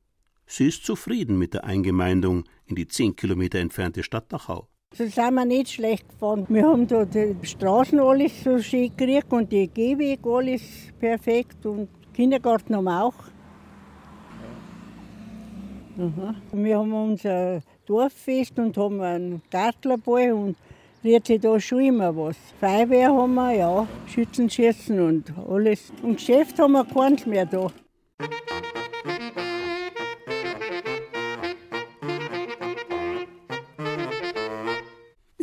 Sie 0.45 0.67
ist 0.67 0.85
zufrieden 0.85 1.37
mit 1.37 1.53
der 1.53 1.63
Eingemeindung 1.63 2.43
in 2.65 2.75
die 2.75 2.87
zehn 2.87 3.15
Kilometer 3.15 3.59
entfernte 3.59 4.03
Stadt 4.03 4.33
Dachau. 4.33 4.67
So 4.93 5.05
sind 5.07 5.33
wir 5.33 5.45
nicht 5.45 5.71
schlecht 5.71 6.09
gefahren. 6.09 6.45
Wir 6.49 6.65
haben 6.65 6.85
da 6.85 7.05
die 7.05 7.35
Straßen 7.41 8.01
alles 8.01 8.43
so 8.43 8.61
schön 8.61 8.89
gekriegt 8.89 9.31
und 9.31 9.49
die 9.49 9.69
Gehwege 9.69 10.29
alles 10.29 10.61
perfekt 10.99 11.65
und 11.65 11.87
Kindergarten 12.13 12.75
haben 12.75 12.83
wir 12.83 13.01
auch. 13.05 13.15
Mhm. 15.95 16.35
Wir 16.51 16.77
haben 16.79 16.93
unser 16.93 17.61
Dorffest 17.85 18.57
und 18.59 18.77
haben 18.77 19.01
einen 19.01 19.41
Gartlerball 19.51 20.31
und 20.33 20.55
rührt 21.03 21.27
sich 21.27 21.41
da 21.41 21.59
schon 21.59 21.81
immer 21.81 22.15
was. 22.15 22.37
Feuerwehr 22.59 23.13
haben 23.13 23.33
wir, 23.35 23.53
ja, 23.53 23.87
Schützenschießen 24.07 24.99
und 24.99 25.33
alles. 25.49 25.91
Und 26.01 26.15
Geschäft 26.15 26.59
haben 26.59 26.73
wir 26.73 26.85
keins 26.85 27.25
mehr 27.25 27.45
da. 27.45 27.71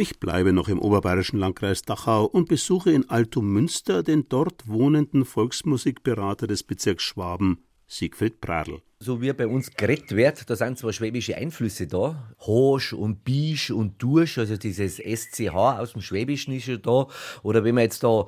Ich 0.01 0.21
bleibe 0.21 0.53
noch 0.53 0.69
im 0.69 0.79
oberbayerischen 0.79 1.41
Landkreis 1.41 1.83
Dachau 1.83 2.25
und 2.25 2.49
besuche 2.49 2.93
in 2.93 3.11
Altomünster 3.11 4.05
den 4.05 4.29
dort 4.29 4.69
wohnenden 4.69 5.25
Volksmusikberater 5.25 6.47
des 6.47 6.63
Bezirks 6.63 7.03
Schwaben, 7.03 7.65
Siegfried 7.89 8.41
Pradl. 8.41 8.83
So 9.01 9.23
wie 9.23 9.33
bei 9.33 9.47
uns 9.47 9.71
geredet 9.71 10.15
wird, 10.15 10.49
da 10.51 10.57
sind 10.57 10.77
zwar 10.79 10.93
schwäbische 10.93 11.37
Einflüsse 11.37 11.87
da, 11.87 12.35
Hosch 12.41 12.93
und 12.93 13.25
Bisch 13.25 13.71
und 13.71 14.03
Dursch, 14.03 14.39
also 14.39 14.57
dieses 14.57 14.99
SCH 14.99 15.55
aus 15.55 15.93
dem 15.93 16.03
Schwäbischen 16.03 16.55
ist 16.55 16.67
ja 16.67 16.77
da. 16.77 17.07
Oder 17.43 17.65
wenn 17.65 17.75
man 17.75 17.85
jetzt 17.85 18.05
da 18.05 18.27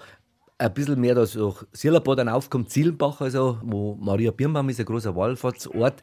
ein 0.61 0.75
bisschen 0.75 1.01
mehr 1.01 1.15
da 1.15 1.25
durch 1.25 1.65
Silberbad 1.73 2.19
dann 2.19 2.29
aufkommt, 2.29 2.71
Zielenbach, 2.71 3.21
also, 3.21 3.59
wo 3.63 3.97
Maria 4.01 4.31
Birnbaum 4.31 4.69
ist, 4.69 4.79
ein 4.79 4.87
großer 4.87 5.17
Wallfahrtsort. 5.17 6.03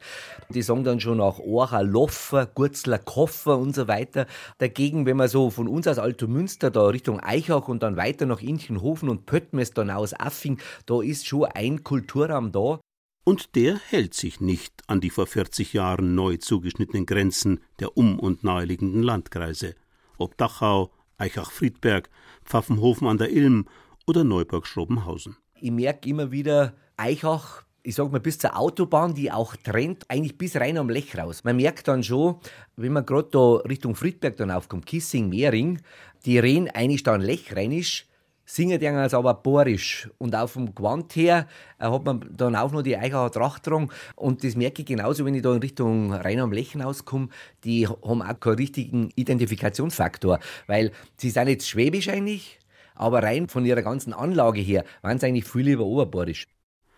Die 0.50 0.62
sagen 0.62 0.84
dann 0.84 1.00
schon 1.00 1.20
auch 1.20 1.38
Orcha, 1.38 1.80
Loffer, 1.80 2.46
Gurzler, 2.46 2.98
Koffer 2.98 3.58
und 3.58 3.74
so 3.74 3.88
weiter. 3.88 4.26
Dagegen, 4.58 5.06
wenn 5.06 5.16
man 5.16 5.28
so 5.28 5.50
von 5.50 5.68
uns 5.68 5.86
aus 5.86 5.98
Altomünster 5.98 6.70
da 6.70 6.86
Richtung 6.86 7.20
Eichach 7.20 7.68
und 7.68 7.82
dann 7.82 7.96
weiter 7.96 8.26
nach 8.26 8.40
Inchenhofen 8.40 9.08
und 9.08 9.26
Pöttmes 9.26 9.72
dann 9.72 9.90
aus 9.90 10.12
Affing, 10.12 10.58
da 10.86 11.00
ist 11.02 11.26
schon 11.26 11.44
ein 11.44 11.84
Kulturraum 11.84 12.52
da. 12.52 12.80
Und 13.28 13.56
der 13.56 13.78
hält 13.90 14.14
sich 14.14 14.40
nicht 14.40 14.72
an 14.86 15.02
die 15.02 15.10
vor 15.10 15.26
40 15.26 15.74
Jahren 15.74 16.14
neu 16.14 16.38
zugeschnittenen 16.38 17.04
Grenzen 17.04 17.60
der 17.78 17.94
um- 17.94 18.18
und 18.18 18.42
naheliegenden 18.42 19.02
Landkreise. 19.02 19.74
Ob 20.16 20.38
Dachau, 20.38 20.92
Eichach-Friedberg, 21.18 22.08
Pfaffenhofen 22.42 23.06
an 23.06 23.18
der 23.18 23.30
Ilm 23.30 23.66
oder 24.06 24.24
Neuburg-Schrobenhausen. 24.24 25.36
Ich 25.60 25.70
merke 25.70 26.08
immer 26.08 26.32
wieder, 26.32 26.72
Eichach, 26.96 27.64
ich 27.82 27.96
sag 27.96 28.10
mal, 28.10 28.18
bis 28.18 28.38
zur 28.38 28.58
Autobahn, 28.58 29.14
die 29.14 29.30
auch 29.30 29.56
trennt, 29.56 30.06
eigentlich 30.08 30.38
bis 30.38 30.56
rein 30.56 30.78
am 30.78 30.88
Lech 30.88 31.18
raus. 31.18 31.44
Man 31.44 31.56
merkt 31.56 31.86
dann 31.86 32.02
schon, 32.02 32.36
wenn 32.76 32.94
man 32.94 33.04
gerade 33.04 33.28
da 33.30 33.56
Richtung 33.68 33.94
Friedberg 33.94 34.38
dann 34.38 34.50
aufkommt, 34.50 34.86
Kissing, 34.86 35.28
Mehring, 35.28 35.82
die 36.24 36.38
reden 36.38 36.70
eigentlich 36.70 37.02
dann 37.02 37.20
lechreinisch, 37.20 38.07
singen 38.48 38.80
die 38.80 38.88
als 38.88 39.14
aber 39.14 39.34
borisch. 39.34 40.08
Und 40.18 40.34
auf 40.34 40.54
dem 40.54 40.74
Gewand 40.74 41.14
her 41.14 41.46
äh, 41.78 41.84
hat 41.84 42.04
man 42.04 42.24
dann 42.32 42.56
auch 42.56 42.72
noch 42.72 42.82
die 42.82 42.96
Eichacher 42.96 43.30
Tracht 43.30 43.66
dran. 43.66 43.90
Und 44.16 44.42
das 44.42 44.56
merke 44.56 44.82
ich 44.82 44.86
genauso, 44.86 45.24
wenn 45.24 45.34
ich 45.34 45.42
da 45.42 45.52
in 45.52 45.60
Richtung 45.60 46.12
Rhein 46.12 46.40
am 46.40 46.52
Lech 46.52 46.74
rauskomme. 46.76 47.28
Die 47.64 47.86
haben 47.86 48.22
auch 48.22 48.40
keinen 48.40 48.56
richtigen 48.56 49.10
Identifikationsfaktor. 49.14 50.40
Weil 50.66 50.92
sie 51.16 51.30
sind 51.30 51.48
jetzt 51.48 51.68
schwäbisch 51.68 52.08
eigentlich, 52.08 52.58
aber 52.94 53.22
rein 53.22 53.48
von 53.48 53.64
ihrer 53.66 53.82
ganzen 53.82 54.12
Anlage 54.12 54.60
her 54.60 54.84
waren 55.02 55.18
sie 55.18 55.26
eigentlich 55.26 55.44
viel 55.44 55.62
lieber 55.62 55.84
oberborisch. 55.84 56.46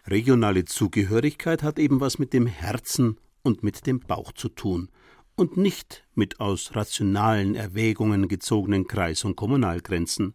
Regionale 0.07 0.65
Zugehörigkeit 0.65 1.63
hat 1.63 1.79
eben 1.79 2.01
was 2.01 2.19
mit 2.19 2.33
dem 2.33 2.47
Herzen 2.47 3.19
und 3.43 3.63
mit 3.63 3.87
dem 3.87 4.01
Bauch 4.01 4.33
zu 4.33 4.49
tun 4.49 4.89
und 5.35 5.57
nicht 5.57 6.05
mit 6.15 6.41
aus 6.41 6.75
rationalen 6.75 7.55
Erwägungen 7.55 8.29
gezogenen 8.29 8.87
Kreis- 8.87 9.25
und 9.25 9.37
Kommunalgrenzen. 9.37 10.35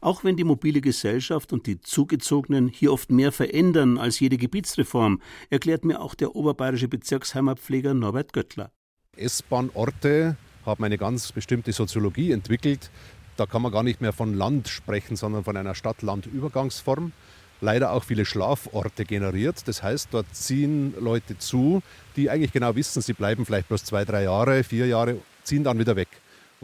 Auch 0.00 0.24
wenn 0.24 0.36
die 0.36 0.44
mobile 0.44 0.80
Gesellschaft 0.80 1.52
und 1.52 1.66
die 1.66 1.80
Zugezogenen 1.80 2.68
hier 2.68 2.92
oft 2.92 3.10
mehr 3.10 3.32
verändern 3.32 3.98
als 3.98 4.20
jede 4.20 4.36
Gebietsreform, 4.36 5.20
erklärt 5.50 5.84
mir 5.84 6.00
auch 6.00 6.14
der 6.14 6.36
oberbayerische 6.36 6.88
Bezirksheimatpfleger 6.88 7.94
Norbert 7.94 8.32
Göttler. 8.32 8.70
S-Bahn-Orte 9.16 10.36
haben 10.66 10.84
eine 10.84 10.98
ganz 10.98 11.32
bestimmte 11.32 11.72
Soziologie 11.72 12.32
entwickelt. 12.32 12.90
Da 13.36 13.46
kann 13.46 13.62
man 13.62 13.72
gar 13.72 13.82
nicht 13.82 14.00
mehr 14.00 14.12
von 14.12 14.34
Land 14.34 14.68
sprechen, 14.68 15.16
sondern 15.16 15.44
von 15.44 15.56
einer 15.56 15.74
Stadt-Land-Übergangsform. 15.74 17.12
Leider 17.60 17.92
auch 17.92 18.04
viele 18.04 18.24
Schlaforte 18.24 19.04
generiert. 19.04 19.66
Das 19.66 19.82
heißt, 19.82 20.08
dort 20.12 20.26
ziehen 20.34 20.94
Leute 20.98 21.38
zu, 21.38 21.82
die 22.16 22.30
eigentlich 22.30 22.52
genau 22.52 22.74
wissen, 22.76 23.00
sie 23.00 23.12
bleiben 23.12 23.46
vielleicht 23.46 23.68
bloß 23.68 23.84
zwei, 23.84 24.04
drei 24.04 24.24
Jahre, 24.24 24.64
vier 24.64 24.86
Jahre, 24.86 25.18
ziehen 25.44 25.64
dann 25.64 25.78
wieder 25.78 25.96
weg 25.96 26.08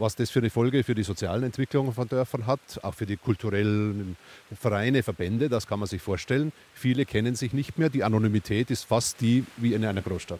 was 0.01 0.15
das 0.15 0.31
für 0.31 0.39
eine 0.39 0.49
Folge 0.49 0.83
für 0.83 0.95
die 0.95 1.03
sozialen 1.03 1.43
Entwicklungen 1.43 1.93
von 1.93 2.09
Dörfern 2.09 2.47
hat, 2.47 2.83
auch 2.83 2.95
für 2.95 3.05
die 3.05 3.17
kulturellen 3.17 4.17
Vereine, 4.53 5.03
Verbände, 5.03 5.47
das 5.47 5.67
kann 5.67 5.79
man 5.79 5.87
sich 5.87 6.01
vorstellen. 6.01 6.51
Viele 6.73 7.05
kennen 7.05 7.35
sich 7.35 7.53
nicht 7.53 7.77
mehr, 7.77 7.89
die 7.89 8.03
Anonymität 8.03 8.71
ist 8.71 8.83
fast 8.83 9.21
die 9.21 9.45
wie 9.57 9.73
in 9.73 9.85
einer 9.85 10.01
Großstadt. 10.01 10.39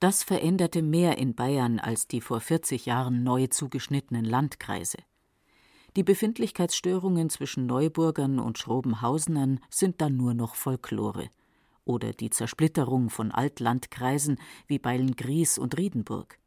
Das 0.00 0.22
veränderte 0.22 0.82
mehr 0.82 1.18
in 1.18 1.34
Bayern 1.34 1.78
als 1.78 2.08
die 2.08 2.20
vor 2.20 2.40
40 2.40 2.86
Jahren 2.86 3.22
neu 3.22 3.48
zugeschnittenen 3.48 4.24
Landkreise. 4.24 4.98
Die 5.96 6.02
Befindlichkeitsstörungen 6.02 7.28
zwischen 7.28 7.66
Neuburgern 7.66 8.38
und 8.38 8.58
Schrobenhausenern 8.58 9.60
sind 9.68 10.00
dann 10.00 10.16
nur 10.16 10.32
noch 10.32 10.54
Folklore. 10.54 11.28
Oder 11.84 12.12
die 12.12 12.30
Zersplitterung 12.30 13.10
von 13.10 13.30
Altlandkreisen 13.30 14.38
wie 14.66 14.78
Beilngries 14.78 15.58
und 15.58 15.76
Riedenburg. 15.76 16.38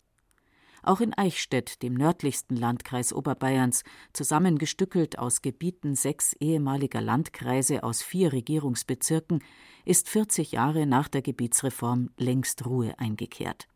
Auch 0.86 1.01
in 1.01 1.17
Eichstätt, 1.17 1.81
dem 1.81 1.95
nördlichsten 1.95 2.55
Landkreis 2.55 3.11
Oberbayerns, 3.11 3.83
zusammengestückelt 4.13 5.17
aus 5.17 5.41
Gebieten 5.41 5.95
sechs 5.95 6.33
ehemaliger 6.33 7.01
Landkreise 7.01 7.83
aus 7.83 8.03
vier 8.03 8.31
Regierungsbezirken, 8.31 9.43
ist 9.83 10.09
40 10.09 10.51
Jahre 10.51 10.86
nach 10.86 11.07
der 11.07 11.23
Gebietsreform 11.23 12.11
längst 12.17 12.67
Ruhe 12.67 12.93
eingekehrt. 12.99 13.67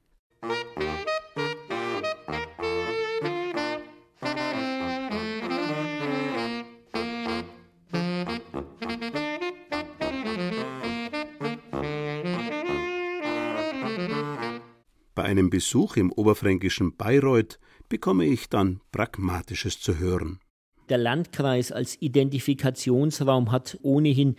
Bei 0.41 0.88
einem 15.29 15.51
Besuch 15.51 15.95
im 15.95 16.11
oberfränkischen 16.11 16.97
Bayreuth 16.97 17.59
bekomme 17.87 18.25
ich 18.25 18.49
dann 18.49 18.81
Pragmatisches 18.91 19.79
zu 19.79 19.99
hören. 19.99 20.39
Der 20.89 20.97
Landkreis 20.97 21.71
als 21.71 22.01
Identifikationsraum 22.01 23.51
hat 23.51 23.77
ohnehin 23.83 24.35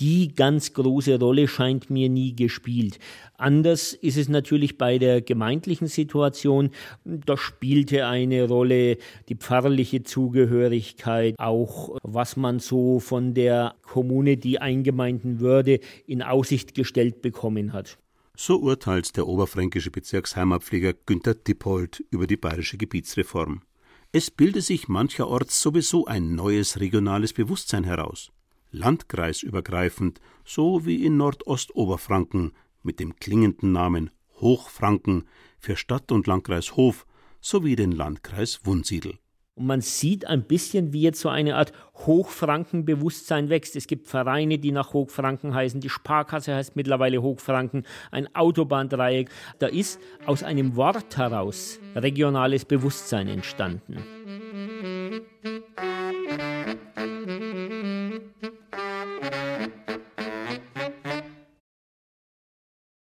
die 0.00 0.34
ganz 0.34 0.74
große 0.74 1.18
Rolle, 1.18 1.48
scheint 1.48 1.88
mir 1.88 2.10
nie 2.10 2.36
gespielt. 2.36 2.98
Anders 3.38 3.94
ist 3.94 4.18
es 4.18 4.28
natürlich 4.28 4.76
bei 4.76 4.98
der 4.98 5.22
gemeindlichen 5.22 5.86
Situation. 5.86 6.68
Da 7.04 7.38
spielte 7.38 8.06
eine 8.06 8.46
Rolle 8.46 8.98
die 9.30 9.36
pfarrliche 9.36 10.02
Zugehörigkeit, 10.02 11.36
auch 11.38 11.96
was 12.02 12.36
man 12.36 12.58
so 12.58 13.00
von 13.00 13.32
der 13.32 13.76
Kommune, 13.80 14.36
die 14.36 14.58
eingemeinden 14.58 15.40
würde, 15.40 15.80
in 16.06 16.20
Aussicht 16.20 16.74
gestellt 16.74 17.22
bekommen 17.22 17.72
hat. 17.72 17.96
So 18.36 18.58
urteilt 18.58 19.16
der 19.16 19.28
oberfränkische 19.28 19.90
Bezirksheimatpfleger 19.90 20.94
Günter 21.06 21.34
Dippold 21.34 22.04
über 22.10 22.26
die 22.26 22.36
bayerische 22.36 22.76
Gebietsreform. 22.76 23.62
Es 24.10 24.30
bilde 24.30 24.60
sich 24.60 24.88
mancherorts 24.88 25.60
sowieso 25.60 26.06
ein 26.06 26.34
neues 26.34 26.80
regionales 26.80 27.32
Bewusstsein 27.32 27.84
heraus. 27.84 28.32
Landkreisübergreifend, 28.72 30.20
so 30.44 30.84
wie 30.84 31.04
in 31.04 31.16
Nordostoberfranken 31.16 32.52
mit 32.82 32.98
dem 32.98 33.16
klingenden 33.16 33.72
Namen 33.72 34.10
Hochfranken 34.40 35.28
für 35.58 35.76
Stadt 35.76 36.10
und 36.10 36.26
Landkreis 36.26 36.76
Hof 36.76 37.06
sowie 37.40 37.76
den 37.76 37.92
Landkreis 37.92 38.60
Wunsiedel. 38.64 39.18
Und 39.56 39.66
man 39.66 39.80
sieht 39.80 40.26
ein 40.26 40.42
bisschen, 40.42 40.92
wie 40.92 41.02
jetzt 41.02 41.20
so 41.20 41.28
eine 41.28 41.54
Art 41.54 41.72
Hochfrankenbewusstsein 41.94 43.50
wächst. 43.50 43.76
Es 43.76 43.86
gibt 43.86 44.08
Vereine, 44.08 44.58
die 44.58 44.72
nach 44.72 44.92
Hochfranken 44.92 45.54
heißen. 45.54 45.80
Die 45.80 45.88
Sparkasse 45.88 46.56
heißt 46.56 46.74
mittlerweile 46.74 47.22
Hochfranken. 47.22 47.84
Ein 48.10 48.34
Autobahndreieck. 48.34 49.30
Da 49.60 49.68
ist 49.68 50.00
aus 50.26 50.42
einem 50.42 50.74
Wort 50.74 51.16
heraus 51.16 51.78
regionales 51.94 52.64
Bewusstsein 52.64 53.28
entstanden. 53.28 53.98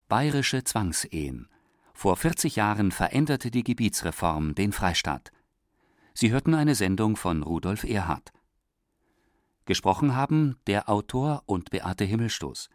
Bayerische 0.10 0.66
Zwangsehen. 0.66 1.48
Vor 1.94 2.18
40 2.18 2.58
Jahren 2.58 2.91
veränderte 2.91 3.50
die 3.50 3.64
Gebietsreform 3.64 4.56
den 4.56 4.74
Freistaat. 4.74 5.32
Sie 6.14 6.32
hörten 6.32 6.53
eine 6.53 6.76
Sendung 6.76 7.16
von 7.16 7.43
Rudolf 7.43 7.84
Erhardt. 7.84 8.32
Gesprochen 9.66 10.16
haben 10.16 10.57
der 10.68 10.89
Autor 10.89 11.43
und 11.45 11.70
Beate 11.70 12.03
Himmelstoß. 12.03 12.70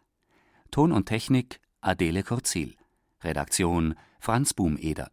Ton 0.71 0.91
und 0.91 1.05
Technik 1.05 1.59
Adele 1.81 2.23
Kurzil. 2.23 2.75
Redaktion 3.21 3.95
Franz 4.19 4.53
Bumeder 4.53 5.11